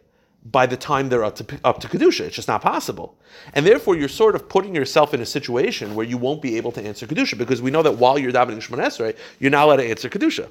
by 0.51 0.65
the 0.65 0.77
time 0.77 1.09
they're 1.09 1.23
up 1.23 1.35
to 1.35 1.59
up 1.63 1.79
to 1.79 1.87
kedusha. 1.87 2.21
It's 2.21 2.35
just 2.35 2.47
not 2.47 2.61
possible, 2.61 3.17
and 3.53 3.65
therefore 3.65 3.95
you're 3.95 4.07
sort 4.09 4.35
of 4.35 4.47
putting 4.47 4.73
yourself 4.73 5.13
in 5.13 5.21
a 5.21 5.25
situation 5.25 5.95
where 5.95 6.05
you 6.05 6.17
won't 6.17 6.41
be 6.41 6.57
able 6.57 6.71
to 6.73 6.81
answer 6.81 7.07
kedusha 7.07 7.37
because 7.37 7.61
we 7.61 7.71
know 7.71 7.83
that 7.83 7.97
while 7.97 8.17
you're 8.17 8.31
davening 8.31 8.57
Shemon 8.57 8.83
Esrei, 8.85 9.15
you're 9.39 9.51
not 9.51 9.65
allowed 9.65 9.77
to 9.77 9.89
answer 9.89 10.09
kedusha. 10.09 10.49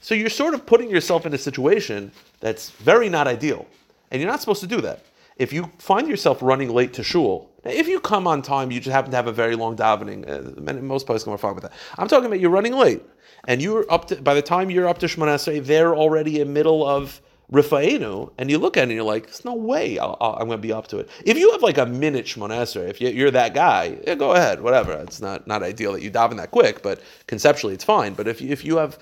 So 0.00 0.14
you're 0.14 0.30
sort 0.30 0.54
of 0.54 0.66
putting 0.66 0.90
yourself 0.90 1.26
in 1.26 1.34
a 1.34 1.38
situation 1.38 2.12
that's 2.40 2.70
very 2.70 3.08
not 3.08 3.26
ideal, 3.26 3.66
and 4.10 4.20
you're 4.20 4.30
not 4.30 4.40
supposed 4.40 4.60
to 4.60 4.66
do 4.66 4.80
that. 4.82 5.04
If 5.36 5.52
you 5.52 5.70
find 5.78 6.06
yourself 6.06 6.40
running 6.42 6.68
late 6.68 6.92
to 6.94 7.02
shul, 7.02 7.50
if 7.64 7.88
you 7.88 7.98
come 7.98 8.26
on 8.26 8.42
time, 8.42 8.70
you 8.70 8.80
just 8.80 8.94
happen 8.94 9.10
to 9.10 9.16
have 9.16 9.26
a 9.26 9.32
very 9.32 9.56
long 9.56 9.76
davening. 9.76 10.28
Uh, 10.28 10.72
most 10.80 11.06
places 11.06 11.26
are 11.26 11.38
fine 11.38 11.54
with 11.54 11.62
that. 11.62 11.72
I'm 11.98 12.08
talking 12.08 12.26
about 12.26 12.40
you're 12.40 12.50
running 12.50 12.74
late, 12.74 13.02
and 13.48 13.60
you're 13.60 13.90
up 13.90 14.06
to 14.08 14.16
by 14.16 14.34
the 14.34 14.42
time 14.42 14.70
you're 14.70 14.88
up 14.88 14.98
to 14.98 15.06
Shemon 15.06 15.28
Esrei, 15.28 15.64
they're 15.64 15.96
already 15.96 16.40
in 16.40 16.52
middle 16.52 16.86
of 16.86 17.20
Rifainu, 17.52 18.32
and 18.38 18.50
you 18.50 18.58
look 18.58 18.76
at 18.76 18.80
it 18.80 18.82
and 18.84 18.92
you're 18.92 19.04
like, 19.04 19.26
there's 19.26 19.44
no 19.44 19.54
way 19.54 19.98
i 19.98 20.04
am 20.04 20.46
going 20.46 20.50
to 20.50 20.58
be 20.58 20.72
up 20.72 20.86
to 20.88 20.98
it. 20.98 21.10
If 21.24 21.36
you 21.36 21.52
have 21.52 21.62
like 21.62 21.78
a 21.78 21.86
minute 21.86 22.26
Shmonesra, 22.26 22.88
if 22.88 23.00
you're 23.00 23.30
that 23.30 23.54
guy, 23.54 23.98
yeah, 24.06 24.14
go 24.14 24.32
ahead, 24.32 24.62
whatever. 24.62 24.92
It's 24.92 25.20
not, 25.20 25.46
not 25.46 25.62
ideal 25.62 25.92
that 25.92 26.02
you 26.02 26.10
daven 26.10 26.36
that 26.38 26.50
quick, 26.50 26.82
but 26.82 27.02
conceptually 27.26 27.74
it's 27.74 27.84
fine. 27.84 28.14
But 28.14 28.28
if, 28.28 28.40
if 28.40 28.64
you 28.64 28.78
have 28.78 28.98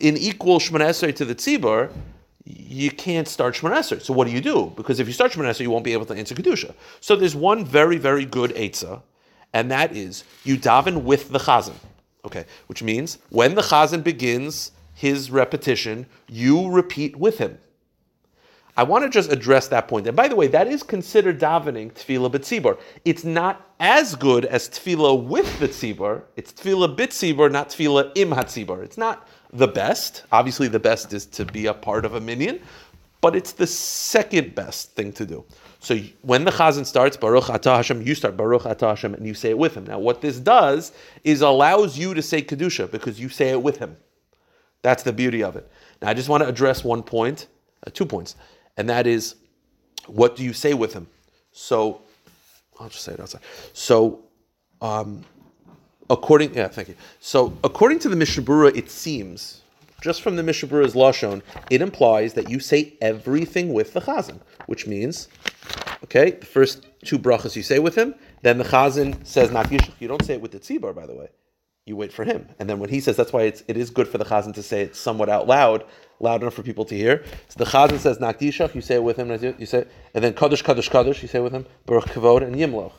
an 0.00 0.16
equal 0.16 0.58
Shmonesra 0.58 1.14
to 1.14 1.24
the 1.24 1.34
Tzibur, 1.34 1.92
you 2.44 2.90
can't 2.90 3.28
start 3.28 3.54
Shmonesra. 3.54 4.02
So 4.02 4.12
what 4.12 4.26
do 4.26 4.32
you 4.32 4.40
do? 4.40 4.72
Because 4.76 5.00
if 5.00 5.06
you 5.06 5.12
start 5.12 5.32
Shmonesra, 5.32 5.60
you 5.60 5.70
won't 5.70 5.84
be 5.84 5.92
able 5.92 6.06
to 6.06 6.14
answer 6.14 6.34
Kedusha. 6.34 6.74
So 7.00 7.16
there's 7.16 7.36
one 7.36 7.64
very, 7.64 7.96
very 7.96 8.24
good 8.24 8.50
Eitzah, 8.54 9.02
and 9.52 9.70
that 9.70 9.96
is 9.96 10.24
you 10.42 10.58
daven 10.58 11.04
with 11.04 11.30
the 11.30 11.38
Chazan. 11.38 11.76
Okay, 12.24 12.46
which 12.66 12.82
means 12.82 13.18
when 13.28 13.54
the 13.54 13.62
Chazan 13.62 14.02
begins 14.02 14.72
his 14.94 15.30
repetition, 15.30 16.06
you 16.28 16.70
repeat 16.70 17.16
with 17.16 17.38
him. 17.38 17.58
I 18.76 18.82
want 18.82 19.04
to 19.04 19.10
just 19.10 19.30
address 19.30 19.68
that 19.68 19.86
point. 19.86 20.06
And 20.06 20.16
by 20.16 20.26
the 20.26 20.34
way, 20.34 20.48
that 20.48 20.66
is 20.66 20.82
considered 20.82 21.38
davening 21.38 21.92
tefillah 21.92 22.30
b'tzibur. 22.30 22.78
It's 23.04 23.24
not 23.24 23.70
as 23.78 24.16
good 24.16 24.44
as 24.46 24.68
tefillah 24.68 25.24
with 25.24 25.60
the 25.60 25.68
tzibur. 25.68 26.22
It's 26.36 26.52
tefillah 26.52 26.96
b'tzibur, 26.96 27.52
not 27.52 27.68
tefillah 27.68 28.10
im 28.16 28.30
hatzibur. 28.30 28.82
It's 28.82 28.98
not 28.98 29.28
the 29.52 29.68
best. 29.68 30.24
Obviously, 30.32 30.66
the 30.66 30.80
best 30.80 31.12
is 31.12 31.24
to 31.26 31.44
be 31.44 31.66
a 31.66 31.74
part 31.74 32.04
of 32.04 32.14
a 32.14 32.20
minion, 32.20 32.60
but 33.20 33.36
it's 33.36 33.52
the 33.52 33.66
second 33.66 34.56
best 34.56 34.92
thing 34.96 35.12
to 35.12 35.24
do. 35.24 35.44
So 35.78 35.96
when 36.22 36.44
the 36.44 36.50
chazan 36.50 36.84
starts 36.84 37.16
Baruch 37.16 37.44
Atah 37.44 37.76
Hashem, 37.76 38.02
you 38.02 38.14
start 38.14 38.36
Baruch 38.36 38.62
Atah 38.62 38.88
Hashem 38.88 39.14
and 39.14 39.26
you 39.26 39.34
say 39.34 39.50
it 39.50 39.58
with 39.58 39.74
him. 39.74 39.84
Now, 39.84 39.98
what 39.98 40.20
this 40.20 40.40
does 40.40 40.92
is 41.24 41.42
allows 41.42 41.96
you 41.96 42.14
to 42.14 42.22
say 42.22 42.42
kedusha 42.42 42.90
because 42.90 43.20
you 43.20 43.28
say 43.28 43.50
it 43.50 43.62
with 43.62 43.78
him. 43.78 43.96
That's 44.82 45.02
the 45.02 45.12
beauty 45.12 45.42
of 45.42 45.56
it. 45.56 45.70
Now, 46.02 46.08
I 46.08 46.14
just 46.14 46.28
want 46.28 46.42
to 46.42 46.48
address 46.48 46.82
one 46.82 47.02
point, 47.02 47.46
uh, 47.86 47.90
two 47.92 48.06
points, 48.06 48.34
and 48.76 48.88
that 48.88 49.06
is, 49.06 49.36
what 50.06 50.36
do 50.36 50.44
you 50.44 50.52
say 50.52 50.74
with 50.74 50.92
him? 50.92 51.06
So, 51.52 52.02
I'll 52.80 52.88
just 52.88 53.04
say 53.04 53.12
it 53.12 53.20
outside. 53.20 53.42
So, 53.72 54.24
um, 54.80 55.24
according, 56.10 56.54
yeah, 56.54 56.68
thank 56.68 56.88
you. 56.88 56.96
So, 57.20 57.56
according 57.62 58.00
to 58.00 58.08
the 58.08 58.16
Mishnah 58.16 58.42
Berurah, 58.42 58.76
it 58.76 58.90
seems 58.90 59.62
just 60.02 60.22
from 60.22 60.36
the 60.36 60.42
Mishnah 60.42 60.68
Berurah's 60.68 60.94
lashon, 60.94 61.42
it 61.70 61.80
implies 61.80 62.34
that 62.34 62.50
you 62.50 62.60
say 62.60 62.94
everything 63.00 63.72
with 63.72 63.92
the 63.94 64.00
chazan, 64.00 64.40
which 64.66 64.86
means 64.86 65.28
Okay, 66.04 66.32
the 66.32 66.46
first 66.46 66.86
two 67.02 67.18
brachas 67.18 67.56
you 67.56 67.62
say 67.62 67.78
with 67.78 67.94
him, 67.94 68.14
then 68.42 68.58
the 68.58 68.64
chazan 68.64 69.26
says 69.26 69.50
not. 69.50 69.72
You 69.72 70.06
don't 70.06 70.22
say 70.22 70.34
it 70.34 70.40
with 70.42 70.52
the 70.52 70.60
tzibur, 70.60 70.94
by 70.94 71.06
the 71.06 71.14
way. 71.14 71.28
You 71.86 71.96
wait 71.96 72.12
for 72.12 72.24
him, 72.24 72.46
and 72.58 72.68
then 72.68 72.78
when 72.78 72.90
he 72.90 73.00
says, 73.00 73.16
that's 73.16 73.32
why 73.32 73.42
it's, 73.42 73.62
it 73.68 73.76
is 73.76 73.90
good 73.90 74.06
for 74.08 74.18
the 74.18 74.24
chazan 74.24 74.54
to 74.54 74.62
say 74.62 74.82
it 74.82 74.96
somewhat 74.96 75.30
out 75.30 75.46
loud, 75.46 75.84
loud 76.20 76.42
enough 76.42 76.54
for 76.54 76.62
people 76.62 76.84
to 76.86 76.94
hear. 76.94 77.24
So 77.48 77.62
the 77.62 77.70
chazan 77.70 77.98
says 77.98 78.18
Nakdishach. 78.18 78.74
You 78.74 78.80
say 78.80 78.96
it 78.96 79.02
with 79.02 79.16
him, 79.16 79.30
you 79.58 79.66
say, 79.66 79.86
and 80.14 80.24
then 80.24 80.34
kaddish 80.34 80.62
kaddish 80.62 80.88
kaddish. 80.88 81.22
You 81.22 81.28
say 81.28 81.40
with 81.40 81.52
him 81.52 81.66
baruch 81.86 82.06
kavod 82.06 82.42
and 82.42 82.56
yimloch. 82.56 82.92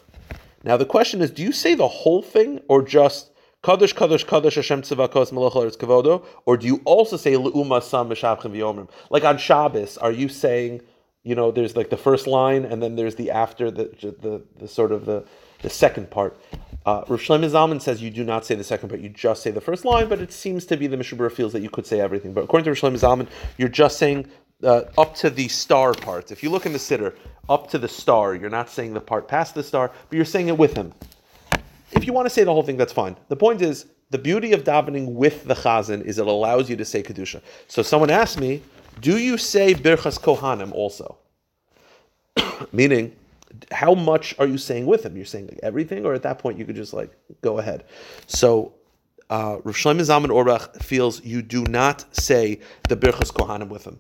Now 0.64 0.78
the 0.78 0.86
question 0.86 1.22
is, 1.22 1.32
do 1.32 1.44
you 1.44 1.52
say 1.52 1.76
the 1.76 1.88
whole 1.88 2.22
thing 2.22 2.62
or 2.68 2.82
just 2.82 3.32
Kaddish, 3.64 3.94
Kaddish, 3.94 4.26
Kaddish, 4.26 4.56
Hashem 4.56 4.84
Tzivakos, 4.84 5.32
Melech 5.32 5.54
Eretz 5.54 5.76
Kavodo? 5.76 6.24
Or 6.46 6.56
do 6.56 6.68
you 6.68 6.82
also 6.86 7.18
say 7.18 7.34
Le'uma 7.34 7.82
Sam 7.82 8.10
B'Shavchim 8.10 8.52
V'Yomrim? 8.52 8.88
Like 9.10 9.24
on 9.24 9.40
Shabbos, 9.40 9.98
are 9.98 10.12
you 10.12 10.30
saying 10.30 10.82
you 11.26 11.34
know, 11.34 11.52
there's 11.52 11.76
like 11.76 11.90
the 11.90 11.98
first 11.98 12.28
line, 12.28 12.64
and 12.64 12.82
then 12.82 12.96
there's 12.96 13.16
the 13.16 13.32
after 13.32 13.72
the 13.72 13.86
the, 14.22 14.44
the 14.60 14.68
sort 14.68 14.92
of 14.92 15.06
the 15.06 15.26
the 15.64 15.70
second 15.70 16.12
part. 16.12 16.40
Uh, 16.86 17.04
Rav 17.08 17.20
Shlomo 17.20 17.50
Zalman 17.50 17.82
says 17.82 18.02
you 18.02 18.12
do 18.12 18.24
not 18.24 18.46
say 18.46 18.54
the 18.54 18.64
second 18.64 18.90
part, 18.90 19.02
you 19.02 19.10
just 19.10 19.42
say 19.42 19.50
the 19.50 19.62
first 19.62 19.86
line, 19.86 20.08
but 20.08 20.22
it 20.22 20.32
seems 20.32 20.66
to 20.68 20.78
be 20.78 20.86
the 20.86 20.98
Mishnah 20.98 21.30
feels 21.32 21.52
that 21.54 21.62
you 21.62 21.70
could 21.70 21.86
say 21.86 22.00
everything. 22.00 22.32
But 22.32 22.44
according 22.44 22.66
to 22.66 22.72
Rav 22.72 22.94
Shlomo 22.94 23.00
Zalman, 23.00 23.28
you're 23.58 23.70
just 23.70 23.98
saying 23.98 24.28
uh, 24.64 24.84
up 24.98 25.16
to 25.16 25.30
the 25.30 25.48
star 25.48 25.94
part. 25.94 26.32
If 26.32 26.44
you 26.44 26.50
look 26.50 26.66
in 26.66 26.74
the 26.74 26.80
Siddur, 26.80 27.16
up 27.50 27.70
to 27.72 27.78
the 27.78 27.88
star, 27.88 28.36
you're 28.36 28.50
not 28.50 28.70
saying 28.70 28.94
the 28.94 29.02
part 29.02 29.28
past 29.28 29.56
the 29.56 29.64
star, 29.64 29.92
but 30.10 30.16
you're 30.16 30.26
saying 30.26 30.48
it 30.48 30.58
with 30.58 30.76
him. 30.76 30.94
If 31.92 32.06
you 32.06 32.14
want 32.14 32.28
to 32.28 32.30
say 32.30 32.44
the 32.44 32.54
whole 32.54 32.64
thing, 32.64 32.78
that's 32.78 32.94
fine. 32.94 33.16
The 33.30 33.36
point 33.36 33.62
is, 33.62 33.88
the 34.12 34.18
beauty 34.18 34.54
of 34.54 34.64
davening 34.64 35.14
with 35.14 35.46
the 35.46 35.56
chazan 35.56 36.04
is 36.04 36.20
it 36.20 36.28
allows 36.28 36.70
you 36.70 36.76
to 36.76 36.86
say 36.86 37.02
kedusha. 37.02 37.42
So 37.68 37.82
someone 37.82 38.12
asked 38.12 38.40
me, 38.40 38.62
do 39.02 39.18
you 39.18 39.38
say 39.38 39.74
Birchas 39.74 40.20
Kohanim 40.20 40.72
also? 40.72 41.18
Meaning, 42.72 43.16
how 43.72 43.94
much 43.96 44.36
are 44.40 44.48
you 44.48 44.58
saying 44.58 44.86
with 44.86 45.06
him? 45.06 45.16
You're 45.16 45.26
saying 45.26 45.48
like 45.48 45.60
everything, 45.64 46.06
or 46.06 46.14
at 46.14 46.24
that 46.24 46.40
point 46.40 46.58
you 46.58 46.66
could 46.66 46.76
just 46.76 46.94
like 46.94 47.12
go 47.42 47.60
ahead. 47.60 47.86
So 48.28 48.74
uh, 49.30 49.58
Rav 49.64 49.76
Shlomo 49.76 50.02
Zalman 50.02 50.30
Auerbach 50.30 50.82
feels 50.82 51.24
you 51.24 51.42
do 51.42 51.64
not 51.64 52.06
say 52.16 52.60
the 52.90 52.96
Birchas 52.96 53.32
Kohanim 53.32 53.70
with 53.70 53.86
him. 53.86 54.00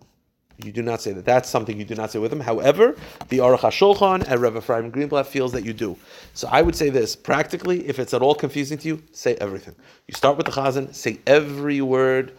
You 0.63 0.71
do 0.71 0.81
not 0.81 1.01
say 1.01 1.11
that. 1.11 1.25
That's 1.25 1.49
something 1.49 1.77
you 1.77 1.83
do 1.83 1.95
not 1.95 2.11
say 2.11 2.19
with 2.19 2.31
him. 2.31 2.39
However, 2.39 2.95
the 3.27 3.39
Aruch 3.39 3.59
HaShulchan 3.59 4.25
and 4.25 4.41
Rev 4.41 4.55
Ephraim 4.55 4.89
Greenblatt 4.91 5.25
feels 5.25 5.51
that 5.51 5.65
you 5.65 5.73
do. 5.73 5.97
So 6.33 6.47
I 6.49 6.61
would 6.61 6.75
say 6.75 6.89
this 6.89 7.13
practically, 7.15 7.85
if 7.87 7.99
it's 7.99 8.13
at 8.13 8.21
all 8.21 8.35
confusing 8.35 8.77
to 8.77 8.87
you, 8.87 9.03
say 9.11 9.35
everything. 9.35 9.75
You 10.07 10.13
start 10.13 10.37
with 10.37 10.45
the 10.45 10.53
Chazan, 10.53 10.93
say 10.95 11.19
every 11.27 11.81
word 11.81 12.31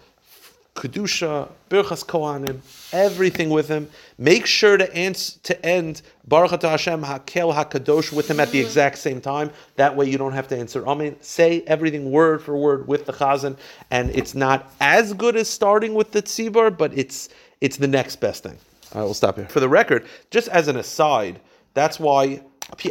kedusha, 0.76 1.50
birchas 1.68 2.04
kohanim, 2.04 2.60
everything 2.92 3.50
with 3.50 3.68
him. 3.68 3.88
Make 4.18 4.46
sure 4.46 4.78
to 4.78 4.94
answer, 4.94 5.38
to 5.42 5.66
end 5.66 6.00
Baruch 6.26 6.62
Hashem 6.62 7.02
Hakel 7.02 7.54
Hakadosh 7.54 8.12
with 8.12 8.30
him 8.30 8.40
at 8.40 8.50
the 8.50 8.58
exact 8.58 8.96
same 8.96 9.20
time. 9.20 9.50
That 9.76 9.94
way 9.94 10.08
you 10.08 10.16
don't 10.16 10.32
have 10.32 10.48
to 10.48 10.56
answer 10.56 10.86
Amen. 10.86 11.16
Say 11.20 11.62
everything 11.66 12.10
word 12.10 12.42
for 12.42 12.56
word 12.56 12.88
with 12.88 13.04
the 13.04 13.12
chazan, 13.12 13.58
and 13.90 14.10
it's 14.10 14.34
not 14.34 14.72
as 14.80 15.12
good 15.12 15.36
as 15.36 15.50
starting 15.50 15.92
with 15.92 16.12
the 16.12 16.22
tzibur, 16.22 16.76
but 16.76 16.96
it's 16.96 17.28
it's 17.60 17.76
the 17.76 17.88
next 17.88 18.16
best 18.16 18.42
thing. 18.42 18.56
I 18.94 19.02
will 19.02 19.14
stop 19.14 19.36
here. 19.36 19.48
For 19.48 19.60
the 19.60 19.68
record, 19.68 20.06
just 20.30 20.48
as 20.48 20.68
an 20.68 20.76
aside, 20.76 21.40
that's 21.74 22.00
why 22.00 22.42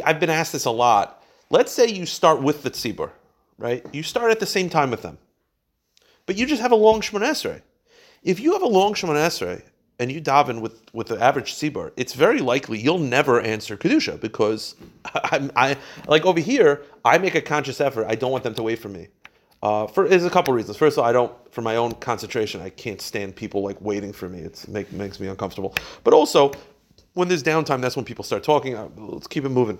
I've 0.04 0.20
been 0.20 0.30
asked 0.30 0.52
this 0.52 0.66
a 0.66 0.70
lot. 0.70 1.24
Let's 1.50 1.72
say 1.72 1.88
you 1.88 2.06
start 2.06 2.40
with 2.40 2.62
the 2.62 2.70
tzibur, 2.70 3.10
right? 3.58 3.84
You 3.92 4.04
start 4.04 4.30
at 4.30 4.38
the 4.38 4.46
same 4.46 4.70
time 4.70 4.92
with 4.92 5.02
them, 5.02 5.18
but 6.26 6.36
you 6.36 6.46
just 6.46 6.62
have 6.62 6.72
a 6.72 6.76
long 6.76 7.00
Shemoneh 7.00 7.30
Esrei. 7.30 7.62
If 8.22 8.38
you 8.38 8.52
have 8.52 8.62
a 8.62 8.68
long 8.68 8.94
Shemoneh 8.94 9.26
Esrei 9.26 9.62
and 9.98 10.12
you 10.12 10.20
daven 10.20 10.60
with, 10.60 10.82
with 10.92 11.08
the 11.08 11.22
average 11.22 11.54
tzibur, 11.54 11.92
it's 11.96 12.14
very 12.14 12.40
likely 12.40 12.78
you'll 12.78 12.98
never 12.98 13.40
answer 13.40 13.76
Kedusha 13.76 14.20
because 14.20 14.74
I, 15.04 15.50
I 15.56 15.76
like 16.06 16.24
over 16.26 16.40
here, 16.40 16.82
I 17.04 17.18
make 17.18 17.34
a 17.34 17.40
conscious 17.40 17.80
effort. 17.80 18.06
I 18.06 18.14
don't 18.14 18.30
want 18.30 18.44
them 18.44 18.54
to 18.54 18.62
wait 18.62 18.78
for 18.78 18.88
me. 18.88 19.08
Uh, 19.62 19.86
for 19.86 20.06
there's 20.06 20.24
a 20.24 20.30
couple 20.30 20.52
reasons. 20.52 20.76
First 20.76 20.98
of 20.98 21.02
all, 21.02 21.08
I 21.08 21.12
don't, 21.12 21.32
for 21.52 21.62
my 21.62 21.76
own 21.76 21.92
concentration, 21.92 22.60
I 22.60 22.68
can't 22.68 23.00
stand 23.00 23.34
people 23.34 23.62
like 23.62 23.80
waiting 23.80 24.12
for 24.12 24.28
me. 24.28 24.40
It 24.40 24.68
make, 24.68 24.92
makes 24.92 25.18
me 25.18 25.28
uncomfortable. 25.28 25.74
But 26.04 26.12
also, 26.12 26.52
when 27.14 27.28
there's 27.28 27.42
downtime, 27.42 27.80
that's 27.80 27.96
when 27.96 28.04
people 28.04 28.22
start 28.22 28.44
talking. 28.44 28.74
Uh, 28.74 28.88
let's 28.96 29.26
keep 29.26 29.44
it 29.44 29.48
moving. 29.48 29.78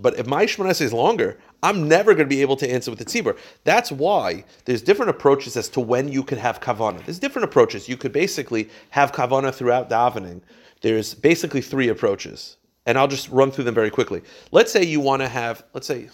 But 0.00 0.18
if 0.18 0.26
my 0.26 0.46
Shemona 0.46 0.78
is 0.80 0.92
longer, 0.92 1.38
I'm 1.62 1.88
never 1.88 2.14
going 2.14 2.28
to 2.28 2.34
be 2.34 2.42
able 2.42 2.56
to 2.56 2.70
answer 2.70 2.90
with 2.90 2.98
the 2.98 3.04
tzibur. 3.04 3.38
That's 3.64 3.90
why 3.90 4.44
there's 4.64 4.82
different 4.82 5.10
approaches 5.10 5.56
as 5.56 5.68
to 5.70 5.80
when 5.80 6.08
you 6.08 6.22
can 6.22 6.38
have 6.38 6.60
kavana. 6.60 7.04
There's 7.04 7.18
different 7.18 7.44
approaches. 7.44 7.88
You 7.88 7.96
could 7.96 8.12
basically 8.12 8.68
have 8.90 9.12
kavana 9.12 9.54
throughout 9.54 9.88
davening. 9.88 10.42
There's 10.82 11.14
basically 11.14 11.62
three 11.62 11.88
approaches, 11.88 12.56
and 12.84 12.98
I'll 12.98 13.08
just 13.08 13.28
run 13.30 13.50
through 13.50 13.64
them 13.64 13.74
very 13.74 13.90
quickly. 13.90 14.22
Let's 14.52 14.70
say 14.70 14.84
you 14.84 15.00
want 15.00 15.22
to 15.22 15.28
have, 15.28 15.64
let's 15.72 15.86
say, 15.86 16.10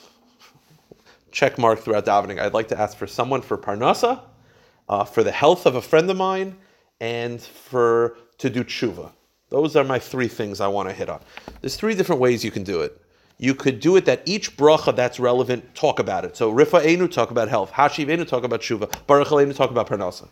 check 1.33 1.59
mark 1.59 1.81
throughout 1.81 2.07
davening. 2.07 2.41
I'd 2.41 2.55
like 2.55 2.69
to 2.69 2.81
ask 2.81 2.97
for 2.97 3.07
someone 3.07 3.43
for 3.43 3.59
parnasa, 3.59 4.21
uh, 4.89 5.05
for 5.05 5.25
the 5.25 5.33
health 5.33 5.67
of 5.67 5.75
a 5.75 5.83
friend 5.83 6.09
of 6.09 6.17
mine, 6.17 6.57
and 7.01 7.41
for 7.41 8.17
to 8.39 8.49
do 8.49 8.63
tshuva. 8.63 9.11
Those 9.49 9.77
are 9.77 9.85
my 9.85 9.99
three 9.99 10.29
things 10.29 10.61
I 10.61 10.69
want 10.69 10.89
to 10.89 10.95
hit 10.95 11.11
on. 11.11 11.21
There's 11.61 11.77
three 11.77 11.95
different 11.95 12.21
ways 12.21 12.45
you 12.45 12.51
can 12.51 12.63
do 12.63 12.81
it 12.81 13.02
you 13.43 13.57
could 13.57 13.81
do 13.81 13.97
it 13.97 14.05
that 14.05 14.23
each 14.25 14.57
bracha 14.57 14.95
that's 14.95 15.19
relevant, 15.19 15.75
talk 15.75 15.99
about 15.99 16.25
it. 16.25 16.37
So 16.37 16.53
Rifa 16.53 16.87
Enu, 16.87 17.09
talk 17.09 17.33
about 17.33 17.49
health. 17.49 17.73
Hashiv 17.73 18.09
Enu, 18.09 18.25
talk 18.25 18.45
about 18.45 18.61
Shuva. 18.61 18.89
Baruch 19.09 19.33
Enu, 19.33 19.53
talk 19.53 19.73
about 19.73 19.89
Parnasa. 19.89 20.29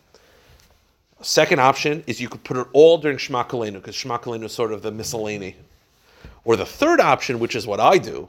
Second 1.20 1.60
option 1.60 2.04
is 2.06 2.20
you 2.20 2.28
could 2.28 2.44
put 2.44 2.56
it 2.56 2.68
all 2.72 2.98
during 2.98 3.18
Shema 3.18 3.42
because 3.42 3.96
Shema 3.96 4.20
is 4.34 4.52
sort 4.52 4.72
of 4.72 4.82
the 4.82 4.92
miscellany. 4.92 5.56
Or 6.44 6.54
the 6.54 6.64
third 6.64 7.00
option, 7.00 7.40
which 7.40 7.56
is 7.56 7.66
what 7.66 7.80
I 7.80 7.98
do, 7.98 8.28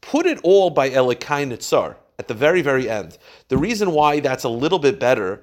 put 0.00 0.24
it 0.24 0.38
all 0.44 0.70
by 0.70 0.88
Elokai 0.88 1.50
Netzor 1.50 1.96
at 2.20 2.28
the 2.28 2.34
very, 2.34 2.62
very 2.62 2.88
end. 2.88 3.18
The 3.48 3.58
reason 3.58 3.90
why 3.90 4.20
that's 4.20 4.44
a 4.44 4.48
little 4.48 4.78
bit 4.78 5.00
better 5.00 5.42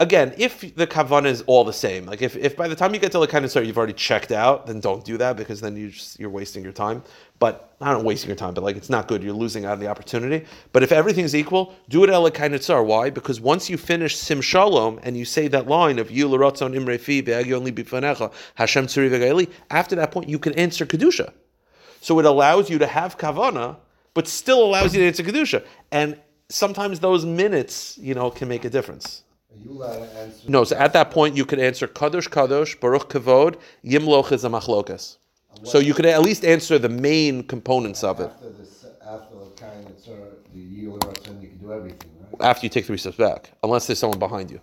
again, 0.00 0.34
if 0.38 0.74
the 0.74 0.86
kavanah 0.86 1.26
is 1.26 1.42
all 1.42 1.64
the 1.64 1.72
same, 1.72 2.06
like 2.06 2.22
if, 2.22 2.36
if 2.36 2.56
by 2.56 2.68
the 2.68 2.74
time 2.74 2.94
you 2.94 3.00
get 3.00 3.12
to 3.12 3.18
the 3.18 3.26
kind 3.26 3.44
of 3.44 3.50
start 3.50 3.66
you've 3.66 3.78
already 3.78 3.92
checked 3.92 4.32
out, 4.32 4.66
then 4.66 4.80
don't 4.80 5.04
do 5.04 5.16
that 5.18 5.36
because 5.36 5.60
then 5.60 5.76
you 5.76 5.90
just, 5.90 6.18
you're 6.18 6.30
wasting 6.30 6.64
your 6.64 6.72
time. 6.72 7.02
But 7.38 7.76
I 7.80 7.92
don't 7.92 8.04
wasting 8.04 8.28
your 8.28 8.36
time, 8.36 8.54
but 8.54 8.64
like 8.64 8.76
it's 8.76 8.90
not 8.90 9.08
good. 9.08 9.22
You're 9.22 9.34
losing 9.34 9.64
out 9.64 9.72
on 9.72 9.80
the 9.80 9.88
opportunity. 9.88 10.46
But 10.72 10.82
if 10.82 10.92
everything's 10.92 11.34
equal, 11.34 11.74
do 11.88 12.04
it 12.04 12.10
el 12.10 12.28
tsar. 12.30 12.82
Why? 12.82 13.10
Because 13.10 13.40
once 13.40 13.70
you 13.70 13.76
finish 13.76 14.16
sim 14.16 14.40
shalom 14.40 15.00
and 15.02 15.16
you 15.16 15.24
say 15.24 15.48
that 15.48 15.68
line 15.68 15.98
of 15.98 16.10
you 16.10 16.28
l'ratzon 16.28 16.74
imre 16.74 16.98
fi 16.98 17.22
only 17.52 17.72
bifanecha 17.72 18.32
Hashem 18.54 18.86
tzuri 18.86 19.50
after 19.70 19.96
that 19.96 20.10
point 20.10 20.28
you 20.28 20.38
can 20.38 20.54
answer 20.54 20.86
kedusha. 20.86 21.32
So 22.00 22.18
it 22.18 22.26
allows 22.26 22.68
you 22.68 22.78
to 22.78 22.86
have 22.86 23.16
kavana, 23.16 23.76
but 24.12 24.28
still 24.28 24.62
allows 24.62 24.94
you 24.94 25.00
to 25.00 25.06
answer 25.06 25.22
kedusha. 25.22 25.64
And 25.90 26.18
sometimes 26.48 27.00
those 27.00 27.24
minutes, 27.24 27.98
you 27.98 28.14
know, 28.14 28.30
can 28.30 28.48
make 28.48 28.64
a 28.64 28.70
difference. 28.70 29.24
No, 30.48 30.64
so 30.64 30.76
at 30.76 30.92
that 30.92 31.10
point 31.10 31.36
you 31.36 31.44
could 31.44 31.58
answer 31.58 31.86
Kadosh 31.88 32.28
Kadosh, 32.28 32.78
Baruch 32.78 33.08
Kavod, 33.08 33.56
Yimloch 33.84 34.32
is 34.32 34.44
a 34.44 34.48
machlokas. 34.48 35.16
So 35.62 35.78
you 35.78 35.94
could 35.94 36.06
at 36.06 36.22
least 36.22 36.44
answer 36.44 36.78
the 36.78 36.88
main 36.88 37.44
components 37.44 38.02
of 38.04 38.20
it. 38.20 38.30
After 38.30 38.50
this, 38.50 38.86
after 39.06 39.34
the 39.36 39.50
kind 39.56 39.86
of 39.86 40.04
the 40.52 40.60
yield 40.60 41.04
you 41.04 41.22
can 41.22 41.58
do 41.58 41.72
everything, 41.72 42.10
right? 42.20 42.42
After 42.42 42.66
you 42.66 42.70
take 42.70 42.84
three 42.84 42.98
steps 42.98 43.16
back, 43.16 43.52
unless 43.62 43.86
there's 43.86 43.98
someone 43.98 44.18
behind 44.18 44.50
you. 44.50 44.60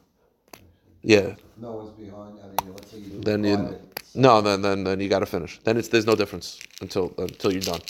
Yeah. 1.02 1.36
No 1.58 1.72
one's 1.72 1.92
behind. 1.92 2.38
I 2.44 2.48
mean, 2.48 2.74
let's 2.74 2.92
say 2.92 2.98
you 3.00 3.22
then 3.22 3.44
you, 3.44 3.80
no, 4.14 4.42
then 4.42 4.62
then 4.62 4.84
then 4.84 5.00
you 5.00 5.10
got 5.10 5.20
to 5.20 5.26
finish. 5.26 5.60
Then 5.64 5.78
it's 5.78 5.88
there's 5.88 6.06
no 6.06 6.16
difference 6.16 6.60
until 6.82 7.14
until 7.18 7.52
you're 7.52 7.62
done. 7.62 7.82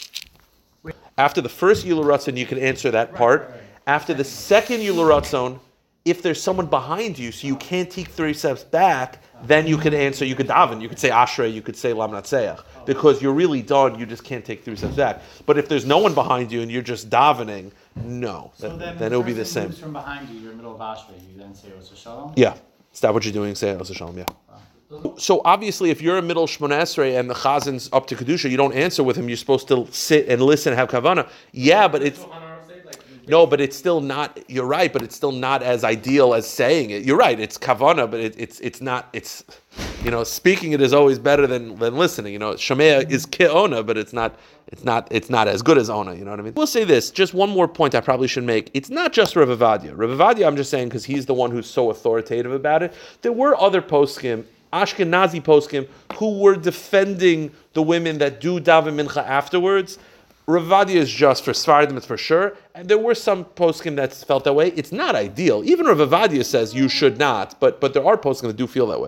After 1.18 1.41
the 1.41 1.49
first 1.49 1.86
Yularatzon, 1.86 2.38
you 2.38 2.45
can 2.45 2.58
answer 2.58 2.91
that 2.91 3.14
part. 3.14 3.54
After 3.88 4.14
the 4.14 4.24
second 4.24 4.80
Yularatzon, 4.82 5.60
if 6.04 6.22
there's 6.22 6.41
someone 6.41 6.66
behind 6.66 7.20
you, 7.20 7.32
so 7.32 7.47
you 7.47 7.56
can't 7.58 7.89
take 7.89 8.08
three 8.08 8.34
steps 8.34 8.64
back, 8.64 9.22
then 9.43 9.68
you 9.68 9.78
could 9.78 9.93
answer, 9.93 10.26
you 10.26 10.36
could 10.36 10.47
daven, 10.47 10.82
you 10.82 10.89
could 10.89 10.99
say 10.99 11.10
Ashrei, 11.10 11.54
you 11.54 11.62
could 11.62 11.76
say 11.76 11.91
Lamnatzeiach. 11.91 12.64
Because 12.86 13.22
you're 13.22 13.34
really 13.34 13.62
done, 13.62 13.99
you 13.99 14.06
just 14.06 14.24
can't 14.24 14.43
take 14.43 14.64
three 14.64 14.76
steps 14.76 14.95
back. 14.95 15.22
But 15.45 15.58
if 15.58 15.70
there's 15.70 15.86
no 15.86 15.99
one 15.99 16.16
behind 16.16 16.52
you 16.52 16.62
and 16.62 16.72
you're 16.72 16.82
just 16.82 17.10
davening, 17.10 17.72
no. 17.95 18.52
So 18.56 18.70
then, 18.70 18.80
then, 18.80 18.97
then 18.97 19.12
it'll 19.12 19.24
be 19.24 19.34
the 19.34 19.45
same. 19.45 19.72
from 19.72 19.93
behind 19.93 20.30
you, 20.30 20.39
you're 20.39 20.52
in 20.52 20.58
the 20.58 20.64
middle 20.64 20.80
of 20.80 20.82
Ashrei, 20.82 21.20
you 21.32 21.38
then 21.38 21.54
say 21.54 21.70
Oseh 21.70 21.95
Shalom? 21.95 22.34
Yeah. 22.36 22.56
Is 22.93 22.99
that 23.02 23.14
what 23.14 23.24
you're 23.24 23.34
doing? 23.34 23.54
Say 23.54 23.74
Oseh 23.76 23.95
Shalom, 23.95 24.18
yeah. 24.18 24.26
So 25.18 25.41
obviously, 25.45 25.89
if 25.89 26.02
you're 26.02 26.18
a 26.18 26.22
middle 26.22 26.47
Shmona 26.47 26.82
Esrei 26.82 27.18
and 27.18 27.30
the 27.30 27.34
chazan's 27.34 27.89
up 27.93 28.08
to 28.08 28.16
Kedusha, 28.16 28.52
you 28.52 28.58
don't 28.58 28.74
answer 28.74 29.04
with 29.04 29.16
him. 29.16 29.30
You're 29.30 29.38
supposed 29.38 29.70
to 29.70 29.88
sit 29.91 30.28
and 30.28 30.41
listen 30.41 30.74
and 30.74 30.80
have 30.80 30.89
Kavana. 30.89 31.30
Yeah, 31.54 31.88
but 31.88 32.02
it's. 32.04 32.20
No, 33.32 33.47
but 33.47 33.61
it's 33.61 33.77
still 33.77 34.01
not. 34.01 34.38
You're 34.49 34.65
right, 34.65 34.91
but 34.91 35.01
it's 35.01 35.15
still 35.15 35.32
not 35.32 35.63
as 35.63 35.86
ideal 35.86 36.34
as 36.34 36.45
saying 36.45 36.89
it. 36.89 37.03
You're 37.03 37.15
right. 37.15 37.39
It's 37.39 37.57
kavana, 37.57 38.11
but 38.11 38.19
it, 38.19 38.36
it's 38.38 38.59
it's 38.59 38.82
not. 38.82 39.07
It's 39.13 39.45
you 40.03 40.11
know, 40.11 40.25
speaking 40.25 40.73
it 40.73 40.82
is 40.82 40.91
always 40.91 41.17
better 41.17 41.47
than 41.47 41.77
than 41.77 41.97
listening. 41.97 42.34
You 42.34 42.39
know, 42.39 42.55
shomea 42.55 43.09
is 43.09 43.25
keona, 43.25 43.86
but 43.86 43.97
it's 43.97 44.11
not. 44.11 44.38
It's 44.67 44.84
not. 44.84 45.07
It's 45.11 45.29
not 45.29 45.47
as 45.47 45.61
good 45.61 45.77
as 45.77 45.89
ona. 45.89 46.13
You 46.13 46.25
know 46.25 46.32
what 46.32 46.41
I 46.41 46.43
mean? 46.43 46.55
We'll 46.55 46.67
say 46.67 46.84
this. 46.84 47.09
Just 47.09 47.34
one 47.34 47.49
more 47.49 47.69
point 47.69 47.95
I 47.95 48.01
probably 48.01 48.27
should 48.27 48.43
make. 48.43 48.69
It's 48.73 48.89
not 48.89 49.13
just 49.13 49.38
Rav 49.38 49.47
Ovadia. 49.47 49.93
Rav 49.95 50.09
Ovadia, 50.09 50.45
I'm 50.45 50.57
just 50.57 50.69
saying 50.69 50.89
because 50.89 51.05
he's 51.05 51.25
the 51.25 51.34
one 51.34 51.51
who's 51.51 51.67
so 51.67 51.89
authoritative 51.89 52.51
about 52.51 52.84
it. 52.84 52.93
There 53.21 53.32
were 53.32 53.55
other 53.57 53.82
poskim. 53.82 54.43
Ashkenazi 54.73 55.41
poskim 55.41 55.88
who 56.15 56.39
were 56.39 56.55
defending 56.57 57.51
the 57.73 57.82
women 57.82 58.17
that 58.17 58.41
do 58.41 58.59
daven 58.59 59.01
mincha 59.01 59.25
afterwards. 59.25 59.99
Rav 60.48 60.64
Ovadia 60.64 60.96
is 60.96 61.10
just 61.10 61.44
for 61.46 61.52
Sefardim, 61.52 61.96
it's 61.98 62.06
for 62.06 62.18
sure. 62.18 62.58
And 62.74 62.88
there 62.88 62.98
were 62.98 63.16
some 63.16 63.46
poskim 63.46 63.96
that 63.96 64.14
felt 64.14 64.44
that 64.44 64.54
way. 64.54 64.70
It's 64.70 64.92
not 64.92 65.16
ideal. 65.16 65.64
Even 65.64 65.86
Rav 65.86 65.98
Ovadia 66.00 66.44
says 66.44 66.74
you 66.74 66.89
should 66.89 67.18
not, 67.18 67.60
but 67.60 67.80
but 67.80 67.94
there 67.94 68.06
are 68.06 68.18
poskim 68.18 68.44
that 68.44 68.58
do 68.58 68.68
feel 68.68 68.88
that 68.88 68.94
way. 68.96 69.00